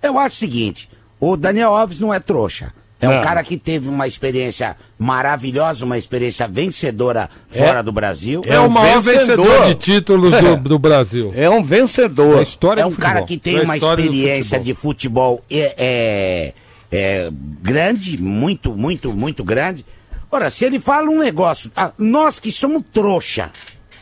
Eu 0.02 0.18
acho 0.18 0.36
o 0.36 0.40
seguinte, 0.40 0.90
o 1.20 1.38
Daniel 1.38 1.76
Alves 1.76 2.00
não 2.00 2.12
é 2.14 2.20
trouxa. 2.20 2.74
É 3.00 3.10
um 3.10 3.14
Não. 3.16 3.22
cara 3.24 3.44
que 3.44 3.58
teve 3.58 3.90
uma 3.90 4.06
experiência 4.06 4.78
maravilhosa, 4.98 5.84
uma 5.84 5.98
experiência 5.98 6.48
vencedora 6.48 7.30
fora 7.50 7.82
do 7.82 7.92
Brasil. 7.92 8.44
É, 8.46 8.60
o 8.60 8.70
maior 8.70 9.02
vencedor, 9.02 9.66
de 9.66 9.74
títulos 9.74 10.32
do, 10.39 10.58
do 10.58 10.78
Brasil. 10.80 11.32
É 11.36 11.49
um 11.49 11.64
vencedor. 11.64 12.38
A 12.38 12.43
história 12.43 12.82
É 12.82 12.84
do 12.84 12.89
um 12.89 12.95
cara 12.95 13.22
futebol. 13.22 13.28
que 13.28 13.38
tem 13.39 13.60
uma 13.64 13.76
experiência 13.76 14.60
de 14.60 14.74
futebol 14.76 15.43
é, 15.49 16.54
é- 16.92 17.30
grande, 17.62 18.22
muito, 18.22 18.74
muito, 18.76 19.14
muito 19.14 19.44
grande. 19.44 19.86
Ora, 20.30 20.50
se 20.50 20.64
ele 20.66 20.80
fala 20.80 21.10
um 21.10 21.20
negócio, 21.20 21.72
ah, 21.76 21.92
nós 21.98 22.39
que 22.39 22.52
somos 22.52 22.84
trouxa, 22.94 23.52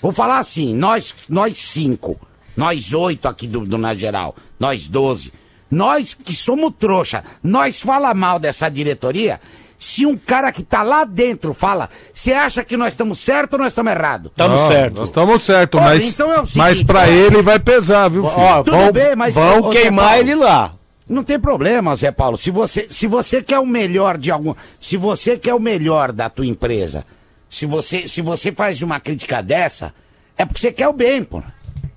vou 0.02 0.12
falar 0.12 0.40
assim, 0.40 0.76
nós, 0.76 1.14
nós 1.28 1.58
cinco, 1.58 2.20
nós 2.56 2.94
oito 2.94 3.28
aqui 3.28 3.48
do, 3.48 3.66
do 3.66 3.78
Na 3.78 3.94
Geral, 3.94 4.36
nós 4.60 4.88
doze, 4.88 5.34
nós 5.72 6.14
que 6.14 6.34
somos 6.36 6.72
trouxa, 6.78 7.24
nós 7.44 7.80
fala 7.80 8.14
mal 8.14 8.38
dessa 8.40 8.70
diretoria, 8.70 9.40
se 9.78 10.06
um 10.06 10.18
cara 10.18 10.52
que 10.52 10.62
tá 10.62 10.84
lá 10.84 11.06
dentro 11.06 11.54
fala, 11.54 11.90
você 12.14 12.34
acha 12.34 12.64
que 12.64 12.76
nós 12.76 12.94
estamos 12.94 13.18
certo 13.18 13.54
ou 13.54 13.60
nós 13.60 13.72
estamos 13.72 13.92
errados? 13.94 14.30
Estamos 14.32 14.60
certo. 14.62 14.96
Nós 14.98 15.08
estamos 15.10 15.44
certos, 15.44 15.80
Ó, 15.80 15.84
mas, 15.84 16.14
então 16.14 16.32
é 16.34 16.36
seguinte, 16.40 16.58
mas 16.58 16.84
pra 16.84 17.02
ó. 17.02 17.06
ele 17.06 17.42
vai 17.42 17.60
pesar, 17.60 18.10
viu, 18.10 18.24
filho? 18.28 18.42
Ó, 18.42 18.64
Tudo 18.64 18.76
vão, 18.78 18.92
bem, 18.92 19.16
mas, 19.16 19.34
vão 19.34 19.62
ô, 19.62 19.70
queimar 19.70 20.06
Paulo, 20.08 20.20
ele 20.22 20.36
lá. 20.36 20.74
Não 21.10 21.24
tem 21.24 21.40
problema, 21.40 21.96
Zé 21.96 22.12
Paulo. 22.12 22.38
Se 22.38 22.52
você, 22.52 22.86
se 22.88 23.08
você 23.08 23.42
quer 23.42 23.58
o 23.58 23.66
melhor 23.66 24.18
de 24.18 24.30
algum, 24.30 24.54
se 24.80 24.96
você 24.96 25.36
quer 25.38 25.56
o 25.56 25.60
melhor 25.60 26.12
da 26.12 26.30
tua 26.30 26.46
empresa, 26.46 27.04
se 27.50 27.66
você, 27.66 28.08
se 28.08 28.22
você 28.22 28.52
faz 28.52 28.84
uma 28.84 29.00
crítica 29.00 29.42
dessa, 29.42 29.92
é 30.38 30.46
porque 30.46 30.62
você 30.62 30.72
quer 30.72 30.88
o 30.88 30.94
bem, 30.94 31.24
pô. 31.24 31.42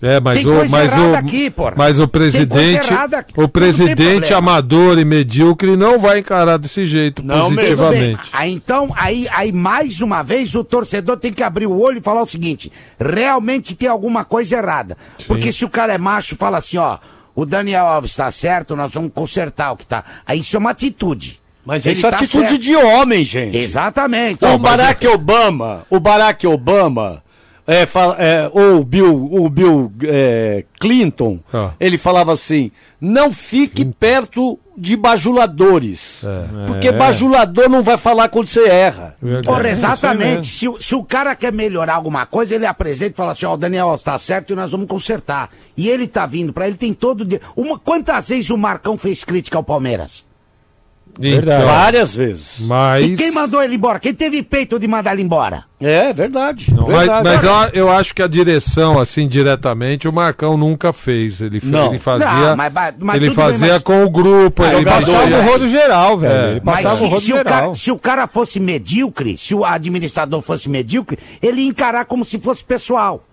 É, 0.00 0.18
mas 0.18 0.44
o, 0.44 0.68
mas 0.68 0.92
o, 0.96 1.14
aqui, 1.14 1.54
mas 1.76 2.00
o 2.00 2.08
presidente, 2.08 2.88
o 3.36 3.46
presidente 3.46 4.34
amador 4.34 4.98
e 4.98 5.04
medíocre 5.04 5.76
não 5.76 5.96
vai 5.96 6.18
encarar 6.18 6.56
desse 6.56 6.84
jeito 6.86 7.22
Não 7.22 7.54
positivamente. 7.54 8.20
Aí, 8.32 8.52
então, 8.52 8.92
aí, 8.96 9.28
aí 9.30 9.52
mais 9.52 10.00
uma 10.00 10.24
vez 10.24 10.56
o 10.56 10.64
torcedor 10.64 11.18
tem 11.18 11.32
que 11.32 11.40
abrir 11.40 11.66
o 11.66 11.78
olho 11.78 11.98
e 11.98 12.02
falar 12.02 12.20
o 12.20 12.28
seguinte: 12.28 12.72
realmente 12.98 13.76
tem 13.76 13.88
alguma 13.88 14.24
coisa 14.24 14.56
errada. 14.56 14.96
Porque 15.28 15.52
se 15.52 15.64
o 15.64 15.70
cara 15.70 15.92
é 15.94 15.98
macho, 15.98 16.34
fala 16.34 16.58
assim, 16.58 16.78
ó, 16.78 16.98
o 17.34 17.44
Daniel 17.46 17.86
Alves 17.86 18.10
está 18.12 18.30
certo, 18.30 18.74
nós 18.76 18.92
vamos 18.92 19.10
consertar 19.14 19.72
o 19.72 19.76
que 19.76 19.86
tá. 19.86 20.04
Aí 20.26 20.40
isso 20.40 20.56
é 20.56 20.58
uma 20.58 20.70
atitude. 20.70 21.40
Mas 21.64 21.86
Ele 21.86 21.94
isso 21.94 22.06
é 22.06 22.10
tá 22.10 22.16
atitude 22.16 22.48
certo. 22.48 22.58
de 22.60 22.74
homem, 22.76 23.22
gente. 23.22 23.56
Exatamente. 23.56 24.44
O 24.44 24.58
Mas 24.58 24.60
Barack 24.60 25.06
Obama, 25.06 25.86
o 25.88 26.00
Barack 26.00 26.44
Obama, 26.46 27.22
é, 27.66 27.86
fala- 27.86 28.16
é, 28.18 28.50
ou 28.52 28.80
o 28.80 28.84
Bill, 28.84 29.28
o 29.32 29.48
Bill 29.48 29.92
é, 30.02 30.64
Clinton, 30.80 31.38
Ah. 31.54 31.70
ele 31.78 31.96
falava 31.98 32.32
assim: 32.32 32.72
não 33.00 33.30
fique 33.32 33.84
perto 33.84 34.58
de 34.76 34.96
bajuladores. 34.96 36.22
Porque 36.66 36.88
É. 36.88 36.92
bajulador 36.92 37.68
não 37.68 37.82
vai 37.82 37.96
falar 37.98 38.28
quando 38.28 38.46
você 38.46 38.66
erra. 38.68 39.16
Porra, 39.44 39.68
É, 39.68 39.72
exatamente. 39.72 40.46
Se, 40.48 40.68
o- 40.68 40.80
se 40.80 40.94
o 40.94 41.04
cara 41.04 41.34
quer 41.34 41.52
melhorar 41.52 41.94
alguma 41.94 42.24
coisa, 42.26 42.54
ele 42.54 42.66
apresenta 42.66 43.12
e 43.12 43.16
fala 43.16 43.32
assim: 43.32 43.46
Ó, 43.46 43.54
o 43.54 43.56
Daniel 43.56 43.94
está 43.94 44.18
certo 44.18 44.52
e 44.52 44.56
nós 44.56 44.70
vamos 44.70 44.86
consertar. 44.88 45.50
E 45.76 45.88
ele 45.88 46.06
tá 46.06 46.26
vindo 46.26 46.52
pra 46.52 46.66
ele, 46.66 46.76
tem 46.76 46.92
todo. 46.92 47.24
dia. 47.24 47.40
Uma, 47.56 47.78
quantas 47.78 48.28
vezes 48.28 48.50
o 48.50 48.56
Marcão 48.56 48.96
fez 48.96 49.24
crítica 49.24 49.56
ao 49.58 49.64
Palmeiras? 49.64 50.24
Verdade. 51.18 51.64
Várias 51.64 52.14
vezes. 52.14 52.56
Mas, 52.60 53.04
E 53.06 53.16
quem 53.16 53.30
mandou 53.32 53.62
ele 53.62 53.74
embora? 53.74 53.98
Quem 53.98 54.14
teve 54.14 54.42
peito 54.42 54.78
de 54.78 54.88
mandar 54.88 55.12
ele 55.12 55.22
embora? 55.22 55.64
É 55.78 56.12
verdade. 56.12 56.72
mas, 56.74 56.98
verdade. 56.98 57.28
mas 57.28 57.44
eu, 57.44 57.82
eu 57.86 57.92
acho 57.92 58.14
que 58.14 58.22
a 58.22 58.26
direção, 58.26 58.98
assim, 58.98 59.28
diretamente, 59.28 60.08
o 60.08 60.12
Marcão 60.12 60.56
nunca 60.56 60.92
fez. 60.92 61.40
Ele, 61.42 61.60
Não. 61.62 61.88
ele 61.90 61.98
fazia, 61.98 62.26
Não, 62.32 62.56
mas- 62.56 62.72
mas- 62.72 62.94
mas 62.98 63.16
ele 63.16 63.26
bem, 63.26 63.34
fazia 63.34 63.72
mas- 63.74 63.82
com 63.82 64.04
o 64.04 64.10
grupo. 64.10 64.64
ele 64.64 64.76
Ele 64.76 64.84
passava 64.86 65.36
o 65.36 65.42
rodo 65.42 65.68
geral, 65.68 66.16
velho. 66.18 66.32
É. 66.32 66.50
Ele 66.52 66.60
Mas 66.64 66.84
o 66.84 66.96
se, 66.96 67.04
rodo 67.06 67.20
se 67.20 67.32
o 67.32 67.36
geral. 67.36 67.44
cara, 67.62 67.74
se 67.74 67.90
o 67.90 67.98
cara 67.98 68.26
fosse 68.26 68.58
medíocre, 68.60 69.36
se 69.36 69.54
o 69.54 69.64
administrador 69.64 70.40
fosse 70.40 70.68
medíocre, 70.68 71.18
ele 71.42 71.60
ia 71.62 71.68
encarar 71.68 72.04
como 72.06 72.24
se 72.24 72.38
fosse 72.38 72.64
pessoal. 72.64 73.24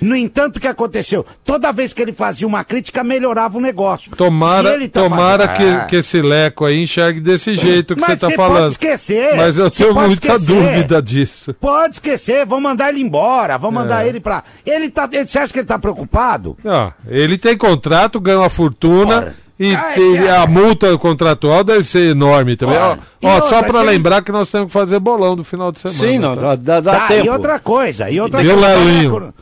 No 0.00 0.16
entanto, 0.16 0.56
o 0.56 0.60
que 0.60 0.66
aconteceu? 0.68 1.24
Toda 1.44 1.70
vez 1.72 1.92
que 1.92 2.02
ele 2.02 2.12
fazia 2.12 2.46
uma 2.46 2.64
crítica, 2.64 3.04
melhorava 3.04 3.58
o 3.58 3.60
negócio. 3.60 4.10
Tomara, 4.16 4.78
tá 4.88 5.02
tomara 5.02 5.48
fazendo- 5.48 5.80
que, 5.82 5.86
que 5.88 5.96
esse 5.96 6.20
leco 6.20 6.64
aí 6.64 6.82
enxergue 6.82 7.20
desse 7.20 7.54
jeito 7.54 7.94
que 7.94 8.00
Mas 8.00 8.10
você 8.10 8.16
tá 8.16 8.28
você 8.30 8.34
falando. 8.36 8.58
pode 8.60 8.72
esquecer. 8.72 9.36
Mas 9.36 9.58
eu 9.58 9.70
tenho 9.70 9.94
muita 9.94 10.12
esquecer. 10.36 10.46
dúvida 10.54 11.02
disso. 11.02 11.54
Pode 11.54 11.94
esquecer, 11.94 12.44
vão 12.46 12.60
mandar 12.60 12.88
ele 12.90 13.00
embora, 13.02 13.58
mandar 13.70 14.04
É. 14.04 14.08
ele 14.08 14.20
pra. 14.20 14.42
Ele 14.64 14.88
tá. 14.90 15.08
Ele, 15.12 15.26
você 15.26 15.38
acha 15.38 15.52
que 15.52 15.58
ele 15.58 15.66
tá 15.66 15.78
preocupado? 15.78 16.56
Ó, 16.64 16.90
ele 17.08 17.36
tem 17.38 17.56
contrato, 17.56 18.20
ganha 18.20 18.38
uma 18.38 18.50
fortuna. 18.50 19.16
Ora. 19.16 19.44
E 19.56 19.72
Ah, 19.72 19.92
esse 19.96 20.16
é- 20.26 20.36
a 20.36 20.46
multa 20.48 20.98
contratual 20.98 21.62
deve 21.62 21.84
ser 21.84 22.10
enorme 22.10 22.56
também. 22.56 22.76
Ó. 22.76 22.96
E 23.22 23.26
ó, 23.26 23.40
só 23.42 23.60
ele- 23.60 23.90
lembrar 23.92 24.20
que 24.22 24.32
nós 24.32 24.50
temos 24.50 24.66
que 24.66 24.72
fazer 24.72 24.98
bolão 24.98 25.36
do 25.36 25.44
final 25.44 25.70
de 25.70 25.78
semana. 25.78 25.98
Sim, 26.00 26.18
não, 26.18 26.34
tá? 26.34 26.40
dá, 26.40 26.56
dá, 26.56 26.80
dá 26.80 26.98
Tá, 27.00 27.06
tempo. 27.06 27.26
e 27.26 27.30
outra 27.30 27.58
coisa, 27.60 28.10
e 28.10 28.20
outra 28.20 28.42
E 28.42 28.48
coisa. 28.48 28.66
Lelinho? 28.66 29.34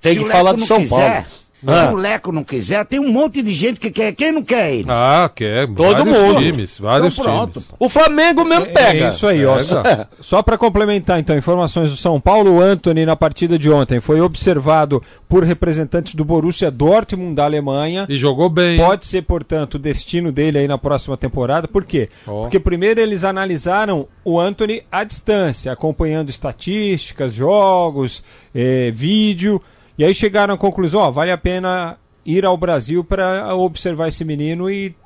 Tem 0.00 0.12
se 0.14 0.18
que 0.20 0.24
o 0.24 0.28
falar 0.28 0.52
não 0.56 0.66
São 0.66 0.78
quiser, 0.80 0.96
Paulo. 1.22 1.26
Se 1.62 1.68
Ah. 1.74 1.90
o 1.92 1.94
Leco 1.94 2.32
não 2.32 2.42
quiser, 2.42 2.86
tem 2.86 2.98
um 2.98 3.12
monte 3.12 3.42
de 3.42 3.52
gente 3.52 3.78
que 3.78 3.90
quer. 3.90 4.12
Quem 4.12 4.32
não 4.32 4.42
quer 4.42 4.72
ele? 4.72 4.86
Ah, 4.88 5.30
quer. 5.34 5.66
Todo 5.66 6.06
vários 6.06 6.06
mundo. 6.06 6.40
times, 6.40 6.78
vários 6.78 7.18
Então 7.18 7.24
pronto, 7.26 7.52
times. 7.60 7.68
O 7.78 7.86
Flamengo 7.86 8.46
mesmo 8.46 8.64
pega. 8.68 9.08
É 9.08 9.08
isso 9.10 9.26
aí, 9.26 9.44
ó. 9.44 9.58
Só, 9.58 9.82
só 10.22 10.42
para 10.42 10.56
complementar, 10.56 11.20
então, 11.20 11.36
informações 11.36 11.90
do 11.90 11.98
São 11.98 12.18
Paulo, 12.18 12.52
o 12.56 12.60
Anthony 12.62 13.04
na 13.04 13.14
partida 13.14 13.58
de 13.58 13.70
ontem 13.70 14.00
foi 14.00 14.22
observado 14.22 15.02
por 15.28 15.44
representantes 15.44 16.14
do 16.14 16.24
Borussia 16.24 16.70
Dortmund 16.70 17.34
da 17.34 17.44
Alemanha. 17.44 18.06
E 18.08 18.16
jogou 18.16 18.48
bem. 18.48 18.78
Pode 18.78 19.04
ser, 19.04 19.20
portanto, 19.24 19.74
o 19.74 19.78
destino 19.78 20.32
dele 20.32 20.60
aí 20.60 20.66
na 20.66 20.78
próxima 20.78 21.18
temporada. 21.18 21.68
Por 21.68 21.84
quê? 21.84 22.08
Ó. 22.26 22.40
Porque 22.44 22.58
primeiro 22.58 23.00
eles 23.02 23.22
analisaram 23.22 24.08
o 24.24 24.40
Anthony 24.40 24.82
à 24.90 25.04
distância, 25.04 25.70
acompanhando 25.70 26.30
estatísticas, 26.30 27.34
jogos, 27.34 28.22
eh, 28.54 28.90
vídeo, 28.94 29.60
e 30.00 30.04
aí 30.04 30.14
chegaram 30.14 30.54
à 30.54 30.56
conclusão, 30.56 31.00
ó, 31.00 31.10
vale 31.10 31.30
a 31.30 31.36
pena 31.36 31.98
ir 32.24 32.46
ao 32.46 32.56
Brasil 32.56 33.04
para 33.04 33.54
observar 33.54 34.08
esse 34.08 34.24
menino 34.24 34.70
e 34.70 34.96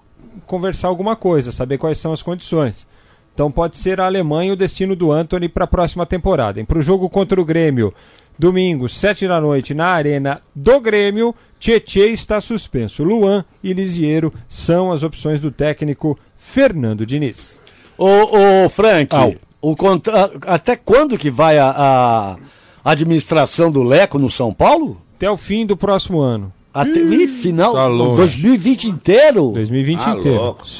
conversar 0.47 0.87
alguma 0.87 1.17
coisa, 1.17 1.51
saber 1.51 1.79
quais 1.79 1.99
são 1.99 2.13
as 2.13 2.23
condições. 2.23 2.87
Então 3.35 3.51
pode 3.51 3.77
ser 3.77 4.01
a 4.01 4.07
Alemanha 4.07 4.53
o 4.53 4.57
destino 4.57 4.95
do 4.95 5.11
Anthony 5.11 5.49
para 5.49 5.65
a 5.65 5.67
próxima 5.67 6.07
temporada. 6.07 6.65
Para 6.65 6.79
o 6.79 6.83
jogo 6.83 7.11
contra 7.11 7.41
o 7.41 7.45
Grêmio, 7.45 7.93
domingo, 8.39 8.89
7 8.89 9.27
da 9.27 9.41
noite, 9.41 9.75
na 9.75 9.87
Arena 9.89 10.41
do 10.55 10.81
Grêmio, 10.81 11.35
Tietê 11.59 12.11
está 12.11 12.41
suspenso. 12.41 13.03
Luan 13.03 13.45
e 13.65 13.73
Lisiero 13.73 14.33
são 14.49 14.93
as 14.93 15.03
opções 15.03 15.41
do 15.41 15.51
técnico 15.51 16.17
Fernando 16.39 17.05
Diniz. 17.05 17.61
Ô, 17.99 18.65
ô 18.65 18.69
Frank, 18.69 19.13
Au. 19.13 19.35
o 19.61 19.75
contra- 19.75 20.31
até 20.47 20.77
quando 20.77 21.19
que 21.19 21.31
vai 21.33 21.59
a, 21.59 21.71
a 21.77 22.37
administração 22.85 23.71
do 23.71 23.83
Leco 23.83 24.19
no 24.19 24.31
São 24.31 24.53
Paulo? 24.53 25.01
Até 25.17 25.31
o 25.31 25.37
fim 25.37 25.65
do 25.65 25.77
próximo 25.77 26.21
ano. 26.21 26.53
Até 26.73 27.01
o 27.01 27.29
final 27.29 27.73
tá 27.73 27.89
2020 27.89 28.89
inteiro? 28.89 29.53
2020 29.53 30.01
tá 30.01 30.11
inteiro. 30.11 30.39
Louco. 30.39 30.65
Tá 30.65 30.71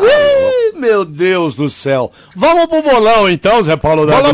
louco. 0.00 0.78
meu 0.78 1.04
Deus 1.04 1.56
do 1.56 1.68
céu. 1.68 2.12
Vamos 2.36 2.66
pro 2.66 2.80
bolão 2.82 3.28
então, 3.28 3.60
Zé 3.62 3.76
Paulo 3.76 4.06
da 4.06 4.20
bolão, 4.20 4.32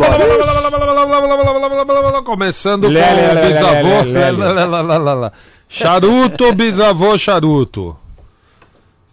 Começando 2.24 2.88
lê, 2.88 3.00
com 3.00 3.14
lê, 3.14 3.46
bisavô. 3.46 4.02
Lê, 4.02 4.30
lê, 4.30 5.30
Charuto, 5.68 6.52
bisavô, 6.52 7.16
charuto. 7.16 7.96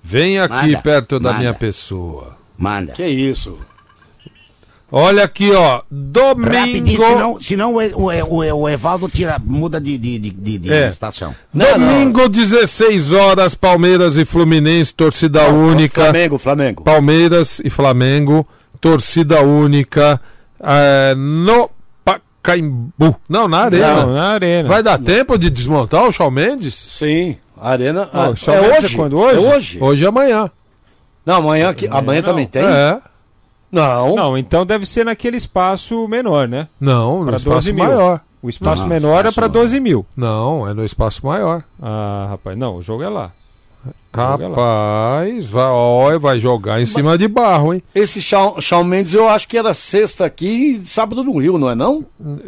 Vem 0.03 0.39
aqui 0.39 0.71
Manda. 0.71 0.81
perto 0.81 1.19
da 1.19 1.33
minha 1.33 1.53
pessoa. 1.53 2.35
Manda. 2.57 2.93
Que 2.93 3.05
isso? 3.05 3.59
Olha 4.91 5.23
aqui, 5.23 5.49
ó. 5.51 5.75
Rapidinho, 5.89 6.97
Domingo. 6.99 7.05
senão, 7.05 7.41
senão 7.41 7.75
o, 7.75 7.79
o, 7.79 8.43
o, 8.43 8.61
o 8.63 8.69
Evaldo 8.69 9.07
tira, 9.07 9.39
muda 9.43 9.79
de, 9.79 9.97
de, 9.97 10.19
de, 10.19 10.57
de, 10.57 10.73
É. 10.73 10.89
estação. 10.89 11.33
Não, 11.53 11.77
não. 11.77 11.87
Domingo, 11.87 12.27
16 12.27 13.13
horas, 13.13 13.55
Palmeiras 13.55 14.17
e 14.17 14.25
Fluminense, 14.25 14.93
torcida 14.93 15.47
única. 15.49 16.01
Flamengo, 16.01 16.37
Flamengo. 16.37 16.83
Palmeiras 16.83 17.61
e 17.63 17.69
Flamengo, 17.69 18.45
torcida 18.81 19.41
única 19.41 20.19
é, 20.61 21.15
no 21.15 21.69
Pacaembu. 22.03 23.15
Não, 23.29 23.47
na 23.47 23.59
Arena. 23.59 23.95
Não, 24.05 24.13
na 24.13 24.27
Arena. 24.31 24.67
Vai 24.67 24.83
dar 24.83 24.97
tempo 24.97 25.37
de 25.37 25.49
desmontar 25.49 26.03
o 26.05 26.11
Shawn 26.11 26.31
Mendes? 26.31 26.73
Sim, 26.75 27.37
Arena. 27.59 28.09
Ó, 28.13 28.23
ah, 28.25 28.29
o 28.31 28.35
Shawn 28.35 28.55
é 28.55 28.61
Mendes 28.61 28.83
hoje? 28.83 28.93
é 28.93 28.97
quando? 28.97 29.17
Hoje? 29.17 29.37
É 29.45 29.55
hoje. 29.55 29.77
Hoje 29.81 30.03
e 30.03 30.07
amanhã. 30.07 30.51
Não, 31.25 31.35
amanhã, 31.35 31.73
que, 31.73 31.87
amanhã 31.89 32.21
também 32.21 32.45
tem? 32.45 32.63
É. 32.65 32.99
Não. 33.71 34.15
Não, 34.15 34.37
então 34.37 34.65
deve 34.65 34.85
ser 34.85 35.05
naquele 35.05 35.37
espaço 35.37 36.07
menor, 36.07 36.47
né? 36.47 36.67
Não, 36.79 37.19
no 37.19 37.27
Para 37.27 37.37
espaço 37.37 37.55
12 37.55 37.73
mil. 37.73 37.83
maior. 37.85 38.21
O 38.43 38.49
espaço 38.49 38.81
Não, 38.81 38.89
menor 38.89 39.25
é 39.25 39.31
para 39.31 39.47
12 39.47 39.79
mil. 39.79 40.05
Não, 40.17 40.67
é 40.67 40.73
no 40.73 40.83
espaço 40.83 41.25
maior. 41.25 41.63
Ah, 41.81 42.27
rapaz, 42.31 42.57
não, 42.57 42.75
o 42.77 42.81
jogo 42.81 43.03
é 43.03 43.09
lá. 43.09 43.31
Lá. 44.13 44.35
Rapaz, 44.35 45.49
vai, 45.49 45.67
ó, 45.69 46.19
vai 46.19 46.37
jogar 46.39 46.81
em 46.81 46.85
cima 46.85 47.17
de 47.17 47.27
barro, 47.27 47.73
hein? 47.73 47.81
Esse 47.95 48.21
Shawn, 48.21 48.83
Mendes 48.83 49.13
eu 49.13 49.27
acho 49.29 49.47
que 49.47 49.57
era 49.57 49.73
sexta 49.73 50.25
aqui 50.25 50.79
e 50.83 50.87
sábado 50.87 51.23
no 51.23 51.37
Rio, 51.39 51.57
não 51.57 51.69
é 51.69 51.75
não? 51.75 52.03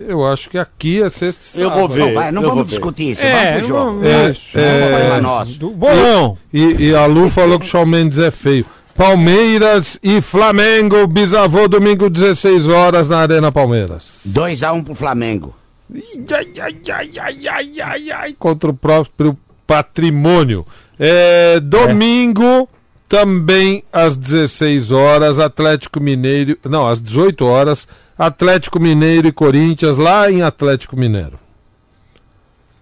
Eu 0.07 0.25
acho 0.27 0.49
que 0.49 0.57
aqui 0.57 1.01
é 1.01 1.09
sexta 1.09 1.57
e 1.57 1.61
Eu 1.61 1.69
vou 1.71 1.87
sábado. 1.89 1.93
ver. 1.93 2.05
Não, 2.07 2.13
vai, 2.13 2.31
não 2.31 2.41
vamos 2.41 2.63
ver. 2.65 2.69
discutir 2.71 3.11
isso, 3.11 3.23
É, 3.23 3.51
vamos 3.53 3.67
pro 3.67 3.67
jogo. 3.67 3.91
não- 3.93 4.03
É, 4.03 4.25
é 4.25 4.27
um 4.27 4.61
é, 4.61 4.89
problema 4.91 5.21
nosso. 5.21 5.59
Do 5.59 5.69
bolão. 5.71 6.37
E, 6.53 6.87
e 6.89 6.95
a 6.95 7.05
Lu 7.05 7.29
falou 7.29 7.57
que 7.59 7.65
o 7.65 7.69
Shawn 7.69 7.85
Mendes 7.85 8.19
é 8.19 8.29
feio. 8.29 8.65
Palmeiras 8.95 9.99
e 10.03 10.21
Flamengo, 10.21 11.07
bisavô, 11.07 11.67
domingo 11.67 12.09
16 12.09 12.69
horas 12.69 13.09
na 13.09 13.19
Arena 13.19 13.51
Palmeiras. 13.51 14.21
2x1 14.27 14.83
pro 14.83 14.93
Flamengo. 14.93 15.55
Ai, 15.93 16.53
ai, 16.61 17.11
ai, 17.19 17.47
ai, 17.47 17.81
ai, 17.81 18.11
ai, 18.11 18.33
contra 18.33 18.69
o 18.69 18.73
próprio 18.73 19.37
patrimônio. 19.65 20.65
É, 20.99 21.59
domingo, 21.59 22.69
também 23.09 23.83
às 23.91 24.15
16 24.15 24.91
horas, 24.91 25.39
Atlético 25.39 25.99
Mineiro. 25.99 26.57
Não, 26.63 26.87
às 26.87 27.01
18 27.01 27.45
horas, 27.45 27.87
Atlético 28.17 28.79
Mineiro 28.79 29.27
e 29.27 29.31
Corinthians, 29.31 29.97
lá 29.97 30.31
em 30.31 30.43
Atlético 30.43 30.95
Mineiro. 30.95 31.39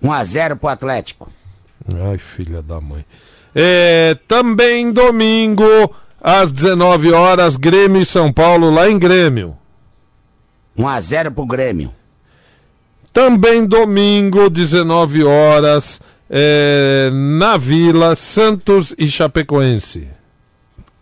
1x0 0.04 0.58
pro 0.58 0.70
Atlético. 0.70 1.32
Ai, 2.10 2.18
filha 2.18 2.62
da 2.62 2.82
mãe. 2.82 3.06
É, 3.56 4.16
também 4.28 4.92
domingo, 4.92 5.66
às 6.22 6.52
19 6.52 7.12
horas, 7.12 7.56
Grêmio 7.58 8.02
e 8.02 8.06
São 8.06 8.32
Paulo, 8.32 8.70
lá 8.70 8.90
em 8.90 8.98
Grêmio. 8.98 9.58
1x0 10.78 11.32
pro 11.32 11.46
Grêmio. 11.46 11.92
Também 13.12 13.66
domingo, 13.66 14.50
19 14.50 15.24
horas, 15.26 16.00
é, 16.30 17.10
na 17.12 17.58
Vila, 17.58 18.16
Santos 18.16 18.96
e 18.98 19.08
Chapecoense. 19.10 20.08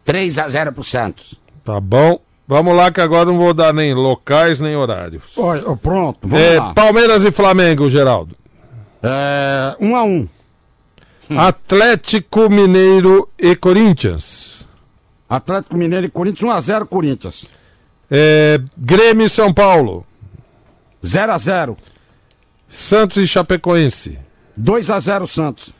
3x0 0.07 0.71
pro 0.71 0.83
Santos. 0.83 1.35
Tá 1.63 1.79
bom? 1.79 2.19
Vamos 2.47 2.75
lá 2.75 2.89
que 2.91 2.99
agora 2.99 3.25
não 3.25 3.37
vou 3.37 3.53
dar 3.53 3.71
nem 3.71 3.93
locais 3.93 4.59
nem 4.59 4.75
horários. 4.75 5.21
Ó, 5.37 5.75
pronto, 5.75 6.27
vamos 6.27 6.43
É, 6.43 6.57
lá. 6.59 6.73
Palmeiras 6.73 7.23
e 7.23 7.29
Flamengo, 7.31 7.87
Geraldo. 7.91 8.35
É, 9.03 9.75
1x1. 9.79 10.27
Atlético 11.37 12.49
Mineiro 12.49 13.29
e 13.37 13.55
Corinthians. 13.55 14.65
Atlético 15.29 15.77
Mineiro 15.77 16.07
e 16.07 16.09
Corinthians, 16.09 16.65
1x0 16.65 16.85
Corinthians. 16.87 17.45
É, 18.09 18.59
Grêmio 18.77 19.27
e 19.27 19.29
São 19.29 19.53
Paulo. 19.53 20.05
0x0. 21.03 21.77
Santos 22.69 23.17
e 23.17 23.27
Chapecoense. 23.27 24.17
2x0 24.59 25.27
Santos. 25.27 25.73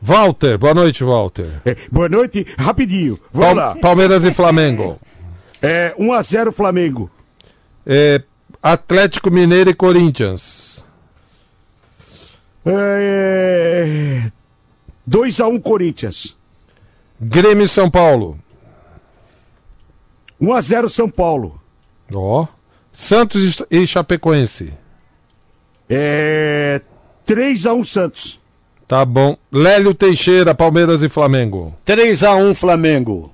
Walter, 0.00 0.56
boa 0.58 0.74
noite, 0.74 1.02
Walter. 1.04 1.60
É, 1.64 1.76
boa 1.90 2.08
noite, 2.08 2.46
rapidinho. 2.58 3.18
Vamos 3.32 3.54
Pal- 3.54 3.74
lá. 3.74 3.76
Palmeiras 3.76 4.24
e 4.24 4.32
Flamengo. 4.32 4.98
É, 5.60 5.94
1x0 5.98 6.52
Flamengo. 6.52 7.10
É, 7.86 8.22
Atlético 8.62 9.30
Mineiro 9.30 9.70
e 9.70 9.74
Corinthians. 9.74 10.84
É, 12.64 14.30
2x1 15.08 15.62
Corinthians. 15.62 16.36
Grêmio 17.20 17.64
e 17.64 17.68
São 17.68 17.90
Paulo. 17.90 18.38
1x0 20.40 20.88
São 20.88 21.08
Paulo. 21.08 21.60
Ó. 22.12 22.46
Santos 22.92 23.62
e 23.70 23.82
e 23.82 23.86
Chapecoense. 23.86 24.72
É, 25.88 26.80
3x1 27.26 27.84
Santos. 27.84 28.40
Tá 28.86 29.04
bom. 29.04 29.36
Lélio 29.50 29.94
Teixeira, 29.94 30.54
Palmeiras 30.54 31.02
e 31.02 31.08
Flamengo. 31.08 31.74
3x1 31.84 32.54
Flamengo. 32.54 33.32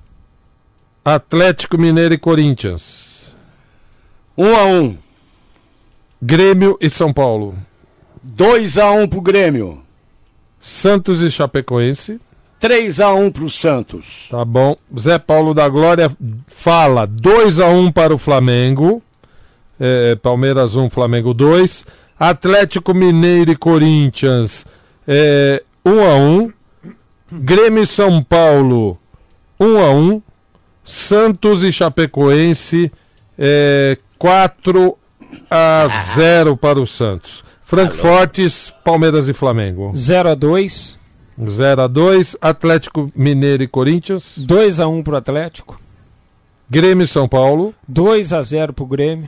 Atlético 1.03 1.77
Mineiro 1.77 2.13
e 2.13 2.17
Corinthians. 2.17 3.33
1x1. 4.37 4.97
Grêmio 6.21 6.77
e 6.79 6.89
São 6.89 7.11
Paulo. 7.11 7.55
2x1 8.25 9.09
pro 9.09 9.21
Grêmio. 9.21 9.82
Santos 10.63 11.21
e 11.21 11.29
Chapecoense. 11.29 12.21
3x1 12.61 13.33
pro 13.33 13.49
Santos. 13.49 14.27
Tá 14.31 14.45
bom. 14.45 14.77
Zé 14.97 15.19
Paulo 15.19 15.53
da 15.53 15.67
Glória 15.67 16.09
fala 16.47 17.05
2 17.05 17.59
a 17.59 17.67
1 17.67 17.91
para 17.91 18.15
o 18.15 18.17
Flamengo. 18.17 19.03
É, 19.77 20.15
Palmeiras 20.15 20.73
1, 20.73 20.89
Flamengo 20.89 21.33
2. 21.33 21.85
Atlético 22.17 22.93
Mineiro 22.93 23.51
e 23.51 23.57
Corinthians 23.57 24.65
é, 25.05 25.61
1 25.85 25.99
a 25.99 26.15
1. 26.15 26.53
Grêmio 27.29 27.83
e 27.83 27.87
São 27.87 28.23
Paulo 28.23 28.97
1 29.59 29.77
a 29.77 29.91
1. 29.91 30.21
Santos 30.85 31.61
e 31.61 31.73
Chapecoense 31.73 32.89
é, 33.37 33.97
4 34.17 34.97
a 35.51 35.89
0 36.15 36.55
para 36.55 36.79
o 36.79 36.87
Santos. 36.87 37.43
Frankfortes, 37.73 38.71
Palmeiras 38.83 39.27
e 39.27 39.33
Flamengo. 39.33 39.91
0 39.95 40.29
a 40.29 40.35
2 40.35 40.99
0 41.47 41.81
a 41.81 41.87
2. 41.87 42.37
Atlético 42.39 43.11
Mineiro 43.15 43.63
e 43.63 43.67
Corinthians. 43.67 44.35
2 44.37 44.79
a 44.79 44.87
1 44.87 45.01
pro 45.03 45.15
Atlético, 45.15 45.79
Grêmio 46.69 47.05
e 47.05 47.07
São 47.07 47.27
Paulo, 47.27 47.73
2 47.87 48.31
a 48.33 48.41
0 48.41 48.73
pro 48.73 48.85
Grêmio, 48.85 49.27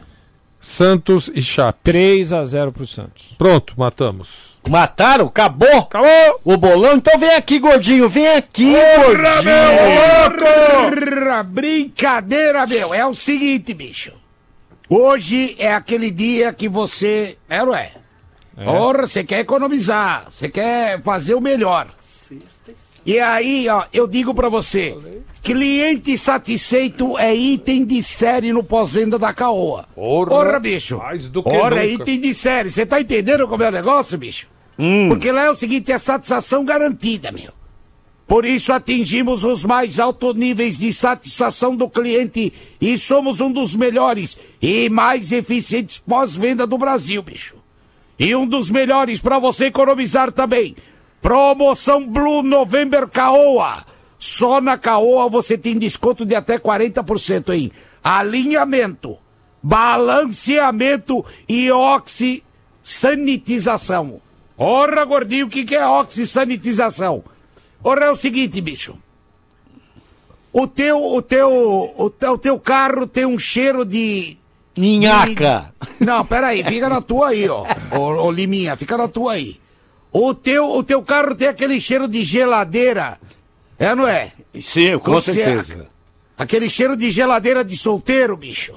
Santos 0.60 1.30
e 1.34 1.41
Chape. 1.41 1.80
3 1.84 2.34
a 2.34 2.46
0 2.46 2.72
pro 2.72 2.86
Santos. 2.86 3.34
Pronto, 3.38 3.74
matamos. 3.78 4.56
Mataram? 4.68 5.28
Acabou? 5.28 5.80
Acabou! 5.80 6.39
O 6.43 6.58
bolão? 6.58 6.98
Então 6.98 7.20
vem 7.20 7.36
aqui, 7.36 7.60
gordinho. 7.60 8.10
Vem 8.10 8.28
aqui, 8.28 8.74
gordinho. 8.74 9.54
Porra, 10.39 11.43
brincadeira, 11.43 12.66
meu. 12.66 12.93
É 12.93 13.06
o 13.06 13.14
seguinte, 13.14 13.74
bicho. 13.74 14.14
Hoje 14.89 15.56
é 15.58 15.74
aquele 15.74 16.10
dia 16.10 16.54
que 16.54 16.68
você. 16.70 17.38
É, 17.50 17.64
não 17.64 17.74
é? 18.58 18.66
Porra, 18.66 19.08
você 19.08 19.24
quer 19.24 19.39
economizar. 19.41 20.26
Você 20.30 20.49
quer 20.49 21.01
fazer 21.01 21.36
o 21.36 21.41
melhor. 21.41 21.88
E 23.06 23.20
aí, 23.20 23.70
ó, 23.70 23.86
eu 23.93 24.08
digo 24.08 24.34
pra 24.34 24.49
você: 24.49 24.97
cliente 25.43 26.18
satisfeito 26.18 27.18
é 27.20 27.36
item 27.36 27.86
de 27.86 28.01
série 28.01 28.51
no 28.51 28.64
pós-venda 28.64 29.20
da 29.20 29.32
Caoa. 29.34 29.88
Porra, 29.93 30.60
bicho. 30.60 30.97
mais 30.97 31.28
do 31.28 31.43
que 31.43 31.49
Porra, 31.49 31.84
é 31.84 31.91
nunca. 31.91 32.03
item 32.03 32.20
de 32.22 32.34
série. 32.34 32.70
Você 32.70 32.86
tá 32.86 32.99
entendendo 32.99 33.47
como 33.47 33.62
é 33.62 33.70
o 33.70 33.72
negócio, 33.72 34.18
bicho? 34.18 34.47
Porque 35.08 35.32
lá 35.32 35.43
é 35.43 35.51
o 35.51 35.56
seguinte: 35.56 35.91
é 35.91 35.97
satisfação 35.97 36.66
garantida, 36.66 37.32
meu. 37.32 37.53
Por 38.28 38.43
isso 38.43 38.74
atingimos 38.74 39.43
os 39.43 39.64
mais 39.64 39.99
altos 39.99 40.34
níveis 40.34 40.80
de 40.80 40.91
satisfação 40.91 41.76
do 41.76 41.88
cliente 41.88 42.51
e 42.82 42.97
somos 42.97 43.39
um 43.39 43.51
dos 43.51 43.76
melhores 43.76 44.36
e 44.60 44.89
mais 44.89 45.32
eficientes 45.32 45.99
pós-venda 45.99 46.66
do 46.66 46.76
Brasil, 46.76 47.22
bicho. 47.22 47.53
E 48.18 48.34
um 48.36 48.47
dos 48.47 48.70
melhores 48.70 49.20
para 49.20 49.38
você 49.39 49.66
economizar 49.66 50.32
também. 50.32 50.74
Promoção 51.22 52.07
Blue 52.07 52.41
November 52.43 53.07
Caoa. 53.07 53.84
Só 54.18 54.61
na 54.61 54.78
Caoa 54.78 55.28
você 55.30 55.57
tem 55.57 55.78
desconto 55.78 56.26
de 56.26 56.34
até 56.36 56.57
40% 56.57 57.53
em 57.53 57.70
alinhamento, 58.03 59.18
balanceamento 59.61 61.26
e 61.49 61.70
oxisanitização. 61.72 64.22
Ora, 64.57 65.03
gordinho, 65.03 65.47
o 65.47 65.49
que, 65.49 65.66
que 65.66 65.76
é 65.76 65.86
oxisanitização? 65.86 67.26
Ora, 67.84 68.05
é 68.05 68.11
o 68.11 68.16
seguinte, 68.16 68.61
bicho. 68.61 68.95
O 70.53 70.68
teu, 70.68 71.03
o 71.03 71.22
teu, 71.22 71.93
o 71.97 72.09
teu, 72.09 72.32
o 72.32 72.38
teu 72.38 72.57
carro 72.59 73.05
tem 73.05 73.26
um 73.26 73.38
cheiro 73.38 73.84
de... 73.84 74.38
Minhaca. 74.78 75.73
Não, 75.99 76.26
peraí, 76.26 76.63
fica 76.63 76.89
na 76.89 77.01
tua 77.01 77.30
aí, 77.30 77.47
ó. 77.47 77.65
Ô, 77.97 78.26
ô 78.28 78.32
Liminha, 78.32 78.76
fica 78.76 78.97
na 78.97 79.07
tua 79.07 79.34
aí. 79.34 79.59
O 80.11 80.34
teu, 80.34 80.69
o 80.71 80.84
teu 80.84 81.01
carro 81.01 81.36
tem 81.36 81.47
aquele 81.47 81.80
cheiro 81.80 82.07
de 82.07 82.23
geladeira. 82.23 83.19
É, 83.78 83.93
não 83.93 84.07
é? 84.07 84.32
Sim, 84.61 84.97
com 84.99 85.11
Você- 85.11 85.34
certeza. 85.34 85.88
Aquele 86.38 86.69
cheiro 86.69 86.95
de 86.97 87.11
geladeira 87.11 87.63
de 87.63 87.78
solteiro, 87.78 88.36
bicho. 88.36 88.73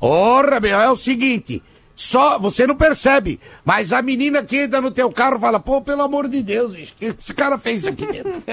Ora, 0.00 0.60
meu, 0.60 0.78
é 0.80 0.90
o 0.90 0.96
seguinte. 0.96 1.62
Só, 1.94 2.38
você 2.38 2.66
não 2.66 2.76
percebe, 2.76 3.40
mas 3.64 3.90
a 3.90 4.02
menina 4.02 4.42
que 4.42 4.58
entra 4.58 4.82
no 4.82 4.90
teu 4.90 5.10
carro 5.10 5.38
fala, 5.40 5.58
pô, 5.58 5.80
pelo 5.80 6.02
amor 6.02 6.28
de 6.28 6.42
Deus, 6.42 6.72
bicho, 6.72 6.92
o 6.92 6.96
que 6.98 7.06
esse 7.06 7.32
cara 7.32 7.58
fez 7.58 7.86
aqui 7.86 8.04
dentro? 8.06 8.42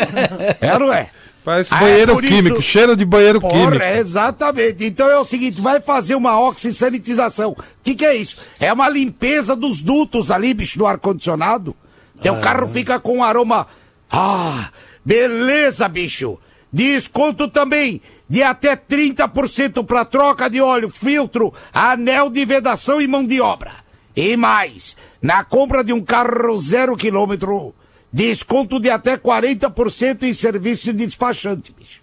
é, 0.62 0.80
não 0.80 0.94
é? 0.94 1.10
Parece 1.44 1.74
Ah, 1.74 1.78
é 1.78 1.80
banheiro 1.82 2.14
por 2.14 2.24
químico, 2.24 2.60
isso- 2.60 2.68
cheiro 2.70 2.96
de 2.96 3.04
banheiro 3.04 3.42
Porra, 3.42 3.54
químico. 3.54 3.84
é 3.84 4.00
exatamente. 4.00 4.86
Então 4.86 5.10
é 5.10 5.20
o 5.20 5.26
seguinte, 5.26 5.60
vai 5.62 5.82
fazer 5.82 6.16
uma 6.16 6.40
oxisanitização. 6.40 7.52
O 7.52 7.58
que, 7.84 7.96
que 7.96 8.06
é 8.06 8.16
isso? 8.16 8.38
É 8.60 8.72
uma 8.72 8.88
limpeza 8.88 9.56
dos 9.56 9.82
dutos 9.82 10.32
ali, 10.32 10.54
bicho, 10.54 10.78
do 10.80 10.88
ar-condicionado. 10.88 11.76
Teu 12.22 12.40
carro 12.40 12.68
fica 12.68 13.00
com 13.00 13.18
um 13.18 13.24
aroma. 13.24 13.68
Ah, 14.10 14.70
beleza, 15.04 15.88
bicho. 15.90 16.38
Desconto 16.72 17.48
também 17.50 18.02
de 18.30 18.42
até 18.42 18.76
30% 18.76 19.84
para 19.84 20.06
troca 20.06 20.50
de 20.50 20.60
óleo, 20.62 20.90
filtro, 20.90 21.54
anel 21.74 22.30
de 22.30 22.44
vedação 22.46 23.00
e 23.02 23.08
mão 23.08 23.26
de 23.26 23.40
obra. 23.42 23.72
E 24.16 24.38
mais, 24.38 24.96
na 25.22 25.44
compra 25.44 25.84
de 25.84 25.92
um 25.94 26.02
carro 26.02 26.58
zero 26.58 26.96
quilômetro, 26.96 27.76
desconto 28.14 28.80
de 28.80 28.92
até 28.92 29.18
40% 29.18 30.24
em 30.24 30.34
serviço 30.34 30.94
de 30.94 31.06
despachante, 31.06 31.74
bicho. 31.78 32.02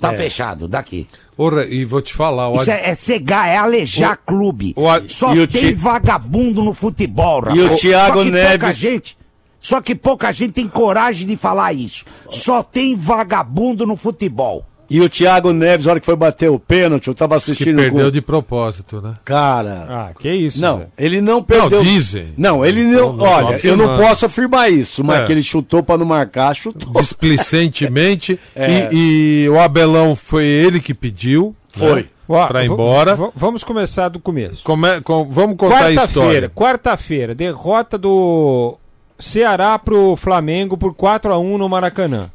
Tá 0.00 0.12
fechado, 0.14 0.66
daqui. 0.68 1.06
Porra, 1.36 1.64
e 1.64 1.84
vou 1.84 2.00
te 2.00 2.12
falar, 2.14 2.48
o 2.48 2.56
Isso 2.56 2.70
é, 2.70 2.90
é 2.90 2.94
cegar, 2.94 3.48
é 3.48 3.56
alejar 3.56 4.18
clube. 4.24 4.72
o 4.76 4.86
Só 5.08 5.34
e 5.34 5.40
o 5.40 5.48
tem 5.48 5.74
vagabundo 5.74 6.62
no 6.62 6.74
futebol, 6.74 7.40
rapaz. 7.40 7.56
E 7.58 7.60
o 7.62 7.76
Thiago 7.76 8.18
Só 8.18 8.24
que 8.24 8.30
pouca 8.30 8.48
Neves- 8.48 8.76
gente, 8.76 9.18
só 9.60 9.80
que 9.80 9.94
pouca 9.94 10.32
gente 10.32 10.52
tem 10.52 10.68
coragem 10.68 11.26
de 11.26 11.36
falar 11.36 11.72
isso. 11.72 12.04
Só 12.28 12.62
tem 12.62 12.94
vagabundo 12.94 13.86
no 13.86 13.96
futebol. 13.96 14.64
E 14.90 15.00
o 15.00 15.08
Thiago 15.08 15.52
Neves, 15.52 15.86
na 15.86 15.92
hora 15.92 16.00
que 16.00 16.06
foi 16.06 16.16
bater 16.16 16.50
o 16.50 16.58
pênalti, 16.58 17.06
eu 17.06 17.14
tava 17.14 17.36
que 17.36 17.36
assistindo. 17.36 17.76
perdeu 17.76 18.06
com- 18.06 18.10
de 18.10 18.20
propósito, 18.20 19.00
né? 19.00 19.14
Cara. 19.24 19.86
Ah, 19.88 20.10
que 20.18 20.28
isso, 20.32 20.60
Não, 20.60 20.78
Zé. 20.80 20.86
ele 20.98 21.20
não 21.20 21.40
perdeu. 21.42 21.78
Não, 21.78 21.84
dizem. 21.84 22.34
Não, 22.36 22.66
ele 22.66 22.82
não. 22.82 23.12
Não, 23.12 23.16
não 23.18 23.24
olha, 23.24 23.60
eu 23.62 23.76
não 23.76 23.96
posso 23.96 24.26
afirmar 24.26 24.68
isso, 24.70 25.04
mas 25.04 25.20
É. 25.20 25.24
que 25.26 25.32
ele 25.32 25.42
chutou 25.44 25.80
pra 25.82 25.96
não 25.96 26.04
marcar, 26.04 26.54
chutou. 26.56 26.92
Displicentemente. 27.00 28.38
É. 28.56 28.88
e, 28.92 29.44
e 29.44 29.48
o 29.48 29.60
Abelão 29.60 30.14
foi 30.16 30.44
ele 30.44 30.80
que 30.80 30.92
pediu. 30.92 31.54
Foi. 31.68 32.02
Né? 32.02 32.08
Ó, 32.28 32.46
Pra 32.46 32.64
ir 32.64 32.70
embora. 32.70 33.14
v- 33.14 33.30
vamos 33.34 33.64
começar 33.64 34.08
do 34.08 34.18
começo. 34.20 34.62
Come- 34.64 35.00
com- 35.02 35.28
vamos 35.28 35.56
contar 35.56 35.76
a 35.76 35.78
Quarta-feira, 35.92 36.06
história. 36.06 36.48
quarta-feira, 36.50 37.34
derrota 37.34 37.96
do 37.98 38.76
Ceará 39.18 39.78
pro 39.78 40.14
Flamengo 40.16 40.76
por 40.76 40.94
4 40.94 41.32
a 41.32 41.38
1 41.38 41.58
no 41.58 41.68
Maracanã. 41.68 42.30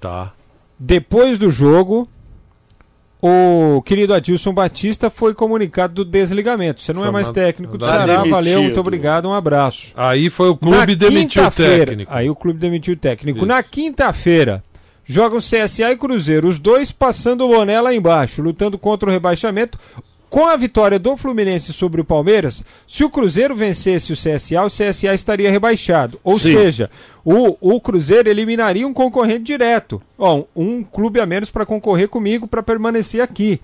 Tá. 0.00 0.32
Depois 0.82 1.36
do 1.38 1.50
jogo, 1.50 2.08
o 3.22 3.82
querido 3.82 4.14
Adilson 4.14 4.52
Batista 4.54 5.10
foi 5.10 5.34
comunicado 5.34 5.92
do 6.02 6.04
desligamento. 6.10 6.80
Você 6.80 6.92
não 6.94 7.00
Foi 7.02 7.08
é 7.10 7.12
mais 7.12 7.26
ma- 7.28 7.34
técnico 7.34 7.76
do 7.76 7.84
Ceará, 7.84 8.06
demitido. 8.06 8.30
valeu, 8.30 8.62
muito 8.62 8.80
obrigado, 8.80 9.28
um 9.28 9.34
abraço. 9.34 9.88
Aí 9.94 10.30
foi 10.30 10.48
o 10.48 10.52
Na 10.52 10.58
clube 10.58 10.96
demitiu 10.96 11.44
o 11.44 11.50
técnico. 11.50 12.10
Aí 12.14 12.30
o 12.30 12.34
clube 12.34 12.58
demitiu 12.58 12.94
o 12.94 12.96
técnico. 12.96 13.38
Isso. 13.40 13.46
Na 13.46 13.62
quinta-feira, 13.62 14.64
jogam 15.04 15.38
CSA 15.38 15.90
e 15.92 15.96
Cruzeiro, 15.96 16.48
os 16.48 16.58
dois 16.58 16.90
passando 16.90 17.44
o 17.44 17.48
boné 17.48 17.78
lá 17.78 17.94
embaixo, 17.94 18.40
lutando 18.40 18.78
contra 18.78 19.08
o 19.10 19.12
rebaixamento. 19.12 19.78
Com 20.30 20.46
a 20.46 20.56
vitória 20.56 20.96
do 20.96 21.16
Fluminense 21.16 21.72
sobre 21.72 22.00
o 22.00 22.04
Palmeiras, 22.04 22.62
se 22.86 23.02
o 23.02 23.10
Cruzeiro 23.10 23.52
vencesse 23.54 24.12
o 24.12 24.16
CSA, 24.16 24.62
o 24.64 24.68
CSA 24.68 25.12
estaria 25.12 25.50
rebaixado. 25.50 26.20
Ou 26.22 26.38
Sim. 26.38 26.52
seja, 26.54 26.88
o, 27.24 27.56
o 27.60 27.80
Cruzeiro 27.80 28.28
eliminaria 28.30 28.86
um 28.86 28.94
concorrente 28.94 29.42
direto. 29.42 30.00
Um 30.54 30.84
clube 30.84 31.18
a 31.20 31.26
menos 31.26 31.50
para 31.50 31.66
concorrer 31.66 32.08
comigo 32.08 32.46
para 32.46 32.62
permanecer 32.62 33.20
aqui. 33.20 33.60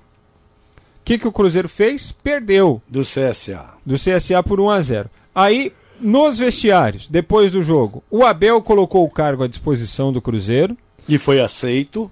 O 0.76 1.04
que, 1.04 1.18
que 1.18 1.28
o 1.28 1.32
Cruzeiro 1.32 1.68
fez? 1.68 2.10
Perdeu 2.10 2.82
Do 2.88 3.02
CSA. 3.02 3.64
do 3.86 3.94
CSA 3.94 4.42
por 4.42 4.58
1 4.58 4.68
a 4.70 4.80
0. 4.82 5.10
Aí, 5.32 5.72
nos 6.00 6.38
vestiários, 6.38 7.06
depois 7.06 7.52
do 7.52 7.62
jogo, 7.62 8.02
o 8.10 8.24
Abel 8.24 8.60
colocou 8.60 9.04
o 9.04 9.10
cargo 9.10 9.44
à 9.44 9.46
disposição 9.46 10.12
do 10.12 10.20
Cruzeiro. 10.20 10.76
E 11.08 11.16
foi 11.16 11.38
aceito. 11.40 12.10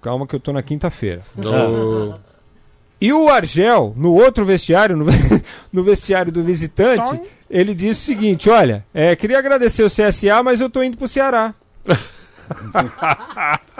Calma 0.00 0.26
que 0.26 0.34
eu 0.34 0.40
tô 0.40 0.52
na 0.52 0.60
quinta-feira. 0.62 1.22
No- 1.36 2.18
E 3.04 3.12
o 3.12 3.28
Argel, 3.28 3.92
no 3.96 4.12
outro 4.14 4.44
vestiário, 4.44 4.96
no, 4.96 5.06
no 5.72 5.82
vestiário 5.82 6.30
do 6.30 6.42
visitante, 6.44 7.20
ele 7.50 7.74
disse 7.74 8.02
o 8.02 8.14
seguinte: 8.14 8.48
olha, 8.48 8.84
é, 8.94 9.16
queria 9.16 9.38
agradecer 9.38 9.82
o 9.82 9.88
CSA, 9.90 10.40
mas 10.44 10.60
eu 10.60 10.70
tô 10.70 10.82
indo 10.82 10.96
pro 10.96 11.08
Ceará. 11.08 11.52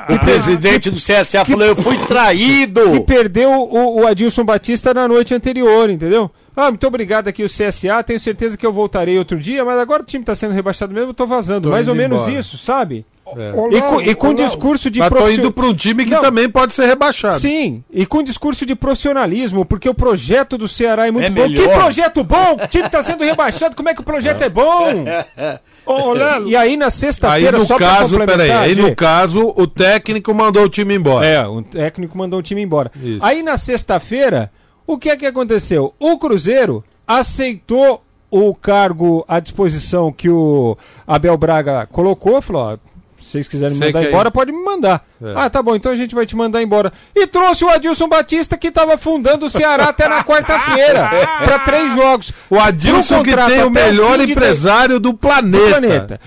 O 0.09 0.19
presidente 0.21 0.89
do 0.91 0.97
CSA 0.97 1.45
falou: 1.45 1.67
eu 1.67 1.77
fui 1.77 1.97
E 1.97 2.07
traído. 2.07 3.03
perdeu 3.05 3.51
o, 3.51 4.01
o 4.01 4.07
Adilson 4.07 4.45
Batista 4.45 4.95
na 4.95 5.07
noite 5.07 5.35
anterior, 5.35 5.91
entendeu? 5.91 6.31
Ah, 6.57 6.71
muito 6.71 6.87
obrigado 6.87 7.29
aqui 7.29 7.45
o 7.45 7.49
CSA, 7.49 8.03
tenho 8.03 8.19
certeza 8.21 8.57
que 8.57 8.65
eu 8.65 8.73
voltarei 8.73 9.19
outro 9.19 9.39
dia, 9.39 9.65
mas 9.65 9.79
agora 9.79 10.03
o 10.03 10.07
time 10.07 10.25
tá 10.25 10.35
sendo 10.35 10.53
rebaixado 10.55 10.95
mesmo, 10.95 11.11
eu 11.11 11.15
tô 11.15 11.27
vazando. 11.27 11.69
Tô 11.69 11.71
Mais 11.71 11.87
ou 11.89 11.95
menos 11.95 12.23
embora. 12.23 12.39
isso, 12.39 12.57
sabe? 12.57 13.05
É. 13.37 13.53
Ô, 13.55 13.71
E 13.73 13.81
com, 13.81 14.01
e 14.01 14.15
com 14.15 14.35
discurso 14.35 14.91
de 14.91 14.99
Mas 14.99 15.09
tô 15.09 15.15
profission- 15.17 15.41
indo 15.43 15.53
pra 15.53 15.67
um 15.67 15.75
time 15.75 16.05
que 16.05 16.11
Não. 16.11 16.21
também 16.21 16.49
pode 16.49 16.75
ser 16.75 16.87
rebaixado. 16.87 17.39
Sim, 17.41 17.83
e 17.91 18.05
com 18.07 18.23
discurso 18.23 18.65
de 18.67 18.75
profissionalismo, 18.75 19.65
porque 19.65 19.89
o 19.89 19.95
projeto 19.95 20.57
do 20.59 20.69
Ceará 20.69 21.07
é 21.07 21.11
muito 21.11 21.27
É 21.27 21.31
bom. 21.31 21.43
melhor. 21.49 21.63
Que 21.69 21.73
projeto 21.75 22.25
bom! 22.25 22.57
O 22.63 22.67
time 22.69 22.89
tá 22.89 23.03
sendo 23.03 23.25
rebaixado, 23.25 23.75
como 23.77 23.89
é 23.89 23.95
que 23.95 24.01
o 24.01 24.05
projeto 24.05 24.43
é 24.43 24.49
bom? 24.49 25.05
Ô, 25.85 26.13
Léo, 26.13 26.49
E 26.49 26.55
aí 26.57 26.77
na 26.77 26.91
sexta-feira, 26.91 27.59
no 27.59 27.65
só 27.65 27.77
pra 27.77 27.87
caso, 27.87 28.17
complementar, 28.19 28.37
peraí, 28.47 28.71
aí 28.71 28.75
no 28.77 28.95
caso, 28.95 29.53
o 29.57 29.67
técnico 29.67 30.33
mandou 30.33 30.65
o 30.65 30.69
time 30.69 30.95
embora. 30.95 31.27
É, 31.27 31.45
o 31.47 31.61
técnico 31.63 32.17
mandou 32.17 32.39
o 32.39 32.43
time 32.43 32.63
embora. 32.63 32.91
Isso. 33.03 33.19
Aí 33.21 33.43
na 33.43 33.59
sexta-feira, 33.59 34.51
o 34.87 34.97
que 34.97 35.11
é 35.11 35.17
que 35.17 35.27
aconteceu? 35.27 35.93
O 35.99 36.19
Cruzeiro 36.19 36.85
aceitou 37.07 38.03
o 38.31 38.55
cargo 38.55 39.25
à 39.29 39.41
disposição 39.41 40.11
que 40.13 40.29
o 40.31 40.77
Abel 41.07 41.37
Braga 41.37 41.87
colocou, 41.91 42.41
falou, 42.41 42.63
ó, 42.63 42.79
se 43.23 43.31
vocês 43.31 43.49
quiserem 43.49 43.79
me 43.79 43.87
mandar 43.87 44.05
é 44.05 44.09
embora, 44.09 44.31
pode 44.31 44.51
me 44.51 44.63
mandar. 44.65 45.05
É. 45.23 45.33
Ah, 45.37 45.49
tá 45.49 45.63
bom, 45.63 45.77
então 45.77 45.93
a 45.93 45.97
gente 45.97 46.15
vai 46.15 46.27
te 46.27 46.35
mandar 46.35 46.61
embora. 46.61 46.93
E 47.15 47.27
trouxe 47.27 47.65
o 47.65 47.69
Adilson 47.69 48.09
Batista, 48.09 48.57
que 48.57 48.69
estava 48.69 48.99
fundando 48.99 49.47
o 49.47 49.51
Ceará 49.51 49.85
até 49.85 50.09
na 50.09 50.23
quarta-feira, 50.25 51.09
para 51.45 51.59
três 51.61 51.95
jogos. 51.95 52.33
O 52.51 52.59
Adilson 52.59 53.23
que 53.23 53.35
tem 53.35 53.63
o 53.65 53.71
melhor 53.71 54.19
fim 54.19 54.27
de 54.27 54.33
empresário 54.33 54.99
do 54.99 55.13
do 55.13 55.15
planeta. 55.15 56.21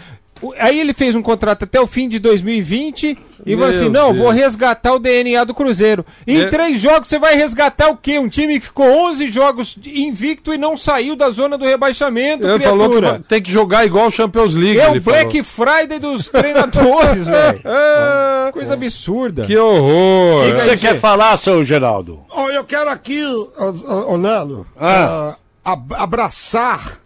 Aí 0.60 0.80
ele 0.80 0.94
fez 0.94 1.16
um 1.16 1.22
contrato 1.22 1.64
até 1.64 1.80
o 1.80 1.88
fim 1.88 2.10
de 2.10 2.20
2020 2.20 3.18
e 3.46 3.52
falou 3.54 3.68
Meu 3.70 3.76
assim: 3.78 3.90
não, 3.90 4.08
Deus. 4.12 4.18
vou 4.18 4.30
resgatar 4.32 4.94
o 4.94 5.00
DNA 5.00 5.44
do 5.46 5.54
Cruzeiro. 5.54 6.06
Em 6.28 6.42
É. 6.42 6.48
três 6.48 6.80
jogos 6.80 7.08
você 7.08 7.18
vai 7.18 7.36
resgatar 7.36 7.90
o 7.90 7.96
quê? 7.96 8.20
Um 8.20 8.28
time 8.28 8.60
que 8.60 8.66
ficou 8.66 8.86
11 8.86 9.28
jogos 9.32 9.78
invicto 9.86 10.54
e 10.54 10.58
não 10.58 10.76
saiu 10.76 11.16
da 11.16 11.30
zona 11.30 11.58
do 11.58 11.64
rebaixamento, 11.66 12.46
Ele 12.48 12.60
falou 12.64 12.90
que 12.90 12.98
criatura. 12.98 13.24
tem 13.28 13.42
que 13.42 13.50
jogar 13.52 13.86
igual 13.86 14.08
o 14.08 14.12
Champions 14.12 14.56
League. 14.56 14.78
É 14.80 14.90
o 14.90 15.00
Black 15.02 15.42
Friday 15.42 16.00
dos 16.00 16.28
treinadores, 16.30 17.26
velho. 17.26 17.62
falou. 17.62 18.52
Coisa 18.54 18.74
absurda. 18.74 19.44
Que 19.46 19.58
horror. 19.58 20.50
O 20.50 20.56
que 20.56 20.62
você 20.62 20.72
Aí, 20.72 20.78
quer 20.78 21.00
falar, 21.00 21.36
seu 21.38 21.64
Geraldo? 21.64 22.24
Ó, 22.30 22.50
eu 22.50 22.64
quero 22.66 22.90
aqui, 22.90 23.24
ô, 23.24 24.16
Lelo, 24.18 24.68
Ah. 24.80 25.36
ab- 25.64 25.94
abraçar, 25.96 26.98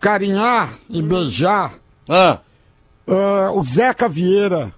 carinhar 0.00 0.70
e 0.88 1.02
beijar 1.02 1.72
Ah, 2.08 2.38
ah, 3.08 3.50
o 3.54 3.62
Zeca 3.64 4.08
Vieira, 4.08 4.72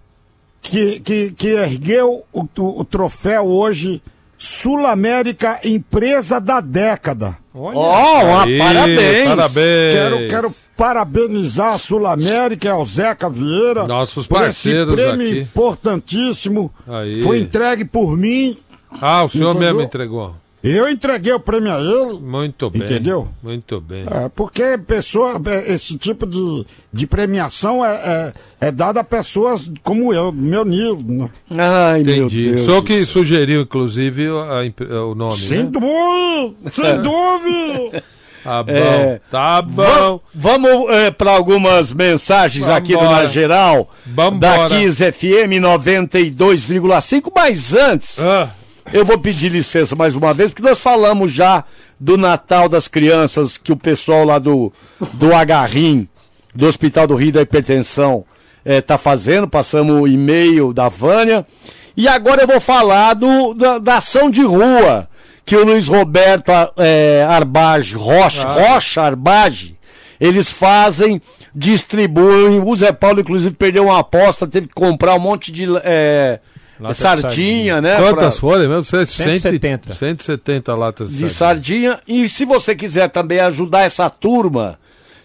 que, 0.61 1.01
que, 1.01 1.31
que 1.33 1.49
ergueu 1.49 2.25
o, 2.33 2.41
o- 2.59 2.81
o 2.81 2.85
troféu 2.85 3.47
hoje 3.47 4.03
Sul-América 4.39 5.61
Empresa 5.65 6.41
da 6.41 6.61
Década. 6.61 7.37
ó, 7.55 8.23
uma 8.25 8.43
Aí, 8.45 8.59
parabéns. 8.59 9.29
Parabéns. 9.29 9.95
Quero, 9.95 10.29
quero 10.29 10.55
parabenizar 10.77 11.75
a 11.75 11.79
Sul-América 11.79 12.67
e 12.69 12.71
ao 12.71 12.85
Zeca 12.85 13.31
Vieira 13.31 13.87
Nossos 13.87 14.27
por 14.27 14.37
esse 14.43 14.45
parceiros 14.73 14.95
prêmio 14.95 15.27
aqui. 15.31 15.41
importantíssimo. 15.41 16.73
Aí. 16.87 17.23
Foi 17.23 17.39
entregue 17.41 17.85
por 17.85 18.17
mim. 18.17 18.57
Ah, 19.01 19.25
o 19.25 19.29
senhor 19.29 19.51
Entendeu? 19.51 19.69
mesmo 19.69 19.83
entregou. 19.83 20.35
Eu 20.69 20.89
entreguei 20.89 21.33
o 21.33 21.39
prêmio 21.41 21.73
a 21.73 21.81
ele. 21.81 22.21
Muito 22.21 22.69
bem. 22.71 22.83
Entendeu? 22.83 23.29
Muito 23.43 23.81
bem. 23.81 24.05
É, 24.11 24.29
porque 24.29 24.77
pessoa, 24.79 25.41
é, 25.47 25.73
esse 25.75 25.97
tipo 25.97 26.27
de, 26.27 26.67
de 26.93 27.07
premiação 27.07 27.85
é, 27.85 28.33
é, 28.61 28.67
é 28.69 28.73
dado 28.73 28.99
a 28.99 29.05
pessoas 29.05 29.71
como 29.83 30.13
eu, 30.13 30.33
do 30.33 30.43
meu 30.43 30.65
nível. 30.65 30.99
né? 31.07 31.31
Ai, 31.57 32.03
meu 32.03 32.27
Entendi. 32.27 32.49
Deus. 32.51 32.61
O 32.61 32.65
senhor 32.65 32.81
do 32.81 32.87
que 32.87 33.05
sugeriu, 33.05 33.61
inclusive, 33.63 34.27
a 34.51 34.65
imp- 34.65 34.81
o 34.81 35.15
nome, 35.15 35.37
Sem 35.39 35.65
né? 35.65 35.71
dúvida! 35.71 36.71
Sem 36.73 37.01
dúvida! 37.03 38.05
Tá 38.43 38.63
bom. 38.63 38.73
É. 38.73 39.21
Tá 39.29 39.61
bom. 39.63 39.73
Va- 39.83 40.21
Vamos 40.33 40.71
para 41.19 41.33
algumas 41.33 41.93
mensagens 41.93 42.69
aqui 42.69 42.93
do 42.93 43.01
Vambora. 43.01 43.23
Na 43.23 43.27
Geral, 43.27 43.91
Vambora. 44.07 44.69
da 44.69 44.69
Kiss 44.69 45.03
FM 45.13 45.59
92,5, 45.61 47.33
mas 47.35 47.75
antes, 47.75 48.19
Ah, 48.21 48.51
eu 48.93 49.05
vou 49.05 49.19
pedir 49.19 49.51
licença 49.51 49.95
mais 49.97 50.15
uma 50.15 50.33
vez, 50.33 50.51
porque 50.51 50.67
nós 50.67 50.81
falamos 50.81 51.31
já 51.33 51.65
do 51.99 52.17
Natal 52.17 52.69
das 52.69 52.89
Crianças, 52.89 53.59
que 53.59 53.73
o 53.73 53.77
pessoal 53.77 54.25
lá 54.25 54.39
do, 54.39 54.73
do 55.15 55.35
Agarrim, 55.35 56.09
do 56.55 56.67
Hospital 56.67 57.07
do 57.07 57.15
Rio 57.15 57.33
da 57.33 57.43
Hipertensão, 57.43 58.25
está 58.65 58.99
fazendo, 58.99 59.49
passamos 59.49 60.03
o 60.03 60.09
e-mail 60.09 60.73
da 60.73 60.89
Vânia, 60.89 61.47
e 61.97 62.09
agora 62.09 62.43
eu 62.43 62.47
vou 62.47 62.61
falar 62.61 63.15
do, 63.15 63.55
da, 63.55 63.79
da 63.79 63.97
ação 63.97 64.31
de 64.31 64.43
rua, 64.43 65.09
que 65.45 65.57
o 65.57 65.65
Luiz 65.65 65.89
Roberto 65.89 66.51
é, 66.77 67.25
Arbage, 67.29 67.95
Rocha, 67.95 68.47
Rocha 68.47 69.03
Arbage, 69.03 69.77
eles 70.21 70.51
fazem, 70.51 71.23
distribuem. 71.55 72.61
O 72.61 72.75
Zé 72.75 72.91
Paulo, 72.93 73.21
inclusive, 73.21 73.55
perdeu 73.55 73.85
uma 73.85 74.01
aposta, 74.01 74.47
teve 74.47 74.67
que 74.67 74.75
comprar 74.75 75.15
um 75.15 75.21
monte 75.21 75.53
de 75.53 75.67
é, 75.85 76.41
sardinha, 76.95 77.23
sardinha. 77.23 77.81
né? 77.81 77.97
Quantas 77.97 78.35
pra- 78.35 78.41
folhas 78.41 78.69
mesmo? 78.69 78.85
Cê- 78.85 79.07
170. 79.07 79.95
170 79.95 80.75
latas 80.75 81.11
de 81.11 81.19
de 81.19 81.29
sardinha. 81.31 82.01
E 82.07 82.29
se 82.29 82.45
você 82.45 82.75
quiser 82.75 83.09
também 83.09 83.41
ajudar 83.41 83.83
essa 83.85 84.09
turma, 84.11 84.79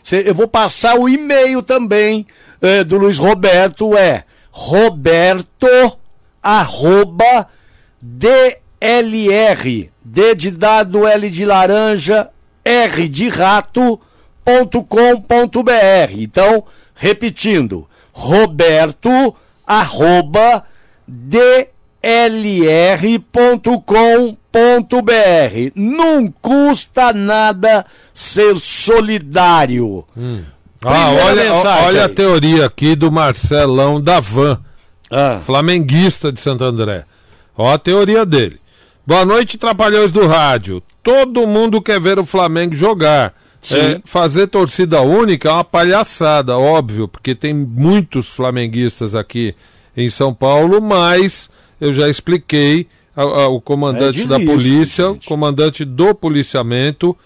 cê- 0.03 0.23
eu 0.25 0.33
vou 0.33 0.47
passar 0.47 0.97
o 0.97 1.07
e-mail 1.09 1.61
também 1.61 2.25
eh, 2.61 2.83
do 2.83 2.97
Luiz 2.97 3.17
Roberto, 3.17 3.97
é 3.97 4.23
roberto 4.51 5.67
arroba 6.43 7.47
DLR, 8.01 9.89
D 10.03 10.35
de 10.35 10.51
dado, 10.51 11.05
L 11.07 11.29
de 11.29 11.45
laranja, 11.45 12.29
R 12.63 13.07
de 13.07 13.29
rato, 13.29 13.99
ponto 14.43 14.83
com 14.83 15.19
ponto 15.21 15.63
BR. 15.63 16.13
Então, 16.21 16.63
repetindo, 16.95 17.87
roberto 18.11 19.35
arroba 19.65 20.63
dlr.com.br. 21.07 21.71
Não 25.75 26.31
custa 26.41 27.13
nada 27.13 27.85
ser 28.13 28.59
solidário. 28.59 30.05
Ah, 30.83 31.11
Primeira 31.13 31.25
olha, 31.25 31.53
olha 31.85 32.05
a 32.05 32.09
teoria 32.09 32.65
aqui 32.65 32.95
do 32.95 33.11
Marcelão 33.11 34.01
da 34.01 34.19
Van, 34.19 34.59
Ah, 35.09 35.39
flamenguista 35.41 36.31
de 36.31 36.39
Santo 36.39 36.63
André. 36.63 37.05
Ó 37.55 37.71
a 37.71 37.77
teoria 37.77 38.25
dele. 38.25 38.59
Boa 39.05 39.25
noite, 39.25 39.57
trapalhões 39.57 40.11
do 40.11 40.27
rádio. 40.27 40.81
Todo 41.03 41.47
mundo 41.47 41.81
quer 41.81 41.99
ver 41.99 42.19
o 42.19 42.25
Flamengo 42.25 42.75
jogar. 42.75 43.33
É, 43.71 44.01
fazer 44.05 44.47
torcida 44.47 45.01
única 45.01 45.49
é 45.49 45.51
uma 45.51 45.63
palhaçada, 45.63 46.57
óbvio, 46.57 47.07
porque 47.07 47.35
tem 47.35 47.53
muitos 47.53 48.27
flamenguistas 48.27 49.13
aqui 49.13 49.53
em 49.95 50.09
São 50.09 50.33
Paulo, 50.33 50.81
mas 50.81 51.49
eu 51.79 51.93
já 51.93 52.09
expliquei 52.09 52.87
ao, 53.15 53.29
ao 53.33 53.61
comandante 53.61 54.21
É 54.21 54.25
da 54.25 54.39
polícia, 54.39 55.07
gente. 55.13 55.27
comandante 55.27 55.85
do 55.85 56.13
policiamento 56.15 57.17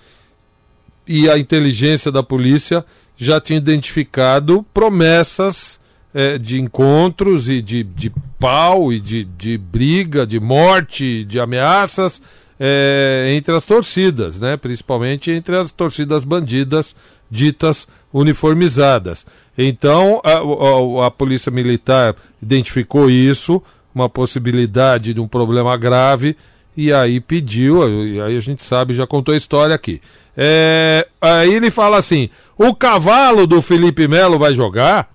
e 1.07 1.29
a 1.29 1.37
inteligência 1.37 2.11
da 2.11 2.23
polícia 2.23 2.83
já 3.17 3.39
tinha 3.39 3.57
identificado 3.57 4.65
promessas 4.73 5.79
eh, 6.13 6.37
de 6.37 6.59
encontros 6.59 7.49
e 7.49 7.61
de, 7.61 7.83
de 7.83 8.11
pau 8.39 8.91
e 8.91 8.99
de, 8.99 9.23
de 9.23 9.57
briga, 9.57 10.25
de 10.25 10.39
morte, 10.39 11.23
de 11.23 11.39
ameaças 11.39 12.21
eh, 12.59 13.33
entre 13.37 13.53
as 13.53 13.65
torcidas, 13.65 14.39
né? 14.39 14.57
principalmente 14.57 15.31
entre 15.31 15.55
as 15.55 15.71
torcidas 15.71 16.25
bandidas 16.25 16.95
ditas 17.29 17.87
uniformizadas. 18.19 19.25
Então 19.57 20.21
a, 20.23 21.03
a- 21.03 21.07
a 21.07 21.11
Polícia 21.11 21.51
Militar 21.51 22.15
identificou 22.41 23.09
isso, 23.09 23.61
uma 23.93 24.07
possibilidade 24.09 25.13
de 25.13 25.19
um 25.21 25.27
problema 25.27 25.75
grave, 25.77 26.35
e 26.77 26.91
aí 26.93 27.19
pediu, 27.19 28.05
e 28.05 28.21
aí 28.21 28.35
a 28.35 28.39
gente 28.39 28.63
sabe, 28.65 28.93
já 28.93 29.05
contou 29.05 29.33
a 29.33 29.37
história 29.37 29.75
aqui. 29.75 30.01
É, 30.35 31.07
aí 31.21 31.53
ele 31.53 31.69
fala 31.71 31.97
assim: 31.97 32.29
o 32.57 32.73
cavalo 32.73 33.45
do 33.47 33.61
Felipe 33.61 34.07
Melo 34.07 34.37
vai 34.39 34.53
jogar? 34.53 35.09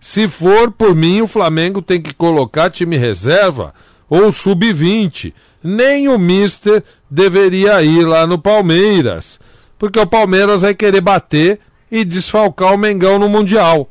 Se 0.00 0.26
for 0.28 0.70
por 0.70 0.94
mim, 0.94 1.20
o 1.20 1.26
Flamengo 1.26 1.82
tem 1.82 2.00
que 2.00 2.14
colocar 2.14 2.70
time 2.70 2.96
reserva 2.96 3.74
ou 4.08 4.32
sub-20. 4.32 5.32
Nem 5.62 6.08
o 6.08 6.18
Mister 6.18 6.82
deveria 7.10 7.82
ir 7.82 8.06
lá 8.06 8.26
no 8.26 8.38
Palmeiras. 8.38 9.38
Porque 9.78 9.98
o 10.00 10.06
Palmeiras 10.06 10.62
vai 10.62 10.74
querer 10.74 11.00
bater 11.02 11.58
e 11.90 12.04
desfalcar 12.04 12.74
o 12.74 12.78
Mengão 12.78 13.18
no 13.18 13.28
Mundial. 13.28 13.88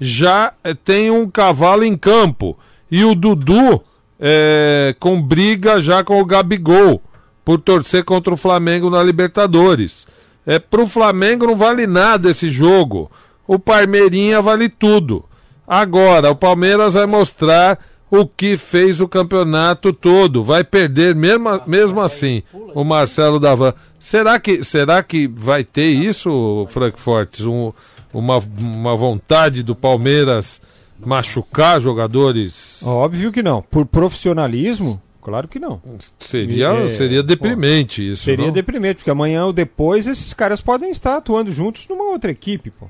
Já 0.00 0.52
eh, 0.64 0.74
tem 0.74 1.10
um 1.10 1.28
cavalo 1.30 1.84
em 1.84 1.96
campo. 1.96 2.58
E 2.90 3.04
o 3.04 3.14
Dudu 3.14 3.82
eh, 4.20 4.94
com 5.00 5.20
briga 5.20 5.80
já 5.80 6.04
com 6.04 6.20
o 6.20 6.24
Gabigol 6.24 7.02
por 7.44 7.58
torcer 7.58 8.04
contra 8.04 8.32
o 8.32 8.36
Flamengo 8.36 8.88
na 8.88 9.02
Libertadores. 9.02 10.06
É, 10.46 10.58
pro 10.58 10.86
Flamengo 10.86 11.46
não 11.46 11.56
vale 11.56 11.86
nada 11.86 12.30
esse 12.30 12.48
jogo. 12.48 13.10
O 13.46 13.58
Parmeirinha 13.58 14.40
vale 14.40 14.68
tudo. 14.68 15.24
Agora, 15.66 16.30
o 16.30 16.36
Palmeiras 16.36 16.94
vai 16.94 17.06
mostrar 17.06 17.78
o 18.14 18.26
que 18.26 18.58
fez 18.58 19.00
o 19.00 19.08
campeonato 19.08 19.90
todo. 19.90 20.44
Vai 20.44 20.62
perder 20.62 21.14
mesmo, 21.14 21.48
mesmo 21.66 21.98
assim. 22.00 22.42
O 22.74 22.84
Marcelo 22.84 23.40
Davan. 23.40 23.72
Será 23.98 24.38
que, 24.38 24.62
será 24.62 25.02
que 25.02 25.26
vai 25.26 25.64
ter 25.64 25.86
isso, 25.88 26.66
Frankfurt? 26.68 27.40
Um, 27.40 27.72
uma, 28.12 28.36
uma 28.58 28.94
vontade 28.94 29.62
do 29.62 29.74
Palmeiras 29.74 30.60
machucar 30.98 31.80
jogadores? 31.80 32.82
Óbvio 32.84 33.32
que 33.32 33.42
não. 33.42 33.62
Por 33.62 33.86
profissionalismo, 33.86 35.00
claro 35.22 35.48
que 35.48 35.58
não. 35.58 35.80
Seria, 36.18 36.68
É, 36.68 36.92
seria 36.92 37.22
deprimente 37.22 38.12
isso. 38.12 38.24
Seria 38.24 38.46
não? 38.46 38.52
deprimente, 38.52 38.96
porque 38.96 39.10
amanhã 39.10 39.46
ou 39.46 39.52
depois 39.54 40.06
esses 40.06 40.34
caras 40.34 40.60
podem 40.60 40.90
estar 40.90 41.16
atuando 41.16 41.50
juntos 41.50 41.86
numa 41.88 42.04
outra 42.10 42.30
equipe, 42.30 42.70
pô. 42.70 42.88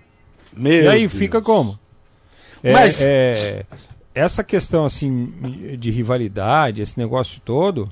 meu 0.57 0.83
e 0.85 0.89
aí 0.89 1.01
Deus. 1.01 1.13
fica 1.13 1.41
como? 1.41 1.79
É, 2.63 2.73
Mas- 2.73 3.01
é, 3.03 3.65
essa 4.15 4.45
questão 4.45 4.85
assim 4.85 5.33
de 5.79 5.91
rivalidade, 5.91 6.83
esse 6.83 6.99
negócio 6.99 7.41
todo, 7.45 7.91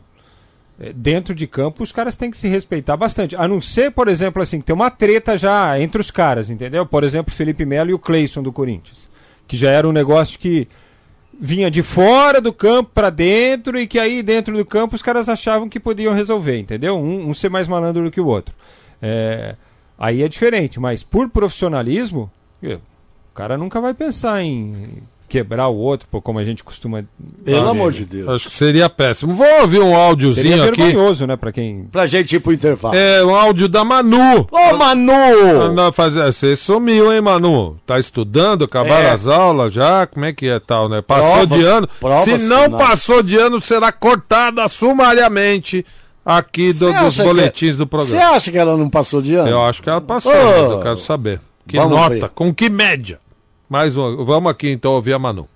é, 0.78 0.92
dentro 0.92 1.34
de 1.34 1.46
campo 1.46 1.82
os 1.82 1.92
caras 1.92 2.16
têm 2.16 2.30
que 2.30 2.36
se 2.36 2.48
respeitar 2.48 2.96
bastante. 2.96 3.36
A 3.36 3.46
não 3.46 3.60
ser, 3.60 3.90
por 3.90 4.08
exemplo, 4.08 4.42
assim, 4.42 4.60
que 4.60 4.66
tem 4.66 4.74
uma 4.74 4.90
treta 4.90 5.36
já 5.36 5.78
entre 5.80 6.00
os 6.00 6.10
caras, 6.10 6.50
entendeu? 6.50 6.86
Por 6.86 7.04
exemplo, 7.04 7.34
Felipe 7.34 7.64
Melo 7.64 7.90
e 7.90 7.94
o 7.94 7.98
Cleison 7.98 8.42
do 8.42 8.52
Corinthians, 8.52 9.08
que 9.46 9.56
já 9.56 9.70
era 9.70 9.88
um 9.88 9.92
negócio 9.92 10.38
que 10.38 10.68
vinha 11.38 11.70
de 11.70 11.82
fora 11.82 12.38
do 12.38 12.52
campo 12.52 12.90
para 12.94 13.08
dentro 13.08 13.78
e 13.78 13.86
que 13.86 13.98
aí 13.98 14.22
dentro 14.22 14.54
do 14.54 14.64
campo 14.64 14.94
os 14.94 15.02
caras 15.02 15.26
achavam 15.26 15.70
que 15.70 15.80
podiam 15.80 16.12
resolver, 16.12 16.58
entendeu? 16.58 16.98
Um, 16.98 17.30
um 17.30 17.34
ser 17.34 17.48
mais 17.48 17.66
malandro 17.66 18.04
do 18.04 18.10
que 18.10 18.20
o 18.20 18.26
outro. 18.26 18.54
É, 19.00 19.56
aí 19.98 20.22
é 20.22 20.28
diferente, 20.28 20.78
mas 20.78 21.02
por 21.02 21.30
profissionalismo, 21.30 22.30
o 22.62 23.34
cara 23.34 23.56
nunca 23.56 23.80
vai 23.80 23.94
pensar 23.94 24.42
em 24.42 25.02
quebrar 25.30 25.68
o 25.68 25.76
outro, 25.76 26.06
pô, 26.10 26.20
como 26.20 26.38
a 26.38 26.44
gente 26.44 26.62
costuma. 26.64 27.04
Pelo 27.44 27.58
dizer. 27.60 27.70
amor 27.70 27.92
de 27.92 28.04
Deus. 28.04 28.28
Acho 28.28 28.48
que 28.48 28.54
seria 28.54 28.90
péssimo. 28.90 29.32
Vou 29.32 29.46
ouvir 29.60 29.78
um 29.78 29.84
Seria 29.84 29.96
áudiozinho 29.98 30.64
aqui. 30.64 30.80
vergonhoso, 30.82 31.26
né, 31.26 31.36
para 31.36 31.52
quem. 31.52 31.84
Pra 31.90 32.06
gente 32.06 32.34
ir 32.36 32.40
pro 32.40 32.52
intervalo. 32.52 32.94
É 32.96 33.24
um 33.24 33.34
áudio 33.34 33.68
da 33.68 33.84
Manu. 33.84 34.46
Ô, 34.50 34.76
Manu! 34.76 35.72
Não, 35.74 35.92
fazer, 35.92 36.24
você 36.32 36.56
sumiu, 36.56 37.12
hein, 37.12 37.20
Manu? 37.20 37.78
Tá 37.86 37.98
estudando? 37.98 38.64
Acabaram 38.64 39.06
É. 39.06 39.10
as 39.10 39.26
aulas 39.28 39.72
já? 39.72 40.06
Como 40.06 40.24
é 40.24 40.32
que 40.32 40.48
é 40.48 40.58
tal, 40.58 40.88
né? 40.88 41.00
Passou 41.00 41.46
Provas- 41.46 41.58
de 41.58 41.64
ano? 41.64 41.88
provas 42.00 42.24
Se 42.42 42.48
não 42.48 42.64
finais. 42.64 42.82
passou 42.88 43.22
de 43.22 43.36
ano, 43.36 43.60
será 43.60 43.92
cortada 43.92 44.66
sumariamente 44.68 45.84
aqui 46.24 46.72
do- 46.72 46.92
dos 46.92 47.16
boletins 47.18 47.76
do 47.76 47.84
Você 47.84 47.88
programa. 47.88 48.34
acha 48.36 48.50
que 48.50 48.58
ela 48.58 48.76
não 48.76 48.88
passou 48.90 49.22
de 49.22 49.34
ano? 49.34 49.48
Eu 49.48 49.62
acho 49.62 49.82
que 49.82 49.88
ela 49.88 50.00
passou, 50.00 50.32
Ô. 50.32 50.60
mas 50.62 50.70
eu 50.70 50.80
quero 50.82 50.96
saber. 50.98 51.40
Que 51.66 51.76
Vamos 51.76 51.96
nota? 51.96 52.14
ver. 52.14 52.28
Com 52.34 52.52
que 52.52 52.68
média? 52.68 53.18
Mais 53.70 53.96
um. 53.96 54.24
Vamos 54.24 54.50
aqui 54.50 54.68
então 54.72 54.92
ouvir 54.94 55.12
a 55.14 55.18
Manu. 55.18 55.48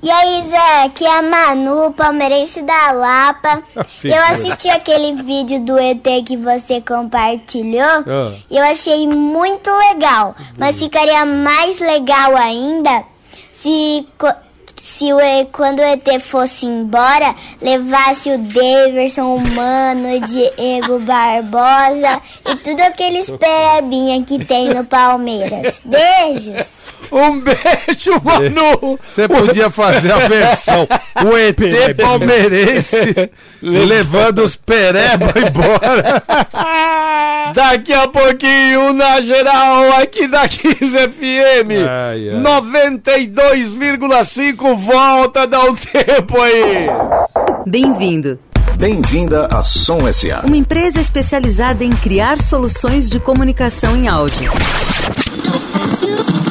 E 0.00 0.08
aí, 0.08 0.44
Zé, 0.48 0.84
aqui 0.84 1.04
é 1.04 1.18
a 1.18 1.22
Manu, 1.22 1.90
palmeirense 1.92 2.62
da 2.62 2.92
Lapa. 2.92 3.60
Eu 4.04 4.22
assisti 4.30 4.68
aquele 4.68 5.20
vídeo 5.22 5.58
do 5.60 5.76
ET 5.76 6.04
que 6.24 6.36
você 6.36 6.80
compartilhou 6.80 8.04
Ah. 8.06 8.32
e 8.48 8.56
eu 8.56 8.62
achei 8.62 9.08
muito 9.08 9.68
legal. 9.88 10.36
Mas 10.56 10.76
ficaria 10.78 11.24
mais 11.24 11.80
legal 11.80 12.36
ainda 12.36 13.02
se, 13.50 14.06
se 14.80 15.12
o, 15.12 15.18
quando 15.50 15.80
o 15.80 15.82
ET 15.82 16.06
fosse 16.20 16.66
embora, 16.66 17.34
levasse 17.60 18.30
o 18.30 18.38
Daverson, 18.38 19.34
o 19.34 19.40
Mano, 19.40 20.14
o 20.14 20.20
Diego 20.20 21.00
Barbosa 21.00 22.20
e 22.48 22.54
tudo 22.56 22.80
aqueles 22.82 23.28
perebinha 23.40 24.22
que 24.22 24.44
tem 24.44 24.68
no 24.68 24.84
Palmeiras. 24.84 25.80
Beijos! 25.84 26.75
Um 27.10 27.40
beijo, 27.40 28.12
Manu! 28.22 28.98
Você 29.08 29.26
podia 29.28 29.70
fazer 29.70 30.12
a 30.12 30.18
versão. 30.26 30.86
O 31.24 31.36
ET 31.36 31.56
palmeirense 31.96 33.30
levando 33.62 34.40
os 34.40 34.56
pereba 34.56 35.32
embora. 35.38 36.22
Daqui 37.54 37.92
a 37.92 38.08
pouquinho, 38.08 38.92
na 38.92 39.20
geral, 39.20 39.92
aqui 40.00 40.26
da 40.26 40.48
15 40.48 40.74
FM. 41.08 41.70
Ai, 41.88 42.30
ai. 42.30 42.40
92,5 42.42 44.76
volta, 44.76 45.46
dá 45.46 45.62
um 45.64 45.74
tempo 45.74 46.40
aí. 46.40 46.86
Bem-vindo. 47.66 48.38
Bem-vinda 48.76 49.48
à 49.50 49.62
Som 49.62 50.00
SA. 50.12 50.42
Uma 50.44 50.56
empresa 50.56 51.00
especializada 51.00 51.82
em 51.82 51.90
criar 51.90 52.42
soluções 52.42 53.08
de 53.08 53.18
comunicação 53.18 53.96
em 53.96 54.06
áudio. 54.06 54.52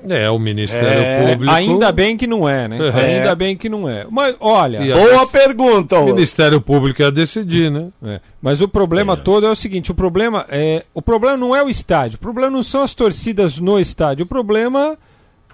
É, 0.09 0.31
o 0.31 0.39
Ministério 0.39 0.89
É, 0.89 1.33
Público. 1.33 1.53
Ainda 1.53 1.91
bem 1.91 2.17
que 2.17 2.27
não 2.27 2.49
é, 2.49 2.69
né? 2.69 2.79
É. 2.79 3.17
Ainda 3.17 3.35
bem 3.35 3.57
que 3.57 3.69
não 3.69 3.89
é. 3.89 4.07
Mas 4.09 4.37
olha. 4.39 4.79
E 4.79 4.93
a- 4.93 4.97
Boa 4.97 5.27
pergunta. 5.27 5.99
O. 5.99 6.07
Ministério 6.07 6.61
Público 6.61 7.03
ia 7.03 7.11
decidir, 7.11 7.69
né? 7.71 7.89
É, 8.05 8.21
Mas 8.41 8.61
o 8.61 8.69
problema 8.69 9.17
todo 9.17 9.45
é 9.47 9.51
o 9.51 9.57
seguinte: 9.57 9.91
o 9.91 9.95
problema 9.95 10.47
é 10.49 10.85
o 10.95 11.03
problema 11.03 11.37
não 11.37 11.55
é 11.55 11.63
o 11.65 11.69
estádio, 11.69 12.17
o 12.17 12.21
problema 12.21 12.49
não 12.51 12.63
são 12.63 12.83
as 12.83 12.95
torcidas 12.95 13.59
no 13.59 13.79
estádio, 13.79 14.25
o 14.25 14.29
problema 14.29 14.97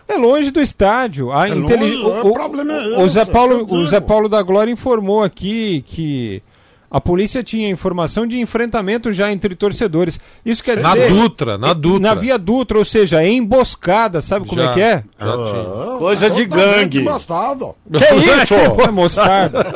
é 0.07 0.15
longe 0.19 0.51
do 0.51 0.61
estádio. 0.61 1.33
A 1.33 1.49
É 1.49 1.53
inteli- 1.55 1.97
longe, 1.97 2.21
o, 2.21 2.31
o 2.31 2.35
problema 2.35 2.73
é 2.75 3.03
o 3.03 3.09
Zé 3.09 3.23
esse, 3.23 3.31
Paulo, 3.31 3.55
eu 3.55 3.67
o. 3.67 3.85
Zé 3.87 4.01
Paulo 4.01 4.29
da 4.29 4.43
Glória 4.43 4.71
informou 4.71 5.23
aqui 5.25 5.83
que 5.87 6.43
a 6.91 7.01
polícia 7.01 7.43
tinha 7.43 7.68
informação 7.68 8.26
de 8.26 8.39
enfrentamento 8.41 9.12
já 9.12 9.32
entre 9.32 9.55
torcedores. 9.55 10.18
Isso 10.45 10.62
quer 10.62 10.78
Na 10.80 10.93
dizer 10.95 11.11
Dutra, 11.12 11.59
na 11.59 11.72
Dutra. 11.72 12.01
na 12.01 12.14
via 12.14 12.39
Dutra, 12.39 12.78
ou 12.78 12.85
seja, 12.85 13.22
é 13.22 13.28
emboscada, 13.32 14.20
sabe 14.20 14.47
como 14.47 14.62
Já. 14.62 14.70
é 14.70 14.74
que 14.74 14.80
é? 14.80 15.05
Já 15.18 15.32
tinha. 15.32 15.99
Coisa 15.99 16.30
de 16.30 16.45
gangue. 16.45 17.03
gostado. 17.03 17.74
Que 17.93 17.99
isso? 18.43 18.55
É 18.55 18.91
mostarda. 18.91 19.66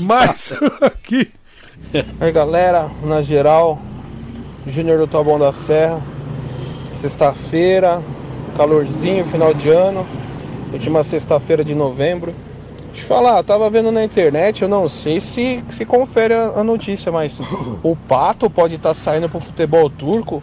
Mas 0.00 0.52
aqui. 0.82 1.28
Aí 2.20 2.32
galera, 2.32 2.90
na 3.04 3.22
geral, 3.22 3.80
Júnior 4.66 4.98
do 4.98 5.06
Taboão 5.06 5.38
da 5.38 5.52
Serra, 5.52 6.00
sexta-feira, 6.94 8.02
calorzinho, 8.56 9.24
final 9.24 9.54
de 9.54 9.68
ano, 9.70 10.06
última 10.72 11.02
sexta-feira 11.04 11.64
de 11.64 11.74
novembro. 11.74 12.34
Eu 13.00 13.06
falar, 13.06 13.42
tava 13.42 13.68
vendo 13.70 13.90
na 13.90 14.04
internet, 14.04 14.62
eu 14.62 14.68
não 14.68 14.88
sei 14.88 15.20
se 15.20 15.62
se 15.68 15.84
confere 15.84 16.34
a, 16.34 16.52
a 16.56 16.64
notícia, 16.64 17.10
mas 17.10 17.40
o 17.82 17.96
Pato 17.96 18.48
pode 18.48 18.76
estar 18.76 18.94
saindo 18.94 19.28
pro 19.28 19.40
futebol 19.40 19.88
turco. 19.90 20.42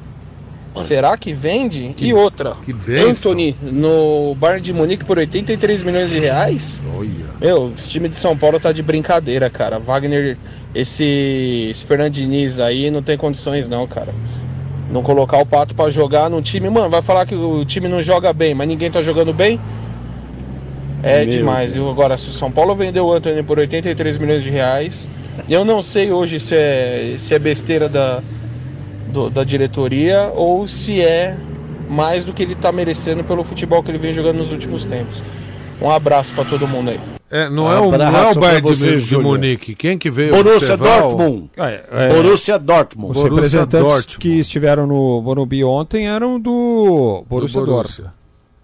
Será 0.84 1.18
que 1.18 1.34
vende? 1.34 1.96
e 2.00 2.14
outra, 2.14 2.56
que 2.62 2.72
bênção. 2.72 3.32
Anthony 3.32 3.56
no 3.62 4.36
Bayern 4.36 4.62
de 4.62 4.74
Munique 4.74 5.04
por 5.06 5.18
83 5.18 5.82
milhões 5.82 6.10
de 6.10 6.20
reais? 6.20 6.80
Olha. 6.96 7.28
Meu, 7.40 7.72
esse 7.76 7.90
time 7.90 8.08
de 8.10 8.16
São 8.16 8.38
Paulo 8.38 8.60
tá 8.60 8.72
de 8.72 8.84
brincadeira, 8.84 9.50
cara. 9.50 9.80
Wagner, 9.80 10.38
esse, 10.76 11.70
esse 11.72 11.84
Fernando 11.84 12.14
Diniz 12.14 12.60
aí 12.60 12.92
não 12.92 13.02
tem 13.02 13.18
condições 13.18 13.68
não, 13.68 13.88
cara. 13.88 14.14
Não 14.92 15.02
colocar 15.04 15.38
o 15.40 15.46
Pato 15.46 15.76
pra 15.76 15.90
jogar 15.90 16.30
no 16.30 16.42
time, 16.42 16.70
mano, 16.70 16.90
vai 16.90 17.02
falar 17.02 17.26
que 17.26 17.36
o 17.36 17.66
time 17.66 17.88
não 17.88 18.02
joga 18.02 18.32
bem, 18.32 18.54
mas 18.54 18.68
ninguém 18.68 18.90
tá 18.90 19.02
jogando 19.02 19.34
bem? 19.34 19.60
É 21.04 21.24
Meu 21.24 21.38
demais, 21.38 21.74
viu? 21.74 21.90
Agora, 21.90 22.18
se 22.18 22.30
o 22.30 22.34
São 22.34 22.52
Paulo 22.52 22.74
vendeu 22.76 23.06
o 23.06 23.14
Anthony 23.14 23.44
por 23.44 23.60
83 23.60 24.18
milhões 24.18 24.44
de 24.44 24.50
reais, 24.50 25.10
eu 25.48 25.64
não 25.64 25.82
sei 25.82 26.12
hoje 26.12 26.40
se 26.40 26.56
é, 26.56 27.16
se 27.20 27.34
é 27.36 27.40
besteira 27.40 27.88
da, 27.88 28.22
do- 29.12 29.30
da 29.30 29.44
diretoria 29.44 30.32
ou 30.36 30.68
se 30.68 31.02
é 31.02 31.36
mais 31.90 32.26
do 32.26 32.34
que 32.34 32.44
ele 32.44 32.56
tá 32.56 32.72
merecendo 32.72 33.24
pelo 33.24 33.44
futebol 33.44 33.82
que 33.84 33.92
ele 33.92 33.98
vem 34.00 34.12
jogando 34.14 34.38
nos 34.38 34.52
últimos 34.52 34.84
tempos. 34.86 35.22
Um 35.80 35.90
abraço 35.92 36.34
pra 36.34 36.44
todo 36.44 36.68
mundo 36.68 36.90
aí. 36.90 37.00
É, 37.30 37.48
não, 37.50 37.72
é 37.72 37.80
o, 37.80 37.92
não 37.92 38.06
é 38.18 38.32
o 38.32 38.36
Bayern 38.36 38.62
de, 38.62 38.68
você, 38.76 38.92
de 38.94 38.98
Júnior. 39.00 39.34
Munique. 39.34 39.76
Quem 39.76 39.98
que 39.98 40.10
veio? 40.10 40.32
Borussia 40.34 40.74
o- 40.74 40.78
Dortmund. 40.78 41.50
É, 41.58 41.84
é, 41.92 42.10
Borussia 42.10 42.58
Dortmund. 42.58 43.12
Os 43.12 43.18
Borussia 43.18 43.36
representantes 43.36 43.88
Dortmund. 43.88 44.18
que 44.18 44.30
estiveram 44.40 44.88
no 44.88 45.22
Morumbi 45.22 45.64
ontem 45.64 46.08
eram 46.08 46.40
do 46.40 47.24
Borussia, 47.30 47.60
do 47.60 47.66
Dortmund. 47.68 48.12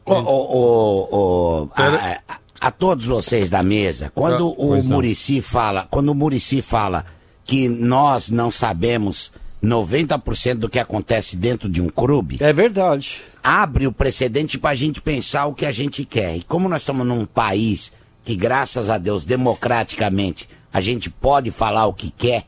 Ô, 0.05 0.13
ô, 0.13 1.07
ô, 1.11 1.69
a, 1.75 2.19
a- 2.59 2.71
todos 2.71 3.05
vocês 3.05 3.49
da 3.49 3.63
mesa, 3.63 4.11
quando 4.13 4.49
Ah, 4.49 4.55
o. 4.57 4.83
Murici 4.83 5.41
fala, 5.41 5.87
quando 5.89 6.09
o 6.09 6.15
Murici 6.15 6.61
fala 6.61 7.05
que 7.45 7.67
nós 7.69 8.29
não 8.29 8.49
sabemos 8.51 9.31
90% 9.63 10.55
do 10.55 10.69
que 10.69 10.79
acontece 10.79 11.37
dentro 11.37 11.69
de 11.69 11.81
um 11.81 11.87
clube, 11.87 12.37
É 12.41 12.51
verdade. 12.51 13.21
abre 13.41 13.87
o 13.87 13.91
precedente 13.93 14.57
para 14.57 14.71
a 14.71 14.75
gente 14.75 15.01
pensar 15.01 15.45
o 15.45 15.53
que 15.53 15.65
a 15.65 15.71
gente 15.71 16.03
quer. 16.03 16.35
E 16.37 16.43
como 16.43 16.67
nós 16.67 16.81
estamos 16.81 17.05
num 17.07 17.25
país 17.25 17.91
que, 18.25 18.35
graças 18.35 18.89
a 18.89 18.97
Deus, 18.97 19.23
democraticamente, 19.25 20.49
a 20.71 20.81
gente 20.81 21.09
pode 21.09 21.49
falar 21.51 21.85
o 21.85 21.93
que 21.93 22.09
quer, 22.11 22.43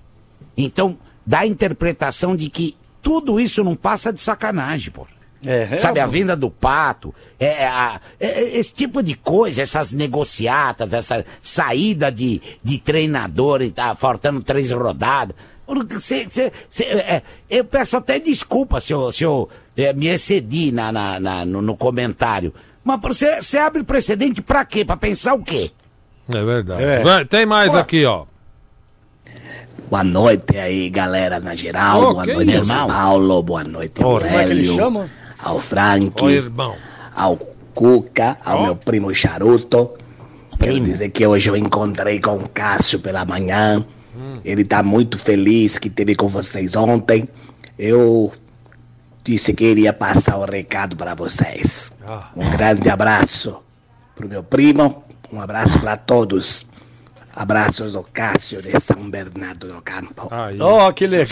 então 0.57 0.97
dá 1.25 1.39
a 1.39 1.47
interpretação 1.47 2.35
de 2.35 2.49
que 2.49 2.75
tudo 3.01 3.39
isso 3.39 3.63
não 3.63 3.75
passa 3.75 4.11
de 4.11 4.21
sacanagem, 4.21 4.91
pô. 4.91 5.05
É, 5.45 5.77
Sabe, 5.79 5.99
é- 5.99 6.03
a 6.03 6.07
venda 6.07 6.35
do 6.35 6.49
pato, 6.49 7.13
é, 7.39 7.63
é, 7.63 7.67
a- 7.67 7.99
é, 8.19 8.27
é, 8.27 8.57
esse 8.57 8.73
tipo 8.73 9.01
de 9.03 9.15
coisa, 9.15 9.61
essas 9.61 9.91
negociatas, 9.91 10.91
essa 10.93 11.23
saída 11.41 12.11
de, 12.11 12.41
de 12.63 12.77
treinador 12.79 13.61
e 13.61 13.69
tá 13.71 13.95
faltando 13.95 14.41
três 14.41 14.71
rodadas. 14.71 15.35
Cê- 15.99 16.27
cê- 16.29 16.51
cê- 16.69 16.83
é, 16.83 17.21
eu 17.49 17.65
peço 17.65 17.97
até 17.97 18.19
desculpa 18.19 18.79
se 18.79 18.93
eu, 18.93 19.11
se 19.11 19.23
eu 19.23 19.49
é, 19.75 19.91
me 19.93 20.07
excedi 20.07 20.71
na, 20.71 20.91
na- 20.91 21.19
na- 21.19 21.45
no, 21.45 21.61
no 21.61 21.75
comentário. 21.75 22.53
Mas 22.83 22.99
você 23.01 23.41
você 23.41 23.57
abre 23.57 23.83
precedente 23.83 24.41
pra 24.43 24.63
quê? 24.63 24.85
Pra 24.85 24.95
pensar 24.95 25.33
o 25.33 25.41
quê? 25.43 25.71
É 26.31 26.43
verdade. 26.43 26.83
É. 26.83 26.99
Vai, 26.99 27.25
tem 27.25 27.45
mais 27.47 27.73
aqui, 27.73 28.05
ó. 28.05 28.25
Boa 29.89 30.03
noite 30.03 30.57
aí, 30.57 30.89
galera, 30.89 31.39
na 31.39 31.55
geral. 31.55 32.01
Ô, 32.01 32.13
boa 32.13 32.25
noite, 32.25 32.57
isso? 32.57 32.67
Paulo. 32.67 33.43
Boa 33.43 33.63
noite, 33.63 34.03
Ora, 34.03 34.25
como 34.25 34.39
é 34.39 34.45
que 34.45 34.51
ele 34.51 34.65
chama? 34.65 35.09
Ao 35.37 35.59
Frank, 35.59 36.25
irmão. 36.25 36.75
ao 37.15 37.37
Cuca, 37.73 38.37
ao 38.43 38.59
Ó. 38.59 38.63
meu 38.63 38.75
primo 38.75 39.13
Charuto. 39.13 39.91
Quero 40.59 40.79
dizer 40.79 41.09
que 41.09 41.27
hoje 41.27 41.49
eu 41.49 41.57
encontrei 41.57 42.19
com 42.19 42.37
o 42.37 42.49
Cássio 42.49 42.99
pela 42.99 43.25
manhã. 43.25 43.85
Hum. 44.15 44.39
Ele 44.45 44.63
tá 44.63 44.81
muito 44.81 45.17
feliz 45.17 45.77
que 45.77 45.89
teve 45.89 46.15
com 46.15 46.27
vocês 46.29 46.75
ontem. 46.75 47.27
Eu 47.77 48.31
disse 49.23 49.53
que 49.53 49.65
iria 49.65 49.91
passar 49.91 50.37
o 50.37 50.45
recado 50.45 50.95
para 50.95 51.13
vocês. 51.13 51.91
Um 52.35 52.49
grande 52.51 52.89
abraço 52.89 53.57
pro 54.15 54.29
meu 54.29 54.41
primo, 54.43 55.03
um 55.31 55.41
abraço 55.41 55.77
para 55.79 55.97
todos. 55.97 56.65
Abraços 57.35 57.91
do 57.91 58.03
Cássio 58.13 58.61
de 58.61 58.79
São 58.79 59.09
Bernardo 59.09 59.67
do 59.67 59.81
Campo. 59.81 60.29
Ó, 60.61 60.91
que 60.93 61.05
legal. 61.05 61.27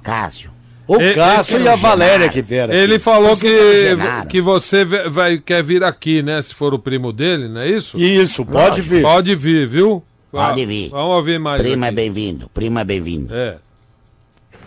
Cássio. 0.00 0.52
O 0.92 1.00
E- 1.00 1.14
Cássio 1.14 1.60
e 1.60 1.68
a 1.68 1.76
Valéria 1.76 2.28
que 2.28 2.42
vieram. 2.42 2.74
Ele 2.74 2.94
aqui. 2.96 3.04
falou 3.04 3.36
que, 3.36 3.96
que 4.28 4.40
você 4.40 4.84
vai, 4.84 5.38
quer 5.38 5.62
vir 5.62 5.84
aqui, 5.84 6.20
né? 6.20 6.42
Se 6.42 6.52
for 6.52 6.74
o 6.74 6.78
primo 6.80 7.12
dele, 7.12 7.46
não 7.46 7.60
é 7.60 7.68
isso? 7.68 7.96
Isso, 7.96 8.44
pode 8.44 8.80
Lógico. 8.80 8.88
vir. 8.88 9.02
Pode 9.02 9.34
vir, 9.36 9.68
viu? 9.68 10.02
Pode 10.32 10.66
vir. 10.66 10.88
Vamos 10.90 11.16
ouvir 11.16 11.38
mais. 11.38 11.62
Primo 11.62 11.84
é 11.84 11.92
bem-vindo, 11.92 12.50
primo 12.52 12.78
é 12.80 12.84
bem-vindo. 12.84 13.32
É. 13.32 13.56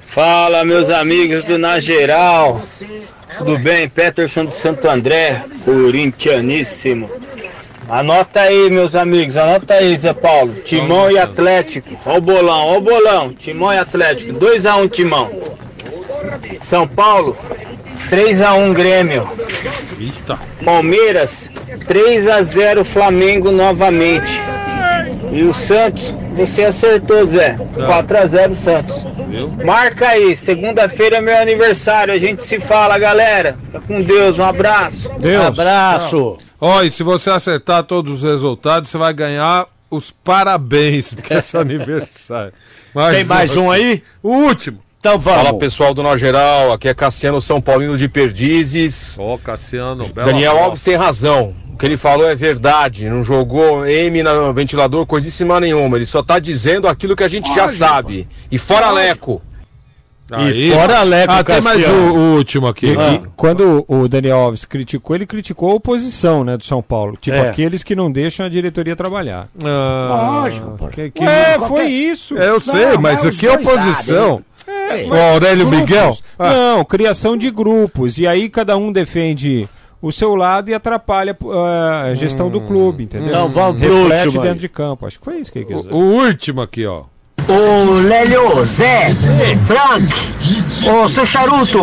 Fala, 0.08 0.64
meus 0.64 0.90
amigos 0.90 1.44
do 1.44 1.58
Na 1.58 1.78
Geral. 1.80 2.62
Tudo 3.38 3.58
bem? 3.60 3.90
Peterson 3.90 4.46
de 4.46 4.56
Santo 4.56 4.88
André, 4.88 5.44
corintianíssimo. 5.66 7.10
Anota 7.90 8.42
aí, 8.42 8.70
meus 8.72 8.96
amigos, 8.96 9.36
anota 9.36 9.74
aí, 9.74 9.98
Zé 9.98 10.14
Paulo. 10.14 10.54
Timão 10.64 11.12
e 11.12 11.18
Atlético. 11.18 12.00
Ó 12.06 12.18
o 12.18 12.22
bolão, 12.22 12.68
ó 12.68 12.78
o 12.78 12.82
bolão. 12.82 13.34
Timão 13.34 13.74
e 13.74 13.78
Atlético. 13.78 14.32
2x1 14.34 14.90
Timão. 14.90 15.30
São 16.62 16.88
Paulo, 16.88 17.38
3x1 18.10 18.74
Grêmio. 18.74 19.30
Eita. 20.00 20.40
Palmeiras, 20.64 21.50
3x0 21.88 22.84
Flamengo 22.84 23.52
novamente. 23.52 24.32
E 25.32 25.42
o 25.44 25.54
Santos, 25.54 26.16
você 26.36 26.66
acertou, 26.66 27.26
Zé. 27.26 27.56
4x0 27.76 28.54
Santos. 28.54 29.06
Marca 29.66 30.10
aí, 30.10 30.36
segunda-feira 30.36 31.18
é 31.18 31.22
meu 31.22 31.38
aniversário. 31.38 32.14
A 32.14 32.20
gente 32.20 32.44
se 32.44 32.60
fala, 32.60 33.00
galera. 33.00 33.58
Fica 33.66 33.80
com 33.80 34.02
Deus, 34.02 34.38
um 34.38 34.44
abraço. 34.44 35.12
Deus. 35.18 35.46
Abraço. 35.46 36.38
Ó, 36.62 36.84
e 36.84 36.92
se 36.92 37.02
você 37.04 37.32
acertar 37.32 37.84
todos 37.84 38.18
os 38.18 38.24
resultados, 38.24 38.90
você 38.90 38.98
vai 38.98 39.14
ganhar 39.14 39.66
os 39.90 40.12
parabéns, 40.12 41.14
porque 41.14 41.34
é 41.34 41.42
seu 41.42 41.60
aniversário. 41.60 42.54
Tem 43.12 43.24
mais 43.24 43.58
um 43.58 43.72
aí? 43.72 44.04
O 44.22 44.30
último. 44.30 44.80
Então 45.04 45.20
vamos. 45.20 45.44
Fala 45.44 45.60
pessoal 45.60 45.94
do 45.94 46.02
Nó 46.02 46.16
Geral, 46.16 46.72
aqui 46.72 46.88
é 46.88 46.94
Cassiano 46.94 47.42
São 47.42 47.60
Paulino 47.60 47.98
de 47.98 48.08
Perdizes. 48.08 49.18
Ó, 49.20 49.38
Cassiano, 49.38 50.08
bela 50.08 50.28
Daniel. 50.28 50.58
Alves 50.58 50.82
tem 50.82 50.96
razão. 50.96 51.54
O 51.74 51.78
que 51.78 51.86
ele 51.86 51.98
falou 51.98 52.26
é 52.26 52.34
verdade. 52.34 53.10
Não 53.10 53.22
jogou 53.22 53.86
M 53.86 54.24
no 54.24 54.54
ventilador, 54.54 55.06
coisíssima 55.06 55.60
nenhuma. 55.60 55.98
Ele 55.98 56.06
só 56.06 56.24
tá 56.24 56.40
dizendo 56.40 56.88
aquilo 56.88 57.18
que 57.18 57.24
a 57.26 57.28
gente 57.28 57.54
já 57.54 57.68
sabe. 57.68 58.30
E 58.50 58.58
fora 58.58 58.92
Leco. 58.92 59.42
Aí. 60.38 60.72
fora 60.72 61.04
Leco, 61.04 61.34
Ah, 61.34 61.44
tem 61.44 61.62
mais 61.62 61.88
o, 61.88 61.92
o 61.92 62.36
último 62.36 62.68
aqui. 62.68 62.88
E- 62.88 62.92
e 63.16 63.22
quando 63.36 63.86
o 63.88 64.08
Daniel 64.08 64.38
Alves 64.38 64.66
criticou, 64.66 65.16
ele 65.16 65.26
criticou 65.26 65.72
a 65.72 65.74
oposição 65.76 66.44
né, 66.44 66.58
do 66.58 66.64
São 66.66 66.82
Paulo. 66.82 67.18
Tipo, 67.20 67.38
É. 67.38 67.50
aqueles 67.50 67.84
que 67.84 67.96
não 67.96 68.12
deixam 68.12 68.46
a 68.46 68.50
diretoria 68.50 68.96
trabalhar. 68.96 69.48
Ah, 69.64 70.40
Lógico, 70.42 70.72
pô. 70.78 70.88
que- 70.88 71.12
que- 71.12 71.24
Ué, 71.24 71.58
qualquer- 71.58 71.68
foi 71.78 71.86
isso. 71.92 72.38
É, 72.38 72.50
eu 72.50 72.60
sei, 72.60 72.98
mas 73.00 73.26
aqui 73.26 73.48
é 73.48 73.54
oposição. 73.54 74.44
É, 74.66 75.06
O 75.06 75.14
Aurélio 75.14 75.66
grupos. 75.68 75.90
Miguel? 75.90 76.18
Ah. 76.40 76.50
Não, 76.52 76.86
criação 76.86 77.36
de 77.36 77.50
grupos. 77.52 78.18
E 78.18 78.26
aí 78.28 78.48
cada 78.50 78.78
um 78.78 78.92
defende 78.92 79.68
o 80.02 80.12
seu 80.12 80.36
lado 80.36 80.70
e 80.70 80.74
atrapalha 80.74 81.36
uh, 81.42 81.52
a 82.10 82.14
gestão 82.16 82.50
do 82.50 82.62
clube, 82.62 83.04
entendeu? 83.06 83.28
Então 83.30 83.50
vamos 83.50 83.82
pro 83.82 84.04
Reflete 84.04 84.26
último 84.26 84.42
aí. 84.42 84.48
dentro 84.48 84.62
de 84.62 84.70
campo. 84.70 85.06
Acho 85.06 85.18
que 85.20 85.26
foi 85.26 85.38
isso 85.40 85.52
que 85.52 85.60
ele 85.60 85.66
quis 85.66 85.78
dizer. 85.78 85.94
O 85.94 85.98
último 85.98 86.62
aqui, 86.62 86.86
ó. 86.86 87.04
Ô 87.48 88.00
Lélio, 88.00 88.64
Zé, 88.64 89.14
Frank, 89.66 90.08
ô 90.88 91.08
seu 91.10 91.26
Charuto, 91.26 91.80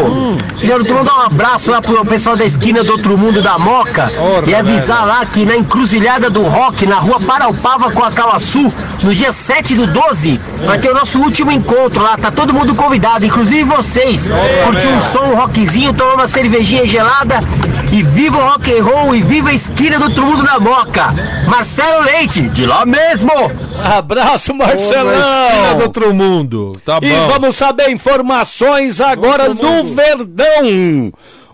Charuto, 0.57 0.95
mandar 0.95 1.15
um 1.19 1.23
abraço 1.27 1.71
lá 1.71 1.83
pro 1.83 2.05
pessoal 2.05 2.35
da 2.35 2.47
esquina 2.47 2.83
do 2.83 2.93
Outro 2.93 3.19
Mundo 3.19 3.43
da 3.43 3.59
Moca 3.59 4.11
e 4.47 4.55
avisar 4.55 5.07
lá 5.07 5.25
que 5.27 5.45
na 5.45 5.57
encruzilhada 5.57 6.31
do 6.31 6.43
rock, 6.43 6.87
na 6.87 6.97
rua 6.97 7.21
Paraupava 7.21 7.91
com 7.91 8.03
a 8.03 8.11
Cauaçu, 8.11 8.73
no 9.03 9.15
dia 9.15 9.33
7 9.33 9.75
do 9.75 9.87
12, 9.87 10.41
vai 10.65 10.79
ter 10.79 10.91
o 10.91 10.95
nosso 10.95 11.21
último 11.21 11.53
encontro 11.53 12.03
lá, 12.03 12.17
tá 12.17 12.31
todo 12.31 12.55
mundo 12.55 12.75
convidado, 12.75 13.27
inclusive 13.27 13.65
vocês. 13.65 14.31
Curtir 14.65 14.89
um 14.89 15.01
som, 15.01 15.25
um 15.25 15.37
rockzinho, 15.37 15.93
tomar 15.93 16.15
uma 16.15 16.29
cervejinha 16.29 16.87
gelada 16.87 17.45
e 17.93 18.03
viva 18.03 18.39
o 18.39 18.41
rock 18.41 18.73
and 18.73 18.83
roll 18.83 19.15
e 19.15 19.23
viva 19.23 19.51
a 19.51 19.55
esquina 19.55 19.99
do 19.99 20.05
Outro 20.07 20.25
Mundo 20.25 20.43
da 20.43 20.59
Moca. 20.59 21.09
Marcelo 21.47 22.03
Leite, 22.03 22.43
de 22.49 22.65
lá 22.65 22.87
mesmo. 22.87 23.31
Abraço, 23.85 24.55
Na 24.55 25.60
do 25.77 25.83
outro 25.83 26.15
mundo. 26.15 26.73
Tá 26.85 26.99
E 27.03 27.11
bom. 27.11 27.29
vamos 27.29 27.57
saber 27.57 27.91
informações 27.91 29.01
agora 29.01 29.53
do 29.55 29.85
Verdão. 29.95 31.13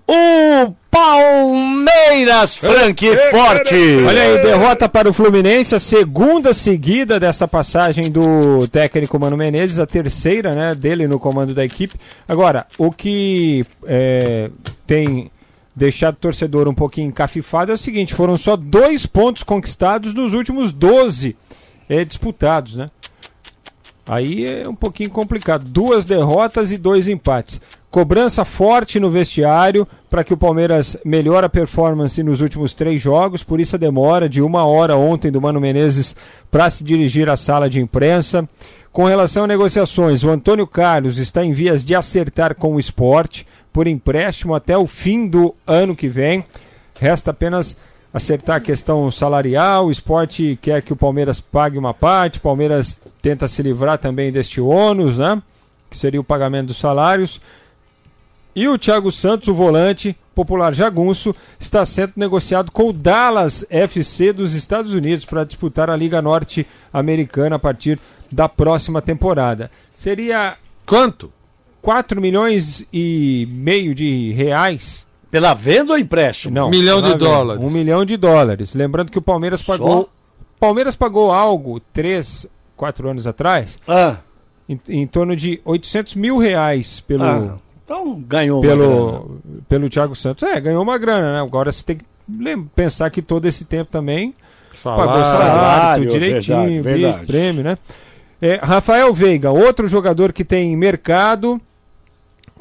O 0.09 0.73
Palmeiras, 0.91 2.57
Frank 2.57 3.05
Forte. 3.31 3.75
Olha 4.07 4.23
aí, 4.23 4.43
derrota 4.43 4.89
para 4.89 5.11
o 5.11 5.13
Fluminense, 5.13 5.75
a 5.75 5.81
segunda 5.81 6.55
seguida 6.55 7.19
dessa 7.21 7.47
passagem 7.47 8.11
do 8.11 8.67
técnico 8.69 9.19
Mano 9.19 9.37
Menezes, 9.37 9.79
a 9.79 9.87
terceira 9.87 10.55
né, 10.55 10.75
dele 10.75 11.07
no 11.07 11.19
comando 11.19 11.53
da 11.53 11.65
equipe. 11.65 11.95
Agora, 12.29 12.67
o 12.79 12.91
que 12.91 13.67
é, 13.85 14.51
tem 14.87 15.31
deixado 15.75 16.15
o 16.15 16.19
torcedor 16.19 16.67
um 16.69 16.75
pouquinho 16.75 17.09
encafifado 17.09 17.73
é 17.73 17.75
o 17.75 17.79
seguinte: 17.79 18.15
foram 18.15 18.37
só 18.39 18.57
dois 18.57 19.05
pontos 19.05 19.43
conquistados 19.43 20.15
nos 20.15 20.33
últimos 20.33 20.73
12 20.73 21.37
é, 21.89 22.05
disputados, 22.05 22.77
né? 22.77 22.91
Aí 24.09 24.47
é 24.47 24.69
um 24.69 24.75
pouquinho 24.75 25.11
complicado. 25.11 25.65
Duas 25.65 26.05
derrotas 26.05 26.71
e 26.71 26.79
dois 26.79 27.09
empates. 27.09 27.61
Cobrança 27.91 28.45
forte 28.45 29.01
no 29.01 29.11
vestiário 29.11 29.87
para 30.09 30.23
que 30.23 30.33
o 30.33 30.37
Palmeiras 30.37 30.97
melhore 31.05 31.47
a 31.47 31.49
performance 31.49 32.23
nos 32.23 32.41
últimos 32.41 32.75
três 32.75 33.03
jogos. 33.03 33.43
Por 33.43 33.59
isso 33.59 33.75
a 33.75 33.79
demora 33.79 34.29
de 34.29 34.41
uma 34.41 34.65
hora 34.65 34.97
ontem 34.97 35.31
do 35.31 35.41
Mano 35.41 35.61
Menezes 35.61 36.15
para 36.51 36.71
se 36.71 36.85
dirigir 36.85 37.29
à 37.29 37.37
sala 37.37 37.69
de 37.69 37.81
imprensa. 37.81 38.49
Com 38.93 39.05
relação 39.05 39.45
a 39.45 39.47
negociações, 39.47 40.23
o 40.23 40.31
Antônio 40.31 40.67
Carlos 40.67 41.19
está 41.19 41.45
em 41.45 41.53
vias 41.53 41.85
de 41.85 41.95
acertar 41.95 42.55
com 42.55 42.75
o 42.75 42.81
esporte 42.81 43.47
por 43.73 43.87
empréstimo 43.87 44.55
até 44.55 44.77
o 44.77 44.87
fim 44.87 45.29
do 45.29 45.55
ano 45.67 45.97
que 45.97 46.09
vem. 46.09 46.45
Resta 46.99 47.31
apenas 47.31 47.77
acertar 48.13 48.57
a 48.57 48.61
questão 48.61 49.11
salarial. 49.11 49.87
O 49.87 49.91
esporte 49.91 50.59
quer 50.61 50.83
que 50.83 50.93
o 50.93 50.97
Palmeiras 50.97 51.41
pague 51.41 51.79
uma 51.79 51.95
parte, 51.95 52.39
o 52.39 52.43
Palmeiras 52.43 52.99
tenta 53.21 53.49
se 53.49 53.63
livrar 53.63 53.99
também 53.99 54.33
deste 54.33 54.61
ônus, 54.61 55.19
né? 55.19 55.43
Que 55.91 55.97
seria 55.97 56.21
o 56.21 56.25
pagamento 56.25 56.69
dos 56.69 56.79
salários. 56.79 57.41
E 58.55 58.67
o 58.69 58.79
Thiago 58.79 59.13
Santos, 59.13 59.49
o 59.49 59.55
volante 59.55 60.17
popular 60.35 60.75
jagunço, 60.75 61.35
está 61.61 61.85
sendo 61.85 62.15
negociado 62.17 62.73
com 62.73 62.89
o 62.89 62.93
Dallas 62.93 63.67
FC 63.69 64.33
dos 64.33 64.55
Estados 64.55 64.95
Unidos 64.95 65.27
para 65.27 65.45
disputar 65.45 65.91
a 65.91 65.97
Liga 65.97 66.23
Norte-Americana 66.23 67.57
a 67.57 67.59
partir 67.59 67.99
da 68.33 68.49
próxima 68.49 69.03
temporada. 69.03 69.71
Seria 69.95 70.57
quanto? 70.87 71.33
4 71.83 72.21
milhões 72.21 72.85
e 72.93 73.47
meio 73.51 73.95
de 73.95 74.33
reais. 74.33 75.06
Pela 75.31 75.55
venda 75.55 75.93
ou 75.93 75.99
empréstimo? 75.99 76.55
Não, 76.55 76.71
Milhão 76.71 77.03
de 77.03 77.09
venda. 77.09 77.19
dólares. 77.19 77.65
Um 77.65 77.71
milhão 77.71 78.05
de 78.05 78.17
dólares. 78.17 78.75
Lembrando 78.75 79.11
que 79.11 79.19
o 79.19 79.23
Palmeiras 79.23 79.63
pagou. 79.63 80.09
Palmeiras 80.59 80.97
pagou 80.97 81.33
algo 81.33 81.81
três, 81.93 82.47
quatro 82.77 83.09
anos 83.09 83.27
atrás. 83.27 83.77
Ah. 83.87 84.17
Em, 84.69 84.81
em 84.89 85.07
torno 85.07 85.37
de 85.37 85.61
800 85.65 86.15
mil 86.15 86.39
reais 86.39 87.01
pelo. 87.01 87.25
Ah, 87.25 87.57
então 87.85 88.21
ganhou 88.27 88.61
uma 88.63 88.67
grana. 88.75 88.83
pelo, 88.85 89.41
pelo 89.69 89.91
Thiago 89.91 90.15
Santos. 90.17 90.43
É, 90.49 90.61
ganhou 90.61 90.83
uma 90.83 90.97
grana, 90.99 91.35
né? 91.35 91.41
Agora 91.41 91.71
você 91.71 91.85
tem 91.85 91.97
que 91.99 92.05
pensar 92.75 93.11
que 93.11 93.21
todo 93.23 93.47
esse 93.47 93.65
tempo 93.65 93.91
também 93.91 94.35
Salário. 94.73 95.05
pagou 95.07 95.25
salário, 95.25 96.07
direitinho, 96.09 96.83
verdade, 96.83 96.99
bicho, 96.99 97.03
verdade. 97.03 97.27
prêmio, 97.27 97.63
né? 97.63 97.79
É, 98.41 98.57
Rafael 98.63 99.13
Veiga, 99.15 99.51
outro 99.51 99.87
jogador 99.89 100.33
que 100.33 100.45
tem 100.45 100.77
mercado, 100.77 101.61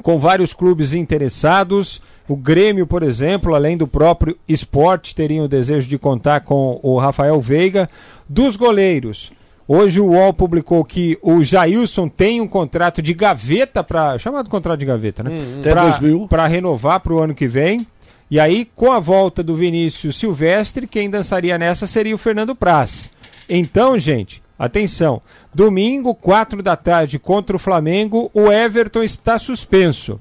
com 0.02 0.18
vários 0.18 0.52
clubes 0.54 0.94
interessados. 0.94 2.00
O 2.28 2.36
Grêmio, 2.36 2.86
por 2.86 3.02
exemplo, 3.02 3.54
além 3.54 3.76
do 3.76 3.86
próprio 3.86 4.36
esporte, 4.48 5.14
teriam 5.14 5.44
o 5.44 5.48
desejo 5.48 5.88
de 5.88 5.98
contar 5.98 6.40
com 6.40 6.80
o 6.82 6.98
Rafael 6.98 7.40
Veiga. 7.40 7.88
Dos 8.28 8.56
goleiros, 8.56 9.30
hoje 9.68 10.00
o 10.00 10.06
UOL 10.06 10.32
publicou 10.32 10.84
que 10.84 11.16
o 11.22 11.44
Jailson 11.44 12.08
tem 12.08 12.40
um 12.40 12.48
contrato 12.48 13.00
de 13.00 13.14
gaveta 13.14 13.84
para. 13.84 14.18
chamado 14.18 14.50
contrato 14.50 14.80
de 14.80 14.86
gaveta, 14.86 15.22
né? 15.22 15.30
Até 15.60 15.74
2000. 15.74 16.26
Para 16.28 16.46
renovar 16.48 17.00
para 17.00 17.14
o 17.14 17.18
ano 17.18 17.34
que 17.34 17.46
vem. 17.46 17.86
E 18.28 18.40
aí, 18.40 18.68
com 18.74 18.90
a 18.90 18.98
volta 18.98 19.40
do 19.40 19.54
Vinícius 19.54 20.18
Silvestre, 20.18 20.88
quem 20.88 21.08
dançaria 21.08 21.56
nessa 21.56 21.86
seria 21.86 22.14
o 22.14 22.18
Fernando 22.18 22.56
Praz. 22.56 23.08
Então, 23.48 23.96
gente, 23.96 24.42
atenção. 24.58 25.22
Domingo, 25.54 26.12
4 26.12 26.60
da 26.60 26.74
tarde, 26.74 27.20
contra 27.20 27.54
o 27.54 27.58
Flamengo, 27.60 28.28
o 28.34 28.50
Everton 28.50 29.04
está 29.04 29.38
suspenso. 29.38 30.18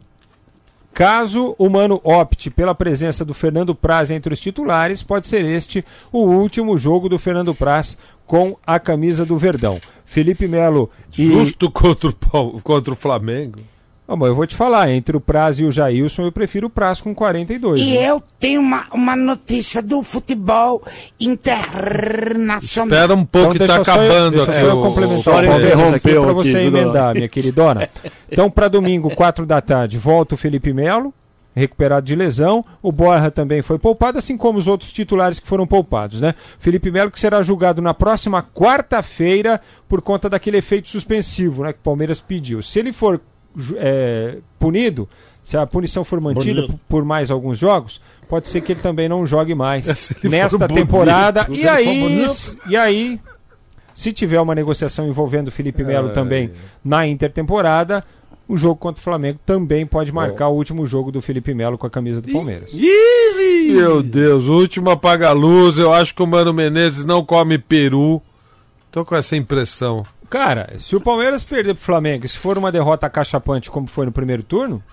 Caso 0.96 1.54
o 1.58 1.70
Mano 1.70 2.00
opte 2.06 2.50
pela 2.50 2.74
presença 2.74 3.26
do 3.26 3.34
Fernando 3.34 3.76
Praz 3.76 4.10
entre 4.10 4.34
os 4.34 4.40
titulares, 4.40 5.04
pode 5.04 5.28
ser 5.28 5.44
este 5.44 5.84
o 6.10 6.20
último 6.20 6.78
jogo 6.78 7.10
do 7.10 7.20
Fernando 7.20 7.54
Praz 7.54 7.98
com 8.26 8.56
a 8.66 8.80
camisa 8.80 9.26
do 9.26 9.38
Verdão. 9.38 9.82
Felipe 10.06 10.48
Melo 10.48 10.90
e. 11.18 11.28
Justo 11.28 11.70
contra 11.70 12.10
o, 12.32 12.62
contra 12.62 12.94
o 12.94 12.96
Flamengo. 12.96 13.60
Ah, 14.08 14.16
mas 14.16 14.30
eu 14.30 14.36
vou 14.36 14.46
te 14.46 14.56
falar, 14.56 14.92
entre 14.92 15.18
o 15.18 15.20
Praz 15.20 15.58
e 15.60 15.64
o 15.64 15.72
Jailson, 15.72 16.24
eu 16.24 16.32
prefiro 16.32 16.68
o 16.68 16.70
Praz 16.70 17.02
com 17.02 17.14
42. 17.16 17.82
E 17.82 17.86
né? 17.98 18.10
eu 18.10 18.22
tenho 18.40 18.62
uma, 18.62 18.86
uma 18.94 19.16
notícia 19.16 19.82
do 19.82 20.04
futebol 20.04 20.84
internacional. 21.20 22.60
Espera 22.88 23.16
um 23.16 23.26
pouco 23.26 23.54
que 23.54 23.60
deixa 23.60 23.80
tá 23.80 23.84
só 23.86 24.02
eu- 24.04 24.12
acabando 24.12 24.36
deixa 24.38 24.52
aqui. 24.52 24.60
só 24.60 24.66
eu 24.68 24.80
o- 24.80 24.84
complementar 24.84 25.34
o- 25.34 25.38
aqui 25.38 25.48
interrompeu 25.66 26.22
para 26.22 26.32
aqui, 26.32 26.34
você 26.52 26.52
viu, 26.52 26.68
emendar, 26.68 27.16
minha 27.16 27.28
queridona. 27.28 27.90
Então, 28.32 28.50
para 28.50 28.68
domingo, 28.68 29.10
4 29.16 29.46
da 29.46 29.62
tarde, 29.62 29.98
volta 29.98 30.36
o 30.36 30.38
Felipe 30.38 30.72
Melo, 30.74 31.14
recuperado 31.56 32.06
de 32.06 32.16
lesão. 32.16 32.64
O 32.84 32.92
Borja 32.92 33.32
também 33.32 33.62
foi 33.62 33.80
poupado, 33.80 34.18
assim 34.20 34.38
como 34.38 34.60
os 34.60 34.68
outros 34.68 34.92
titulares 34.92 35.40
que 35.40 35.48
foram 35.48 35.66
poupados, 35.66 36.22
né? 36.22 36.36
Felipe 36.60 36.92
Melo 36.92 37.10
que 37.10 37.20
será 37.20 37.42
julgado 37.42 37.82
na 37.82 37.94
próxima 37.94 38.44
quarta-feira 38.44 39.60
por 39.88 40.02
conta 40.02 40.30
daquele 40.30 40.58
efeito 40.58 40.90
suspensivo, 40.90 41.64
né, 41.64 41.74
que 41.74 41.80
o 41.80 41.84
Palmeiras 41.84 42.20
pediu. 42.20 42.62
Se 42.62 42.78
ele 42.80 42.92
for 42.92 43.20
é, 43.78 44.38
punido, 44.60 45.08
se 45.44 45.56
a 45.58 45.66
punição 45.66 46.04
for 46.04 46.20
mantida 46.20 46.62
Bonito. 46.62 46.80
por 46.90 47.04
mais 47.06 47.30
alguns 47.30 47.58
jogos, 47.60 48.02
pode 48.28 48.48
ser 48.50 48.62
que 48.62 48.72
ele 48.74 48.82
também 48.82 49.08
não 49.08 49.26
jogue 49.26 49.54
mais 49.56 49.86
nesta 50.24 50.58
bonito. 50.68 50.76
temporada. 50.76 51.46
Se 51.46 51.62
E 51.62 51.68
aí, 51.68 52.00
bonito. 52.00 52.58
e 52.68 52.76
aí, 52.78 53.20
se 53.94 54.12
tiver 54.12 54.42
uma 54.42 54.56
negociação 54.56 55.08
envolvendo 55.08 55.50
o 55.50 55.52
Felipe 55.52 55.82
É. 55.84 55.86
Melo 55.86 56.10
também 56.10 56.52
na 56.84 57.06
intertemporada, 57.08 58.04
o 58.48 58.58
jogo 58.58 58.76
contra 58.76 59.00
o 59.00 59.04
Flamengo 59.04 59.40
também 59.46 59.86
pode 59.86 60.12
marcar 60.12 60.50
o 60.50 60.56
último 60.56 60.86
jogo 60.86 61.12
do 61.12 61.22
Felipe 61.22 61.54
Melo 61.54 61.78
com 61.78 61.88
a 61.88 61.90
camisa 61.90 62.22
do 62.22 62.32
Palmeiras. 62.32 62.72
Meu 62.74 64.04
Deus, 64.04 64.46
o 64.48 64.54
último 64.54 64.90
apaga-luz. 64.92 65.78
Eu 65.80 65.92
acho 65.94 66.14
que 66.14 66.22
o 66.22 66.28
Mano 66.28 66.54
Menezes 66.54 67.06
não 67.06 67.26
come 67.26 67.58
peru. 67.58 68.22
Tô 68.92 69.04
com 69.04 69.16
essa 69.16 69.36
impressão. 69.36 70.06
Cara, 70.30 70.74
se 70.80 70.96
o 70.96 71.02
Palmeiras 71.02 71.44
perder 71.44 71.74
pro 71.76 71.84
Flamengo, 71.84 72.26
e 72.26 72.30
se 72.30 72.38
for 72.38 72.58
uma 72.58 72.72
derrota 72.72 73.10
cachapante 73.10 73.70
como 73.72 73.88
foi 73.88 74.06
no 74.06 74.12
primeiro 74.12 74.44
turno, 74.44 74.84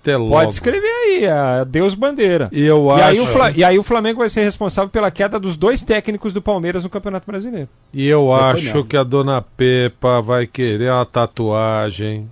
Até 0.00 0.16
logo. 0.16 0.30
pode 0.30 0.54
escrever 0.54 0.86
aí, 0.86 1.26
a 1.26 1.64
Deus 1.64 1.94
bandeira. 1.94 2.48
E 2.52 2.62
eu 2.64 2.86
E 2.88 2.92
acho. 2.92 3.04
aí, 3.04 3.20
o 3.20 3.26
Fla- 3.26 3.50
e 3.52 3.64
aí 3.64 3.78
o 3.78 3.82
Flamengo 3.82 4.18
vai 4.20 4.28
ser 4.28 4.42
responsável 4.44 4.90
pela 4.90 5.10
queda 5.10 5.38
dos 5.40 5.56
dois 5.56 5.82
técnicos 5.82 6.32
do 6.32 6.42
Palmeiras 6.42 6.84
no 6.84 6.90
Campeonato 6.90 7.26
Brasileiro. 7.26 7.68
E 7.92 8.06
eu 8.06 8.20
Eu 8.24 8.34
acho 8.34 8.84
que 8.84 8.96
a 8.96 9.02
dona 9.02 9.40
Pepa 9.42 10.20
vai 10.20 10.46
querer 10.46 10.90
uma 10.92 11.04
tatuagem 11.06 12.28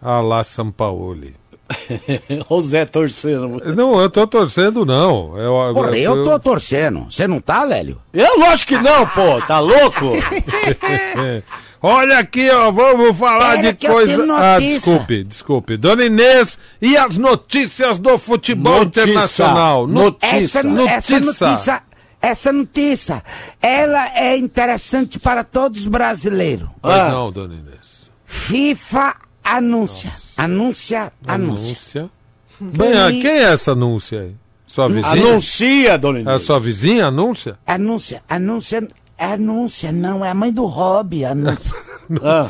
a 0.00 0.20
la 0.20 0.42
Sampaoli. 0.44 1.34
o 2.48 2.60
Zé 2.62 2.84
torcendo. 2.84 3.60
Não, 3.74 4.00
eu 4.00 4.08
tô 4.10 4.26
torcendo, 4.26 4.84
não. 4.86 5.36
Eu, 5.38 5.74
Porra, 5.74 5.96
eu 5.96 6.24
tô 6.24 6.38
torcendo. 6.38 7.04
Você 7.10 7.26
não 7.26 7.40
tá, 7.40 7.62
Lélio? 7.64 8.00
Eu 8.12 8.38
lógico 8.38 8.74
que 8.74 8.80
não, 8.80 9.06
pô, 9.08 9.40
tá 9.46 9.58
louco? 9.58 10.12
Olha 11.84 12.18
aqui, 12.18 12.48
ó, 12.48 12.70
vamos 12.70 13.18
falar 13.18 13.56
Pera 13.56 13.72
de 13.72 13.86
eu 13.86 13.92
coisa. 13.92 14.22
Ah, 14.22 14.54
notícia. 14.54 14.68
desculpe, 14.74 15.24
desculpe. 15.24 15.76
Dona 15.76 16.04
Inês 16.04 16.56
e 16.80 16.96
as 16.96 17.16
notícias 17.18 17.98
do 17.98 18.16
futebol 18.18 18.84
Notícia. 18.84 19.02
internacional. 19.02 19.86
Notícia. 19.88 20.36
Essa, 20.36 20.58
essa 20.60 21.18
notícia, 21.20 21.82
essa 22.20 22.52
notícia, 22.52 23.22
ela 23.60 24.16
é 24.16 24.36
interessante 24.36 25.18
para 25.18 25.42
todos 25.42 25.80
os 25.80 25.86
brasileiros. 25.88 26.68
Pois 26.80 26.94
Ah. 26.94 27.08
não, 27.10 27.32
dona 27.32 27.54
Inês. 27.54 28.08
FIFA 28.24 29.16
anuncia, 29.44 30.10
anuncia, 30.36 31.12
anuncia. 31.26 31.76
Anúncia. 32.00 32.10
Quem 32.58 32.92
é, 32.92 33.22
quem 33.22 33.30
é 33.30 33.42
essa 33.52 33.72
anúncia 33.72 34.20
aí? 34.20 34.34
Sua 34.66 34.88
vizinha? 34.88 35.26
Anuncia, 35.26 35.98
dona 35.98 36.18
É 36.18 36.20
a 36.20 36.24
Inês. 36.24 36.42
sua 36.42 36.58
vizinha 36.60 37.06
anúncia? 37.06 37.58
Anuncia, 37.66 38.22
anuncia, 38.28 38.88
anuncia, 39.18 39.92
não, 39.92 40.24
é 40.24 40.30
a 40.30 40.34
mãe 40.34 40.52
do 40.52 40.64
Hobby, 40.64 41.24
anuncia. 41.24 41.76
Ah, 42.22 42.46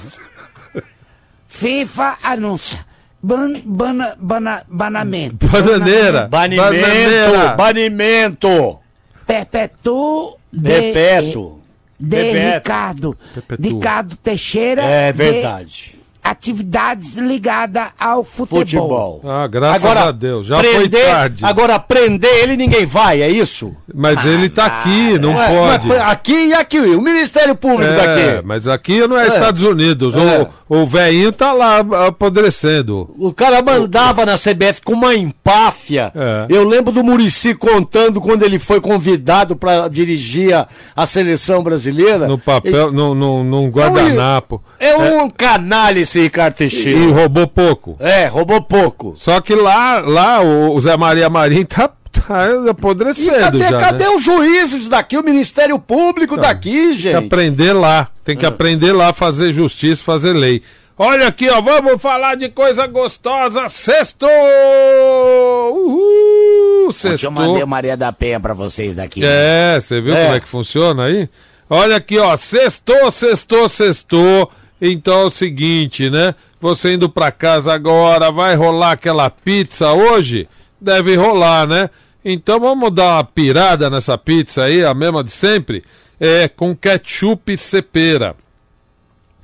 FIFA 1.46 2.18
anuncia. 2.22 2.84
Ban, 3.22 3.60
bana, 3.64 4.16
bana, 4.18 4.64
banamento. 4.68 5.46
Bananeira. 5.46 6.26
banimento, 6.26 7.56
banimento. 7.56 8.78
Perpetuo 9.26 10.38
de, 10.52 10.60
Bebeto. 10.60 11.60
de 12.00 12.16
Bebeto. 12.16 12.54
Ricardo. 12.56 13.18
Perpetua. 13.34 13.70
Ricardo 13.70 14.16
Teixeira. 14.16 14.82
É 14.82 15.12
de 15.12 15.18
verdade. 15.18 15.96
Atividades 16.32 17.14
ligadas 17.16 17.88
ao 17.98 18.24
futebol. 18.24 18.60
Futebol. 18.60 19.22
Ah, 19.24 19.46
graças 19.46 19.84
Agora, 19.84 20.08
a 20.08 20.12
Deus. 20.12 20.46
Já 20.46 20.58
prender, 20.58 21.00
foi 21.04 21.12
tarde. 21.12 21.44
Agora, 21.44 21.78
prender 21.78 22.30
ele 22.42 22.56
ninguém 22.56 22.84
vai, 22.86 23.22
é 23.22 23.28
isso? 23.28 23.74
Mas 23.94 24.24
ele 24.24 24.48
tá 24.48 24.66
aqui, 24.66 25.18
não 25.18 25.34
Ué, 25.34 25.48
pode. 25.48 25.88
mas 25.88 26.00
aqui 26.00 26.46
e 26.48 26.54
aqui, 26.54 26.78
o 26.80 27.00
Ministério 27.00 27.54
Público 27.54 27.92
É, 27.92 27.96
daqui. 27.96 28.46
mas 28.46 28.66
aqui 28.66 29.06
não 29.06 29.18
é, 29.18 29.24
É. 29.24 29.28
Estados 29.28 29.62
Unidos. 29.62 30.14
É. 30.16 30.48
O, 30.68 30.82
o 30.82 30.86
velhinho 30.86 31.30
tá 31.32 31.52
lá 31.52 31.78
apodrecendo. 32.08 33.10
O 33.18 33.32
cara 33.32 33.62
mandava 33.62 34.24
na 34.24 34.34
CBF 34.38 34.82
com 34.82 34.92
uma 34.94 35.14
empáfia. 35.14 36.10
É. 36.14 36.46
Eu 36.48 36.66
lembro 36.66 36.92
do 36.92 37.04
Murici 37.04 37.54
contando 37.54 38.20
quando 38.20 38.42
ele 38.42 38.58
foi 38.58 38.80
convidado 38.80 39.54
para 39.56 39.88
dirigir 39.88 40.54
a, 40.54 40.66
a 40.96 41.04
seleção 41.06 41.62
brasileira. 41.62 42.26
No 42.26 42.38
papel, 42.38 42.90
num, 42.90 43.14
num, 43.14 43.44
num 43.44 43.68
guardanapo. 43.68 44.62
É 44.78 44.96
um 44.96 45.28
canalha 45.30 46.00
esse 46.00 46.21
Ricardo 46.22 46.54
Teixeira. 46.54 46.98
E 46.98 47.10
roubou 47.10 47.46
pouco. 47.46 47.96
É, 48.00 48.26
roubou 48.26 48.60
pouco. 48.62 49.14
Só 49.16 49.40
que 49.40 49.54
lá, 49.54 49.98
lá 50.00 50.40
o, 50.42 50.74
o 50.74 50.80
Zé 50.80 50.96
Maria 50.96 51.28
Marim 51.30 51.64
tá, 51.64 51.88
tá 52.10 52.46
E 52.66 52.68
apodrecendo 52.68 53.38
cadê, 53.38 53.58
já. 53.60 53.78
cadê 53.80 54.04
né? 54.04 54.10
os 54.10 54.22
juízes 54.24 54.88
daqui, 54.88 55.16
o 55.16 55.22
Ministério 55.22 55.78
Público 55.78 56.36
daqui, 56.36 56.70
Tem 56.70 56.88
que 56.90 56.94
gente? 56.96 57.16
aprender 57.26 57.72
lá. 57.72 58.08
Tem 58.24 58.36
que 58.36 58.46
aprender 58.46 58.92
lá 58.92 59.08
a 59.08 59.12
fazer 59.12 59.52
justiça, 59.52 60.02
fazer 60.02 60.32
lei. 60.32 60.62
Olha 60.98 61.26
aqui, 61.26 61.48
ó, 61.48 61.60
vamos 61.60 62.00
falar 62.00 62.36
de 62.36 62.48
coisa 62.50 62.86
gostosa. 62.86 63.68
Sexto! 63.68 64.26
Uhul! 65.70 66.90
Eu 67.22 67.30
mandei 67.30 67.62
o 67.62 67.66
Maria 67.66 67.96
da 67.96 68.12
Penha 68.12 68.38
pra 68.38 68.54
vocês 68.54 68.94
daqui. 68.94 69.20
É, 69.24 69.78
você 69.80 70.00
viu 70.00 70.14
É. 70.14 70.24
como 70.24 70.36
é 70.36 70.40
que 70.40 70.48
funciona 70.48 71.04
aí? 71.04 71.28
Olha 71.70 71.96
aqui, 71.96 72.18
ó, 72.18 72.36
sextou, 72.36 73.10
sextou, 73.10 73.68
sextou. 73.68 74.50
Então 74.84 75.20
é 75.20 75.24
o 75.24 75.30
seguinte, 75.30 76.10
né? 76.10 76.34
Você 76.60 76.94
indo 76.94 77.08
pra 77.08 77.30
casa 77.30 77.72
agora, 77.72 78.32
vai 78.32 78.56
rolar 78.56 78.92
aquela 78.92 79.30
pizza 79.30 79.92
hoje? 79.92 80.48
Deve 80.80 81.14
rolar, 81.14 81.68
né? 81.68 81.88
Então 82.24 82.58
vamos 82.58 82.92
dar 82.92 83.14
uma 83.14 83.24
pirada 83.24 83.88
nessa 83.88 84.18
pizza 84.18 84.64
aí, 84.64 84.84
a 84.84 84.92
mesma 84.92 85.22
de 85.22 85.30
sempre? 85.30 85.84
É, 86.18 86.48
com 86.48 86.74
ketchup 86.74 87.56
cepera 87.56 88.36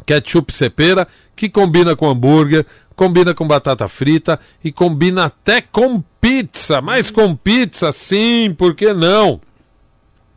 ketchup 0.09 0.51
cepera, 0.55 1.07
que 1.37 1.51
combina 1.51 1.95
com 1.95 2.09
hambúrguer, 2.09 2.65
combina 2.97 3.35
com 3.35 3.47
batata 3.47 3.87
frita 3.87 4.41
e 4.65 4.73
combina 4.73 5.27
até 5.27 5.61
com 5.61 6.03
pizza. 6.19 6.81
Mas 6.81 7.11
com 7.11 7.37
pizza, 7.37 7.93
sim, 7.93 8.55
por 8.57 8.75
que 8.75 8.95
não? 8.95 9.39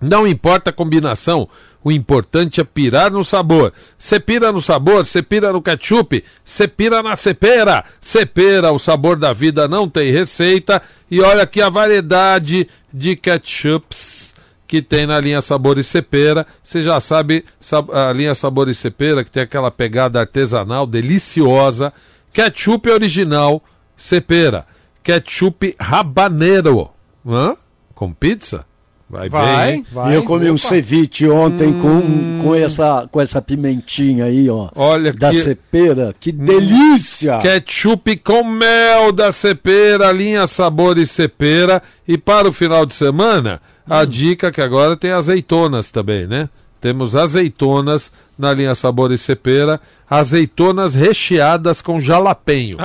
Não 0.02 0.28
importa 0.28 0.72
a 0.72 0.74
combinação, 0.74 1.48
o 1.84 1.92
importante 1.92 2.62
é 2.62 2.64
pirar 2.64 3.12
no 3.12 3.24
sabor. 3.24 3.74
Você 3.98 4.20
pira 4.20 4.52
no 4.52 4.62
sabor, 4.62 5.06
você 5.06 5.22
pira 5.22 5.52
no 5.52 5.62
ketchup, 5.62 6.24
você 6.44 6.68
pira 6.68 7.02
na 7.02 7.16
cepera. 7.16 7.84
Cepera, 8.00 8.72
o 8.72 8.80
sabor 8.80 9.18
da 9.20 9.34
vida 9.34 9.68
não 9.68 9.90
tem 9.90 10.12
receita. 10.12 10.82
E 11.10 11.20
olha 11.22 11.44
aqui 11.44 11.62
a 11.62 11.70
variedade 11.70 12.68
de 12.94 13.16
ketchups 13.16 14.22
que 14.68 14.82
tem 14.82 15.06
na 15.06 15.20
linha 15.20 15.42
Sabor 15.42 15.78
e 15.78 15.84
Cepera. 15.84 16.48
Você 16.64 16.82
já 16.82 16.98
sabe, 17.02 17.44
sab- 17.60 17.92
a 17.92 18.14
linha 18.14 18.34
Sabor 18.34 18.70
e 18.70 18.74
Cepera, 18.74 19.22
que 19.22 19.30
tem 19.30 19.44
aquela 19.44 19.70
pegada 19.70 20.22
artesanal 20.22 20.88
deliciosa. 20.88 21.92
Ketchup 22.32 22.90
original 22.90 23.62
Cepera. 23.98 24.66
Ketchup 25.04 25.76
habanero. 25.78 26.90
Hã? 27.28 27.56
Com 27.94 28.14
pizza? 28.14 28.66
Vai, 29.12 29.30
bem, 29.30 29.76
hein? 29.76 29.86
E 30.10 30.14
eu 30.16 30.24
comi 30.24 30.50
um 30.50 30.58
ceviche 30.58 31.28
ontem 31.30 31.74
com, 31.74 32.42
com, 32.44 32.56
essa, 32.56 33.08
com 33.12 33.20
essa 33.20 33.42
pimentinha 33.42 34.26
aí, 34.26 34.50
ó. 34.50 34.70
Olha 34.76 35.12
da 35.12 35.30
que- 35.32 35.42
cepera. 35.42 36.16
Que 36.20 36.32
delícia! 36.32 37.38
Ketchup 37.40 38.16
com 38.18 38.44
mel 38.44 39.12
da 39.12 39.32
Cepera, 39.32 40.12
linha 40.12 40.48
Sabor 40.48 40.98
e 40.98 41.06
Cepera. 41.06 41.84
E 42.08 42.18
para 42.18 42.48
o 42.48 42.54
final 42.54 42.86
de 42.86 42.94
semana, 42.94 43.62
a 43.90 44.06
dica 44.06 44.52
que 44.52 44.62
agora 44.62 44.96
tem 44.96 45.12
azeitonas 45.12 45.92
também, 45.92 46.26
né? 46.26 46.48
Temos 46.80 47.16
azeitonas 47.16 48.12
na 48.40 48.54
linha 48.54 48.74
Sabor 48.74 49.12
e 49.12 49.18
Cepera, 49.18 49.80
azeitonas 50.10 50.96
recheadas 50.96 51.82
com 51.82 52.02
jalapenho. 52.02 52.78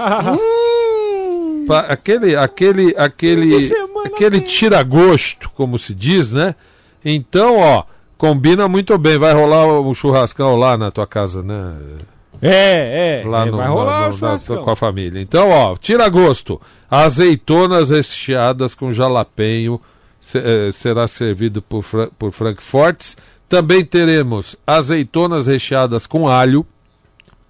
Pa- 1.66 1.80
aquele 1.88 2.36
aquele 2.36 2.94
aquele 2.96 3.54
aquele 4.06 4.40
tira-gosto, 4.40 5.50
como 5.50 5.78
se 5.78 5.94
diz, 5.94 6.32
né? 6.32 6.54
Então, 7.04 7.58
ó, 7.58 7.84
combina 8.18 8.66
muito 8.68 8.96
bem. 8.98 9.18
Vai 9.18 9.32
rolar 9.34 9.66
um 9.80 9.94
churrascão 9.94 10.56
lá 10.56 10.76
na 10.76 10.90
tua 10.90 11.06
casa, 11.06 11.42
né? 11.42 11.74
É, 12.42 13.22
é. 13.24 13.28
lá 13.28 13.46
é, 13.46 13.50
no, 13.50 13.56
vai 13.56 13.66
na- 13.66 13.72
rolar 13.72 14.00
no- 14.00 14.04
o 14.04 14.06
na- 14.08 14.12
churrascão. 14.12 14.64
com 14.64 14.70
a 14.70 14.76
família. 14.76 15.20
Então, 15.20 15.50
ó, 15.50 15.76
tira 15.76 16.08
gosto. 16.08 16.60
Azeitonas 16.90 17.90
recheadas 17.90 18.74
com 18.74 18.92
jalapenho 18.92 19.80
se- 20.20 20.38
eh, 20.38 20.70
será 20.72 21.06
servido 21.08 21.62
por, 21.62 21.82
Fra 21.82 22.08
por 22.18 22.32
Frankforts. 22.32 23.16
Também 23.48 23.84
teremos 23.84 24.56
azeitonas 24.66 25.46
recheadas 25.46 26.06
com 26.06 26.28
alho, 26.28 26.66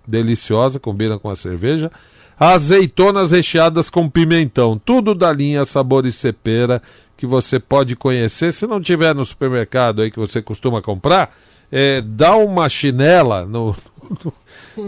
deliciosa, 0.07 0.79
combina 0.79 1.19
com 1.19 1.31
a 1.31 1.37
cerveja. 1.37 1.91
Azeitonas 2.39 3.33
recheadas 3.33 3.89
com 3.91 4.09
pimentão. 4.09 4.81
Tudo 4.85 5.15
da 5.15 5.33
linha 5.33 5.65
Sabores 5.65 6.15
Cepera 6.17 6.83
que 7.17 7.27
você 7.27 7.59
pode 7.59 7.97
conhecer. 7.97 8.53
Se 8.53 8.67
não 8.67 8.81
tiver 8.81 9.15
no 9.15 9.25
supermercado 9.25 10.03
aí 10.03 10.11
que 10.11 10.19
você 10.19 10.43
costuma 10.43 10.83
comprar, 10.83 11.35
é, 11.73 12.01
dá 12.03 12.37
uma 12.37 12.69
chinela 12.69 13.47
no, 13.47 13.75
no, 14.25 14.33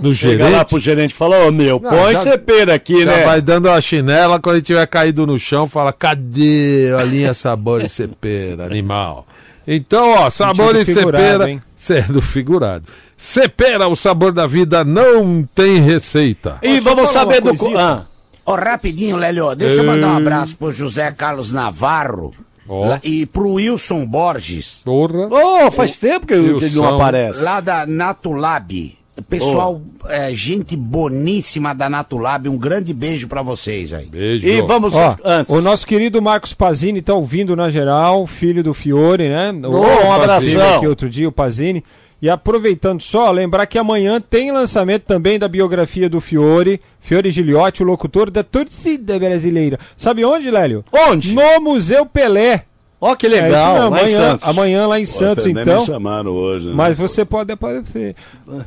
no 0.03 0.15
Chega 0.15 0.37
gerente. 0.45 0.53
lá 0.53 0.65
pro 0.65 0.79
gerente 0.79 1.11
e 1.13 1.15
fala, 1.15 1.47
ô 1.47 1.51
meu, 1.51 1.81
Não, 1.81 1.91
põe 1.91 2.13
já- 2.13 2.21
cepera 2.21 2.75
aqui, 2.75 3.01
Já 3.05 3.07
né? 3.17 3.25
vai 3.25 3.41
dando 3.41 3.71
a 3.71 3.81
chinela, 3.81 4.39
quando 4.39 4.57
ele 4.57 4.65
tiver 4.65 4.87
caído 4.87 5.27
no 5.27 5.39
chão, 5.39 5.67
fala: 5.67 5.93
cadê 5.93 6.93
a 6.99 7.03
linha 7.03 7.33
Sabores 7.33 7.93
Cepera, 7.93 8.67
animal? 8.67 9.27
Então, 9.67 10.11
ó, 10.11 10.31
Sabores 10.31 10.87
figurado, 10.87 11.17
Cepera. 11.25 11.51
hein? 11.51 11.63
Sendo 11.79 12.21
figurado. 12.21 12.89
Cepera, 13.17 13.87
o 13.87 13.95
sabor 13.95 14.33
da 14.33 14.47
vida 14.49 14.85
não 14.85 15.49
tem 15.55 15.81
receita. 15.81 16.59
E 16.61 16.81
vamos 16.81 17.09
saber 17.11 17.41
do. 17.41 17.79
Ah. 17.79 18.05
Ó, 18.45 18.57
rapidinho, 18.57 19.17
Lélio, 19.17 19.55
deixa 19.55 19.77
eu 19.77 19.85
mandar 19.85 20.09
um 20.09 20.17
abraço 20.17 20.57
pro 20.57 20.73
José 20.73 21.11
Carlos 21.13 21.53
Navarro 21.53 22.35
lá- 22.69 23.01
e 23.05 23.25
pro 23.27 23.53
Wilson 23.55 24.05
Borges. 24.05 24.83
Porra. 24.85 25.29
Ô, 25.29 25.71
faz 25.71 25.97
tempo 25.97 26.27
que, 26.27 26.35
que 26.35 26.65
ele 26.65 26.75
não 26.77 26.89
aparece. 26.95 27.41
Lá 27.41 27.61
da 27.61 27.87
Natulab. 27.87 28.98
Pessoal, 29.29 29.81
é, 30.07 30.33
gente 30.35 30.77
boníssima 30.77 31.75
da 31.75 31.89
Natulab, 31.89 32.49
um 32.49 32.57
grande 32.57 32.93
beijo 32.95 33.29
pra 33.29 33.43
vocês 33.43 33.93
aí. 33.93 34.07
Beijo. 34.07 34.47
E 34.47 34.61
vamos 34.63 34.95
Ó, 34.95 35.17
antes. 35.25 35.53
o 35.55 35.61
nosso 35.61 35.87
querido 35.87 36.21
Marcos 36.23 36.55
Pazini 36.55 37.03
tá 37.03 37.15
ouvindo 37.15 37.55
na 37.57 37.69
geral, 37.71 38.27
filho 38.27 38.63
do 38.63 38.73
Fiore, 38.75 39.29
né? 39.29 39.51
O- 39.65 39.69
Ô, 39.71 39.81
um 39.81 40.09
o 40.09 40.13
abração. 40.13 40.27
Pazini 40.49 40.63
aqui 40.63 40.87
outro 40.87 41.09
dia, 41.09 41.29
o 41.29 41.33
Pazini. 41.33 41.83
E 42.21 42.29
aproveitando 42.29 43.01
só, 43.01 43.31
lembrar 43.31 43.65
que 43.67 43.79
amanhã 43.79 44.21
tem 44.21 44.51
lançamento 44.51 45.03
também 45.05 45.39
da 45.39 45.47
biografia 45.47 46.09
do 46.09 46.21
Fiore, 46.21 46.81
Fiore 46.99 47.31
Giliotti, 47.31 47.81
o 47.81 47.87
locutor 47.87 48.29
da 48.29 48.43
torcida 48.43 49.19
brasileira. 49.21 49.79
Sabe 49.97 50.25
onde, 50.25 50.51
Lélio? 50.51 50.85
Onde? 50.93 51.33
No 51.33 51.61
Museu 51.61 52.05
Pelé. 52.05 52.65
Ó, 53.01 53.15
que 53.15 53.27
É 53.27 53.31
isso 53.31 53.43
legal, 53.43 53.75
lá 53.77 53.81
em 53.85 53.87
amanhã, 53.87 54.17
Santos. 54.31 54.49
amanhã 54.49 54.87
lá 54.89 55.01
em 55.01 55.07
Santos, 55.07 55.45
nem 55.45 55.63
então. 55.63 55.81
me 55.81 55.87
chamaram 55.87 56.31
hoje. 56.33 56.67
né? 56.69 56.73
Mas 56.75 56.97
você 56.97 57.25
pode 57.25 57.53
aparecer. 57.53 58.17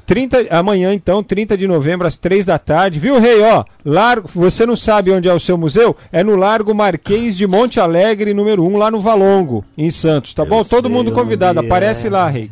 30, 0.06 0.48
amanhã, 0.50 0.94
então, 0.94 1.22
30 1.22 1.58
de 1.58 1.68
novembro, 1.68 2.08
às 2.08 2.16
3 2.18 2.46
da 2.46 2.58
tarde. 2.58 2.98
Viu, 2.98 3.20
Rei? 3.20 3.42
Ó, 3.42 3.66
largo, 3.84 4.30
você 4.34 4.66
não 4.66 4.76
sabe 4.76 5.12
onde 5.12 5.28
é 5.28 5.34
o 5.34 5.40
seu 5.40 5.58
museu? 5.58 5.96
É 6.14 6.24
no 6.24 6.36
Largo 6.38 6.74
Marquês 6.74 7.36
de 7.36 7.46
Monte 7.46 7.80
Alegre, 7.80 8.34
número 8.34 8.64
1, 8.64 8.78
lá 8.78 8.90
no 8.90 9.02
Valongo, 9.02 9.66
em 9.78 9.92
Santos, 9.92 10.34
tá 10.34 10.46
bom? 10.46 10.64
Todo 10.64 10.90
mundo 10.90 11.12
convidado, 11.12 11.60
aparece 11.60 12.08
lá, 12.08 12.30
Rei. 12.30 12.50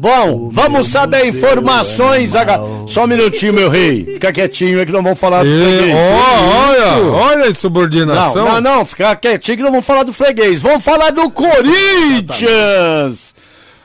Bom, 0.00 0.48
vamos 0.50 0.86
saber 0.86 1.26
informações. 1.26 2.30
Só 2.86 3.04
um 3.04 3.06
minutinho, 3.06 3.52
meu 3.52 3.68
rei. 3.68 4.06
Fica 4.14 4.32
quietinho 4.32 4.78
aí 4.80 4.86
que 4.86 4.92
não 4.92 5.02
vamos 5.02 5.20
falar 5.20 5.44
do 5.44 5.50
freguês. 5.50 5.94
ó, 5.94 6.68
olha, 6.70 6.86
olha 7.12 7.34
a 7.34 7.38
Não, 7.44 7.50
insubordinação. 7.50 8.46
não, 8.46 8.60
não, 8.62 8.82
fica 8.86 9.14
quietinho 9.14 9.58
que 9.58 9.62
não 9.62 9.70
vamos 9.72 9.84
falar 9.84 10.04
do 10.04 10.12
freguês. 10.14 10.58
Vamos 10.58 10.82
falar 10.82 11.10
do 11.10 11.30
Corinthians. 11.30 13.34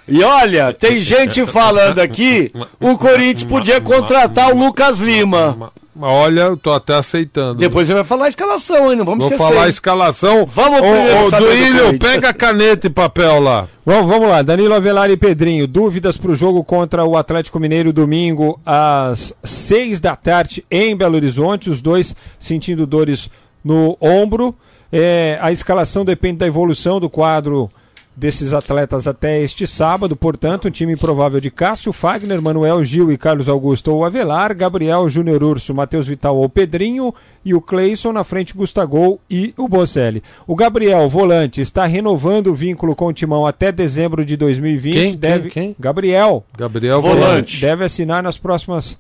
E 0.08 0.24
olha, 0.24 0.72
tem 0.72 1.02
gente 1.02 1.46
falando 1.48 2.00
aqui, 2.00 2.52
o 2.80 2.98
Corinthians 2.98 3.44
podia 3.44 3.82
contratar 3.82 4.54
o 4.54 4.58
Lucas 4.58 5.00
Lima. 5.00 5.72
Olha, 6.00 6.42
eu 6.42 6.58
tô 6.58 6.74
até 6.74 6.94
aceitando. 6.96 7.56
Depois 7.56 7.88
ele 7.88 7.96
vai 7.96 8.04
falar 8.04 8.26
a 8.26 8.28
escalação, 8.28 8.92
hein? 8.92 8.98
Não 8.98 9.06
vamos 9.06 9.24
Vou 9.24 9.32
esquecer. 9.32 9.50
falar 9.54 9.66
a 9.66 9.70
escalação. 9.70 10.46
Vamos 10.46 10.80
Ô, 10.80 10.82
primeiro 10.82 11.26
ô, 11.26 11.32
Duílio, 11.32 12.00
pega 12.00 12.34
caneta 12.34 12.88
e 12.88 12.90
papel 12.90 13.40
lá. 13.40 13.68
Vamos, 13.86 14.08
vamos 14.08 14.28
lá, 14.28 14.42
Danilo 14.42 14.74
Avelar 14.74 15.10
e 15.10 15.16
Pedrinho, 15.16 15.66
dúvidas 15.68 16.18
para 16.18 16.32
o 16.32 16.36
jogo 16.36 16.64
contra 16.64 17.06
o 17.06 17.16
Atlético 17.16 17.60
Mineiro 17.60 17.94
domingo 17.94 18.60
às 18.66 19.34
6 19.44 20.00
da 20.02 20.16
tarde 20.16 20.66
em 20.70 20.96
Belo 20.98 21.16
Horizonte, 21.16 21.70
os 21.70 21.82
dois 21.82 22.14
sentindo 22.38 22.86
dores 22.86 23.30
no 23.64 23.96
ombro. 24.02 24.54
É, 24.92 25.38
a 25.42 25.52
escalação 25.52 26.04
depende 26.04 26.40
da 26.40 26.48
evolução 26.48 27.00
do 27.00 27.10
quadro 27.10 27.72
desses 28.16 28.54
atletas 28.54 29.08
até 29.08 29.42
este 29.42 29.68
sábado, 29.68 30.16
portanto, 30.16 30.68
um 30.68 30.72
time 30.72 30.96
provável 30.96 31.42
de 31.42 31.52
Cássio, 31.52 31.92
Fagner, 31.92 32.42
Manuel 32.42 32.84
Gil 32.84 33.12
e 33.12 33.18
Carlos 33.18 33.50
Augusto 33.50 33.92
ou 33.92 34.06
Avelar, 34.06 34.56
Gabriel, 34.56 35.10
Júnior 35.10 35.44
Urso, 35.44 35.74
Matheus 35.74 36.08
Vital 36.08 36.38
ou 36.38 36.48
Pedrinho 36.48 37.14
e 37.44 37.54
o 37.54 37.62
Cleison 37.62 38.14
na 38.14 38.24
frente 38.24 38.54
Gustagol 38.54 39.20
e 39.30 39.54
o 39.58 39.68
Bocelli. 39.68 40.24
O 40.48 40.56
Gabriel, 40.56 41.10
volante, 41.10 41.60
está 41.60 41.86
renovando 41.86 42.48
o 42.48 42.56
vínculo 42.56 42.96
com 42.96 43.08
o 43.08 43.14
Timão 43.14 43.46
até 43.46 43.72
dezembro 43.72 44.24
de 44.24 44.38
2020. 44.38 44.94
Quem? 44.94 45.04
Quem? 45.06 45.18
deve... 45.18 45.50
Quem? 45.50 45.76
Gabriel. 45.80 46.44
Gabriel 46.58 47.02
Volante. 47.02 47.62
Deve 47.62 47.84
assinar 47.84 48.24
nas 48.24 48.38
próximas, 48.38 48.98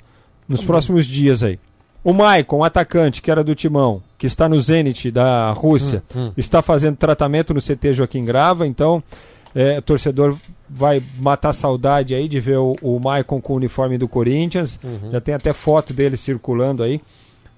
nos 0.47 0.63
próximos 0.63 1.05
dias 1.05 1.41
aí. 1.41 1.59
O 2.05 2.13
Maicon, 2.13 2.63
atacante, 2.63 3.19
que 3.19 3.31
era 3.31 3.43
do 3.43 3.55
Timão, 3.55 3.99
que 4.15 4.27
está 4.27 4.47
no 4.47 4.59
Zenit 4.59 5.09
da 5.09 5.51
Rússia, 5.51 6.03
Hum, 6.15 6.27
hum. 6.27 6.31
está 6.37 6.61
fazendo 6.61 6.95
tratamento 6.97 7.51
no 7.51 7.59
CT 7.59 7.95
Joaquim 7.95 8.23
Grava, 8.23 8.67
então 8.67 9.01
é, 9.55 9.79
o 9.79 9.81
torcedor 9.81 10.37
vai 10.69 11.01
matar 11.17 11.51
saudade 11.51 12.13
aí 12.13 12.27
de 12.27 12.39
ver 12.39 12.59
o, 12.59 12.75
o 12.79 12.99
Maicon 12.99 13.41
com 13.41 13.53
o 13.53 13.55
uniforme 13.55 13.97
do 13.97 14.07
Corinthians. 14.07 14.79
Uhum. 14.83 15.13
Já 15.13 15.19
tem 15.19 15.33
até 15.33 15.51
foto 15.51 15.93
dele 15.93 16.15
circulando 16.15 16.83
aí, 16.83 17.01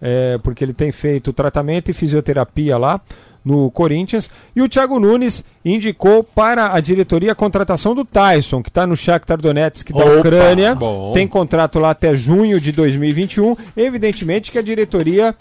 é, 0.02 0.38
porque 0.38 0.64
ele 0.64 0.74
tem 0.74 0.94
feito 0.94 1.34
tratamento 1.34 1.92
e 1.92 1.94
fisioterapia 1.94 2.78
lá 2.78 3.02
no 3.48 3.72
Corinthians. 3.72 4.30
E 4.56 4.62
o 4.62 4.68
Thiago 4.68 5.00
Nunes 5.00 5.44
indicou 5.64 6.24
para 6.24 6.74
a 6.74 6.80
diretoria 6.80 7.32
a 7.32 7.36
contratação 7.36 7.96
do 7.96 8.04
Tyson, 8.04 8.62
que 8.62 8.70
está 8.70 8.86
no 8.86 8.96
Shakhtar 8.96 9.40
Donetsk 9.40 9.92
da 9.92 10.06
Opa, 10.06 10.20
Ucrânia. 10.20 10.76
bom. 10.76 11.14
Tem 11.14 11.28
contrato 11.28 11.80
lá 11.80 11.92
até 11.92 12.14
junho 12.16 12.60
de 12.60 12.72
2021. 12.72 13.56
Evidentemente 13.76 14.52
que 14.52 14.58
a 14.58 14.62
diretoria 14.62 15.34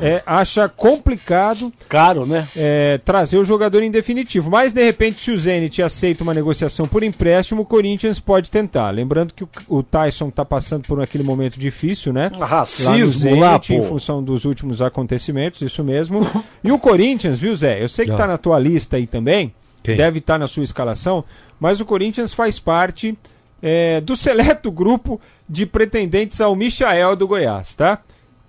é, 0.00 0.22
acha 0.26 0.68
complicado 0.68 1.72
Caro, 1.88 2.26
né? 2.26 2.48
é, 2.56 2.98
trazer 3.04 3.38
o 3.38 3.44
jogador 3.44 3.82
em 3.82 3.90
definitivo. 3.90 4.50
Mas, 4.50 4.72
de 4.72 4.82
repente, 4.84 5.20
se 5.20 5.30
o 5.30 5.38
Zenit 5.38 5.82
aceita 5.82 6.22
uma 6.22 6.34
negociação 6.34 6.86
por 6.86 7.02
empréstimo, 7.02 7.62
o 7.62 7.66
Corinthians 7.66 8.18
pode 8.20 8.50
tentar. 8.50 8.90
Lembrando 8.90 9.32
que 9.34 9.44
o, 9.44 9.48
o 9.68 9.82
Tyson 9.82 10.28
está 10.28 10.44
passando 10.44 10.86
por 10.86 11.00
aquele 11.00 11.24
momento 11.24 11.58
difícil, 11.58 12.12
né? 12.12 12.30
Racismo 12.38 13.30
no 13.30 13.38
lá, 13.40 13.50
Zenit, 13.52 13.74
em 13.74 13.80
pô. 13.80 13.86
função 13.88 14.22
dos 14.22 14.44
últimos 14.44 14.80
acontecimentos, 14.82 15.62
isso 15.62 15.82
mesmo. 15.84 16.20
E 16.62 16.70
o 16.72 16.78
Corinthians, 16.78 17.38
viu, 17.38 17.54
Zé? 17.56 17.82
Eu 17.82 17.88
sei 17.88 18.04
que 18.04 18.10
Ah. 18.10 18.14
está 18.14 18.26
na 18.26 18.38
tua 18.38 18.58
lista 18.58 18.96
aí 18.96 19.06
também, 19.06 19.52
Quem? 19.82 19.96
deve 19.96 20.18
estar 20.18 20.38
na 20.38 20.46
sua 20.48 20.64
escalação, 20.64 21.24
mas 21.58 21.80
o 21.80 21.84
Corinthians 21.84 22.32
faz 22.34 22.58
parte 22.58 23.16
é, 23.62 24.00
do 24.00 24.16
seleto 24.16 24.70
grupo 24.70 25.20
de 25.48 25.66
pretendentes 25.66 26.40
ao 26.40 26.56
Michael 26.56 27.14
do 27.14 27.28
Goiás, 27.28 27.74
tá? 27.74 27.98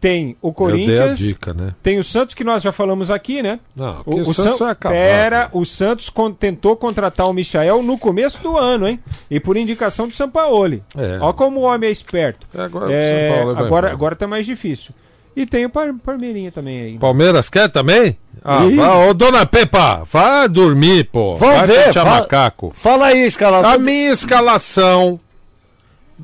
Tem 0.02 0.36
o 0.41 0.48
Eu 0.48 0.52
dei 0.52 0.53
a 0.53 0.53
Corinthians, 0.53 1.18
dica, 1.19 1.53
né? 1.53 1.76
tem 1.84 1.99
o 1.99 2.03
Santos 2.03 2.34
que 2.34 2.44
nós 2.44 2.64
já 2.64 2.72
falamos 2.72 3.11
aqui, 3.11 3.44
né? 3.44 3.60
Não, 3.76 4.02
O, 4.03 4.15
o 4.15 4.22
o 4.30 4.34
Santos 4.34 4.53
San- 4.57 4.64
vai 4.65 4.72
acabar, 4.72 4.95
Pera, 4.95 5.49
o 5.53 5.64
Santos 5.64 6.10
con- 6.10 6.32
tentou 6.34 6.76
contratar 6.76 7.28
o 7.30 7.34
Michael 7.34 7.84
no 7.84 7.99
começo 7.99 8.40
do 8.41 8.57
ano, 8.57 8.88
hein? 8.88 8.99
E 9.30 9.40
por 9.40 9.56
indicação 9.56 10.07
do 10.07 10.15
Sampaoli. 10.15 10.82
É. 10.98 11.19
Olha 11.22 11.34
como 11.34 11.60
o 11.60 11.64
homem 11.64 11.88
é 11.88 11.91
esperto. 11.91 12.48
agora 12.57 12.88
o 12.88 12.91
É, 12.91 13.30
Sampaoli 13.30 13.53
vai 13.56 13.64
agora, 13.64 13.91
agora 13.91 14.15
tá 14.15 14.26
mais 14.28 14.45
difícil. 14.45 14.91
E 15.36 15.45
tem 15.45 15.65
o 15.65 15.69
Par 15.69 15.94
Parmeirinha 16.03 16.52
também 16.52 16.82
aí. 16.82 16.98
Palmeiras 16.98 17.48
quer 17.48 17.69
também? 17.69 18.18
Ah, 18.44 18.64
vai, 18.76 19.07
ô 19.07 19.14
dona 19.14 19.45
Pepa, 19.45 20.02
vai 20.11 20.49
dormir, 20.49 21.06
pô. 21.11 21.36
Vamos 21.36 21.57
vai 21.60 21.68
ver, 21.68 21.84
fechar 21.86 22.03
fala- 22.03 22.19
macaco. 22.22 22.72
Fala 22.76 23.06
aí, 23.06 23.19
escalação. 23.26 23.72
A 23.72 23.78
minha 23.78 24.11
escalação, 24.11 25.19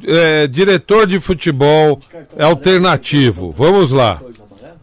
é, 0.06 0.48
diretor 0.48 1.08
de 1.08 1.20
futebol, 1.20 2.00
alternativo. 2.40 3.52
Vamos 3.52 3.92
lá. 3.92 4.20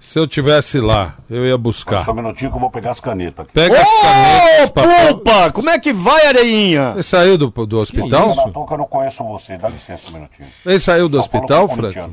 Se 0.00 0.18
eu 0.18 0.26
tivesse 0.28 0.80
lá, 0.80 1.14
eu 1.30 1.46
ia 1.46 1.56
buscar. 1.56 2.04
Só 2.04 2.12
um 2.12 2.14
minutinho 2.16 2.50
que 2.50 2.56
eu 2.56 2.60
vou 2.60 2.70
pegar 2.70 2.90
as 2.92 3.00
canetas 3.00 3.44
aqui. 3.46 3.54
Pega 3.54 3.80
as 3.80 3.88
canetas, 4.02 4.70
papel. 4.70 5.14
Pulpa! 5.14 5.52
Como 5.52 5.70
é 5.70 5.78
que 5.78 5.92
vai, 5.92 6.26
Areinha? 6.26 6.90
Ele 6.92 7.02
saiu 7.02 7.38
do, 7.38 7.48
do 7.66 7.78
hospital? 7.78 8.32
Que 8.66 8.74
eu 8.74 8.78
não 8.78 8.86
conheço 8.86 9.24
você. 9.24 9.56
Dá 9.56 9.68
licença 9.68 10.02
um 10.10 10.12
minutinho. 10.12 10.48
Ele 10.64 10.78
saiu 10.78 11.08
do 11.08 11.16
Só 11.16 11.22
hospital, 11.22 11.64
o 11.64 11.68
Frank? 11.70 12.12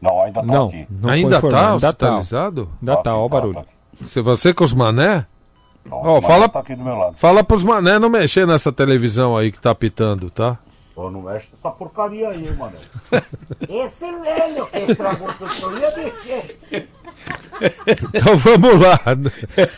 Não, 0.00 0.22
ainda 0.22 0.40
tá 0.40 0.46
Não, 0.46 0.68
aqui. 0.68 0.86
não 0.90 1.10
Ainda 1.10 1.40
tá 1.40 1.46
Ainda 1.72 1.92
tá. 1.92 2.06
hospitalizado? 2.06 2.68
Ainda 2.80 2.96
tá, 2.96 3.14
ó 3.16 3.26
o 3.26 3.28
barulho. 3.28 3.64
Se 4.04 4.20
você 4.22 4.54
com 4.54 4.64
os 4.64 4.72
mané? 4.72 5.26
Ó, 5.90 6.14
Mas 6.16 6.26
fala, 6.26 6.48
tá 6.48 6.60
aqui 6.60 6.74
do 6.74 6.84
meu 6.84 6.96
lado. 6.96 7.14
fala 7.16 7.42
pros 7.42 7.62
mané 7.64 7.98
não 7.98 8.08
mexer 8.08 8.46
nessa 8.46 8.70
televisão 8.70 9.36
aí 9.36 9.50
que 9.50 9.58
tá 9.60 9.74
pitando, 9.74 10.30
tá? 10.30 10.58
Pô, 10.98 11.12
não 11.12 11.22
mexe 11.22 11.46
nessa 11.54 11.70
porcaria 11.76 12.28
aí, 12.28 12.50
mano. 12.56 12.72
Esse 13.68 14.04
velho 14.04 14.66
que 14.66 14.78
estragou 14.90 15.28
tudo, 15.34 15.52
eu 15.62 15.78
ia 15.78 15.96
mexer. 15.96 16.58
Então 18.12 18.36
vamos 18.36 18.80
lá. 18.80 18.98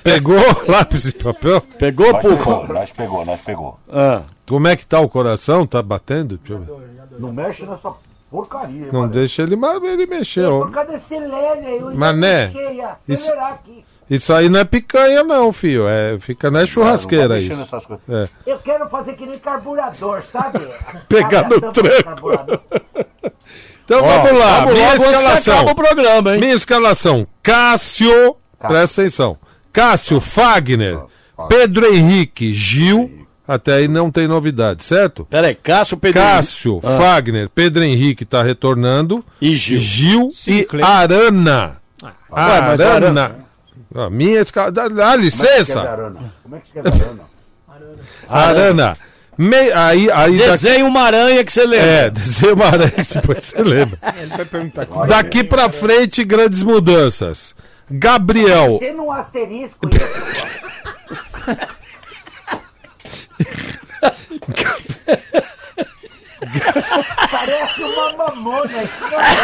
Pegou 0.02 0.36
lápis 0.66 1.04
e 1.04 1.12
papel? 1.12 1.60
Pegou, 1.78 2.10
Nós 2.10 2.22
pegou, 2.24 2.68
nós 2.68 2.90
pegou, 2.92 3.24
nós 3.26 3.40
pegou. 3.42 3.78
Ah. 3.92 4.22
Como 4.48 4.66
é 4.66 4.74
que 4.74 4.86
tá 4.86 4.98
o 4.98 5.10
coração? 5.10 5.66
Tá 5.66 5.82
batendo? 5.82 6.38
Deixa 6.38 6.54
eu 6.54 6.80
ver. 6.80 7.18
Não 7.18 7.30
mexe 7.34 7.66
nessa 7.66 7.92
porcaria, 8.30 8.86
Não 8.90 9.00
mano. 9.00 9.12
deixa 9.12 9.42
ele, 9.42 9.56
mas 9.56 9.82
ele 9.82 10.06
mexeu. 10.06 10.60
Por 10.60 10.70
causa 10.70 10.92
desse 10.92 11.18
lélio 11.18 11.66
aí, 11.68 11.78
eu 11.80 11.90
ia 11.92 11.98
Mané, 11.98 12.46
mexer, 12.46 12.72
ia 12.76 12.96
isso- 13.06 13.24
acelerar 13.26 13.52
aqui. 13.52 13.84
Isso 14.10 14.32
aí 14.34 14.48
não 14.48 14.58
é 14.58 14.64
picanha, 14.64 15.22
não, 15.22 15.52
filho. 15.52 15.86
É, 15.86 16.18
fica 16.18 16.50
na 16.50 16.66
churrasqueira 16.66 17.38
isso. 17.38 17.56
nessas 17.56 17.86
coisas. 17.86 18.04
É. 18.08 18.28
Eu 18.44 18.58
quero 18.58 18.88
fazer 18.88 19.12
que 19.12 19.24
nem 19.24 19.38
carburador, 19.38 20.24
sabe? 20.24 20.58
Pegar 21.08 21.48
no 21.48 21.60
tranco. 21.72 22.02
carburador? 22.02 22.60
Então 23.84 24.02
Ó, 24.02 24.22
vamos 24.22 24.40
lá, 24.40 24.60
vamos 24.60 24.74
minha 24.74 24.94
escalação. 24.96 25.66
o 25.66 25.74
programa, 25.76 26.34
hein? 26.34 26.40
Minha 26.40 26.54
escalação: 26.54 27.26
Cássio, 27.40 28.36
presta 28.58 29.02
atenção. 29.02 29.38
Cássio, 29.72 30.20
Fagner, 30.20 30.98
Pedro 31.48 31.86
Henrique, 31.94 32.52
Gil. 32.52 33.18
Até 33.46 33.74
aí 33.74 33.88
não 33.88 34.12
tem 34.12 34.28
novidade, 34.28 34.84
certo? 34.84 35.24
Peraí, 35.24 35.56
Cássio, 35.56 35.96
Pedro 35.96 36.20
Cássio, 36.20 36.72
Henrique. 36.74 36.86
Ah. 36.86 36.98
Fagner, 36.98 37.48
Pedro 37.48 37.82
Henrique 37.82 38.24
tá 38.24 38.42
retornando. 38.44 39.24
E 39.40 39.54
Gil. 39.56 39.78
Gil 39.78 40.28
e 40.46 40.64
Clay. 40.64 40.84
Arana. 40.84 41.80
Ué, 42.02 42.60
mas 42.60 42.80
Arana. 42.80 43.49
Arana- 43.94 44.06
Ó, 44.06 44.10
minha 44.10 44.40
escala. 44.40 44.70
Dá, 44.72 44.88
dá 44.88 45.16
licença. 45.16 45.82
Como 46.42 46.56
é 46.56 46.60
que 46.60 46.66
escreve 46.66 46.88
Arana? 46.88 47.22
Arana. 48.28 48.98
Me... 49.38 49.72
Aí, 49.72 50.10
aí 50.10 50.36
Desenha 50.36 50.84
uma 50.84 51.00
aranha 51.00 51.42
que 51.42 51.52
você 51.52 51.64
lembra. 51.64 51.86
É, 51.86 52.10
desenha 52.10 52.52
uma 52.54 52.66
aranha 52.66 52.90
que 52.90 53.14
depois 53.14 53.44
você 53.44 53.62
lembra. 53.62 53.98
Ele 54.20 54.26
vai 54.26 54.44
perguntar 54.44 54.86
como 54.86 55.06
Daqui 55.06 55.42
pra 55.42 55.70
frente, 55.70 56.22
grandes 56.24 56.62
mudanças. 56.62 57.54
Gabriel. 57.90 58.76
Sendo 58.78 59.04
um 59.04 59.10
asterisco. 59.10 59.88
Parece 67.30 67.82
uma 67.82 68.12
mamona. 68.16 68.70
não 69.10 69.20
é. 69.20 69.36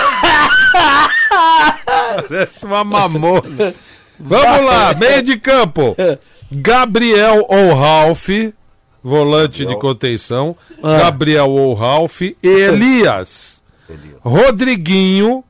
Parece 2.29 2.65
uma 2.65 2.85
mamona. 2.85 3.75
Vamos 4.19 4.65
lá, 4.67 4.95
meio 4.99 5.23
de 5.23 5.37
campo. 5.39 5.97
Gabriel 6.51 7.45
ou 7.49 7.75
Ralph, 7.75 8.29
volante 9.03 9.65
de 9.67 9.77
contenção. 9.79 10.57
Ah. 10.83 10.99
Gabriel 10.99 11.51
ou 11.51 11.75
Ralph. 11.75 12.23
Elias. 12.43 13.63
Rodriguinho. 14.23 15.45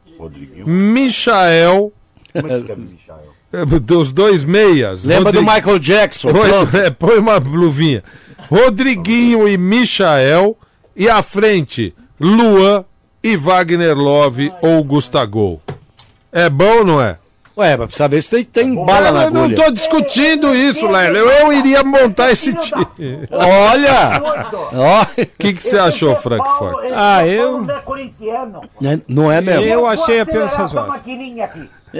Michael. 0.66 1.92
Como 2.32 2.52
é 2.52 2.60
que 2.60 2.74
Michael? 2.74 3.34
eh, 3.52 3.64
Dos 3.80 4.12
dois 4.12 4.44
meias. 4.44 5.04
Lembra 5.04 5.32
do 5.32 5.42
Michael 5.42 5.78
Jackson? 5.78 6.32
Põe, 6.32 6.50
é, 6.80 6.90
põe 6.90 7.18
uma 7.18 7.36
luvinha. 7.38 8.02
Rodriguinho 8.50 9.46
e 9.48 9.56
Michael. 9.56 10.56
E 10.94 11.08
à 11.08 11.22
frente, 11.22 11.94
Luan 12.18 12.84
e 13.22 13.36
Wagner 13.36 13.94
Love 13.96 14.50
ou 14.62 14.82
Gustavo. 14.82 15.60
É 16.32 16.48
bom 16.48 16.78
ou 16.78 16.84
não 16.84 17.02
é? 17.02 17.18
Ué, 17.58 17.74
mas 17.76 17.86
precisa 17.86 18.06
ver 18.08 18.22
se 18.22 18.30
tem, 18.30 18.44
tem 18.44 18.74
bala 18.74 19.10
na 19.10 19.24
eu 19.24 19.30
não 19.30 19.44
agulha. 19.44 19.56
tô 19.64 19.70
discutindo 19.72 20.54
isso, 20.54 20.86
Lélio. 20.86 21.26
Eu 21.26 21.52
iria 21.54 21.82
montar 21.82 22.30
esse 22.30 22.52
time. 22.52 22.86
Olha! 23.30 24.20
O 25.22 25.26
que 25.38 25.54
que 25.54 25.62
você 25.62 25.78
achou, 25.78 26.14
Frankfurt? 26.16 26.84
Esse 26.84 26.94
Ah, 26.94 27.18
São 27.20 27.26
eu- 27.26 27.60
Não 27.62 27.70
é 27.70 28.96
né, 28.96 29.00
não 29.08 29.32
é 29.32 29.40
mesmo? 29.40 29.64
Eu 29.64 29.86
achei 29.86 30.20
apenas 30.20 30.52
razoável. 30.54 30.92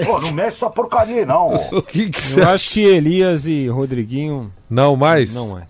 Pô, 0.05 0.19
não 0.19 0.31
mexe 0.31 0.57
essa 0.57 0.69
porcaria, 0.69 1.25
não. 1.25 1.47
O 1.73 1.81
que 1.81 2.09
que 2.11 2.21
você 2.21 2.39
Eu 2.41 2.49
acho 2.49 2.69
que 2.69 2.81
Elias 2.85 3.47
e 3.47 3.67
Rodriguinho 3.67 4.51
Não 4.69 4.95
mais? 4.95 5.33
não 5.33 5.57
é. 5.57 5.63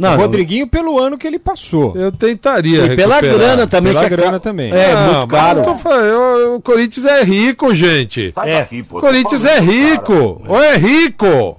Não, 0.00 0.14
o 0.14 0.16
Rodriguinho 0.16 0.66
pelo 0.66 0.98
ano 0.98 1.16
que 1.18 1.26
ele 1.26 1.38
passou. 1.38 1.96
Eu 1.96 2.10
tentaria 2.10 2.86
E 2.86 2.96
pela 2.96 3.20
grana 3.20 3.66
também. 3.66 3.92
Pela 3.92 4.06
que 4.08 4.14
é 4.14 4.16
grana 4.16 4.32
ca- 4.32 4.40
também. 4.40 4.72
É, 4.72 4.94
Não, 4.94 5.14
muito 5.18 5.28
caro. 5.30 5.58
eu 5.60 5.64
tô 5.64 5.76
falando, 5.76 6.04
eu- 6.04 6.54
o 6.56 6.60
Corinthians 6.60 7.04
é 7.06 7.22
rico, 7.22 7.74
gente. 7.74 8.32
Sai 8.34 8.50
É. 8.50 8.58
daqui, 8.60 8.82
pô. 8.82 9.00
Corinthians 9.00 9.44
é 9.44 9.60
rico. 9.60 10.42
Ou 10.48 10.62
é 10.62 10.76
rico. 10.76 11.56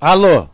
Alô? 0.00 0.46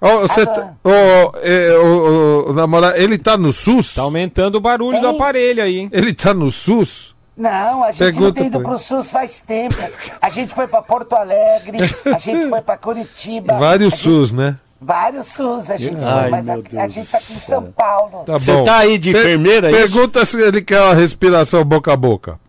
Ó, 0.00 0.18
você 0.22 0.44
tá- 0.44 0.72
ó, 0.82 1.32
é, 1.42 1.76
o- 1.78 2.50
o 2.50 2.52
namorado, 2.52 2.96
ele 2.96 3.16
tá 3.18 3.36
no 3.36 3.52
SUS? 3.52 3.94
Tá 3.94 4.02
aumentando 4.02 4.56
o 4.56 4.60
barulho 4.60 5.00
do 5.00 5.06
Hein? 5.08 5.14
aparelho 5.14 5.62
aí, 5.62 5.78
hein? 5.78 5.88
Ele 5.92 6.12
tá 6.12 6.34
no 6.34 6.50
SUS? 6.50 7.12
Não, 7.36 7.82
a 7.84 7.88
gente 7.92 7.98
Pergunta 7.98 8.24
não 8.26 8.32
tem 8.32 8.46
ido 8.46 8.60
pro 8.60 8.78
SUS 8.78 9.08
faz 9.08 9.40
tempo. 9.46 9.76
A 10.20 10.28
gente 10.28 10.52
foi 10.54 10.66
pra 10.66 10.82
Porto 10.82 11.14
Alegre, 11.14 11.78
a 12.04 12.18
gente 12.18 12.48
foi 12.48 12.60
pra 12.60 12.76
Curitiba. 12.76 13.54
Vários 13.60 13.90
gente- 13.92 14.02
SUS, 14.02 14.32
né? 14.32 14.56
Vários 14.84 15.26
SUS 15.28 15.70
a 15.70 15.76
gente 15.76 15.96
Ai, 16.02 16.28
mas 16.30 16.48
a, 16.48 16.54
a 16.54 16.88
gente 16.88 17.06
do 17.06 17.10
tá 17.12 17.18
aqui 17.18 17.32
em 17.32 17.36
São 17.36 17.70
Paulo. 17.72 18.24
Tá 18.24 18.32
Você 18.34 18.52
bom. 18.52 18.64
tá 18.64 18.78
aí 18.78 18.98
de 18.98 19.12
Per- 19.12 19.20
enfermeira, 19.22 19.68
é 19.68 19.70
isso? 19.70 19.94
Pergunta 19.94 20.24
se 20.24 20.40
ele 20.40 20.60
quer 20.62 20.80
uma 20.80 20.94
respiração 20.94 21.64
boca 21.64 21.92
a 21.92 21.96
boca. 21.96 22.40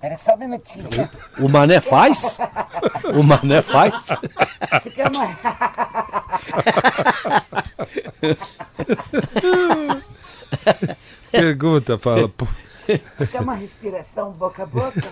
Pera 0.00 0.16
só 0.16 0.34
um 0.34 0.38
minutinho. 0.38 0.88
O 1.38 1.48
Mané 1.48 1.80
faz? 1.80 2.38
O 3.14 3.22
Mané 3.22 3.62
faz? 3.62 3.94
Você 4.80 4.90
quer 4.90 5.08
uma... 5.10 5.36
Pergunta, 11.30 11.98
fala. 11.98 12.30
Você 13.16 13.26
quer 13.26 13.40
uma 13.40 13.54
respiração 13.54 14.30
boca 14.32 14.62
a 14.62 14.66
boca? 14.66 15.02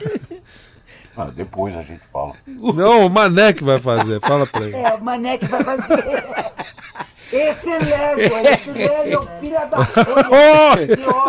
Ah, 1.16 1.30
depois 1.34 1.74
a 1.74 1.82
gente 1.82 2.04
fala. 2.12 2.34
Não, 2.46 3.06
o 3.06 3.10
Mané 3.10 3.52
que 3.52 3.64
vai 3.64 3.78
fazer. 3.78 4.20
Fala 4.20 4.46
pra 4.46 4.62
ele. 4.62 4.76
É, 4.76 4.94
o 4.94 5.02
Mané 5.02 5.38
que 5.38 5.46
vai 5.46 5.64
fazer. 5.64 6.04
Esse 7.32 7.68
é 7.70 7.78
Lélio, 7.78 8.24
esse 8.48 8.70
Lélio 8.70 9.14
é 9.14 9.18
o 9.18 9.26
filho 9.40 9.58
da 9.70 9.78
puta. 9.84 10.26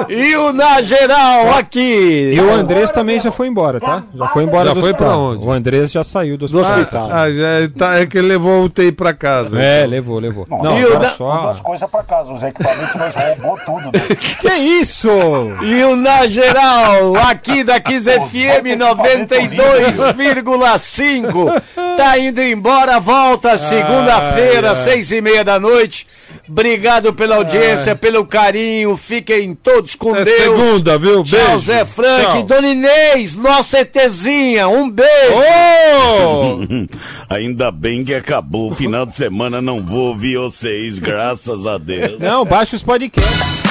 E 0.09 0.35
o 0.35 0.53
Na 0.53 0.79
Geral 0.81 1.49
aqui. 1.57 2.33
E 2.35 2.39
o 2.39 2.51
Andrés 2.53 2.91
também 2.91 3.19
já 3.19 3.31
foi 3.31 3.47
embora, 3.47 3.79
tá? 3.79 4.03
Já 4.13 4.27
foi 4.27 4.43
embora 4.43 4.67
Já 4.69 4.73
do 4.75 4.81
foi 4.81 4.91
hospital. 4.91 5.09
pra 5.09 5.17
onde? 5.17 5.43
O 5.45 5.51
Andrés 5.51 5.91
já 5.91 6.03
saiu 6.03 6.37
do 6.37 6.47
Do 6.47 6.59
hospital. 6.59 6.79
hospital. 6.81 7.09
Ah, 7.11 7.31
já, 7.31 7.47
tá, 7.77 7.99
é 7.99 8.05
que 8.05 8.17
ele 8.19 8.27
levou 8.27 8.61
o 8.61 8.65
UTI 8.65 8.91
pra 8.91 9.11
casa. 9.13 9.59
É, 9.59 9.79
então. 9.79 9.89
levou, 9.89 10.19
levou. 10.19 10.45
Não, 10.49 10.61
Não, 10.61 10.77
e 10.79 10.83
o 10.83 10.87
agora 10.89 10.99
da- 11.09 11.11
só... 11.11 11.49
as 11.49 11.59
coisas 11.61 11.89
pra 11.89 12.03
casa, 12.03 12.31
os 12.31 12.43
equipamentos 12.43 12.95
nós 12.95 13.15
roubou 13.15 13.57
tudo. 13.65 13.85
Né? 13.85 13.91
Que 14.39 14.53
isso? 14.53 15.09
E 15.63 15.83
o 15.83 15.95
Na 15.95 16.27
Geral, 16.27 17.15
aqui 17.27 17.63
da 17.63 17.79
Kiss 17.79 18.07
FM 18.09 18.77
92,5. 18.77 21.61
Tá 21.95 22.17
indo 22.19 22.39
embora, 22.41 22.99
volta 22.99 23.57
segunda-feira, 23.57 24.75
seis 24.75 25.11
e 25.11 25.21
meia 25.21 25.43
da 25.43 25.59
noite. 25.59 25.86
Obrigado 26.47 27.13
pela 27.13 27.35
audiência, 27.35 27.95
pelo 27.95 28.25
carinho. 28.25 28.95
Fiquem 28.97 29.53
todos 29.55 29.95
com 29.95 30.13
Até 30.13 30.23
Deus. 30.25 30.37
segunda, 30.43 30.97
viu? 30.97 31.23
Tchau, 31.23 31.39
Beijo. 31.39 31.59
Zé 31.59 31.85
Frank. 31.85 32.23
Tchau. 32.25 32.43
Dona 32.43 32.67
Inês, 32.69 33.35
nossa 33.35 33.79
ETzinha. 33.79 34.67
Um 34.67 34.89
beijo. 34.89 35.09
Ô! 35.33 36.59
Ainda 37.33 37.71
bem 37.71 38.03
que 38.03 38.13
acabou 38.13 38.71
o 38.71 38.75
final 38.75 39.05
de 39.05 39.15
semana, 39.15 39.61
não 39.61 39.81
vou 39.83 40.09
ouvir 40.09 40.37
vocês, 40.37 40.99
graças 40.99 41.65
a 41.65 41.77
Deus. 41.77 42.19
Não, 42.19 42.45
baixa 42.45 42.75
os 42.75 42.83
podcasts. 42.83 43.67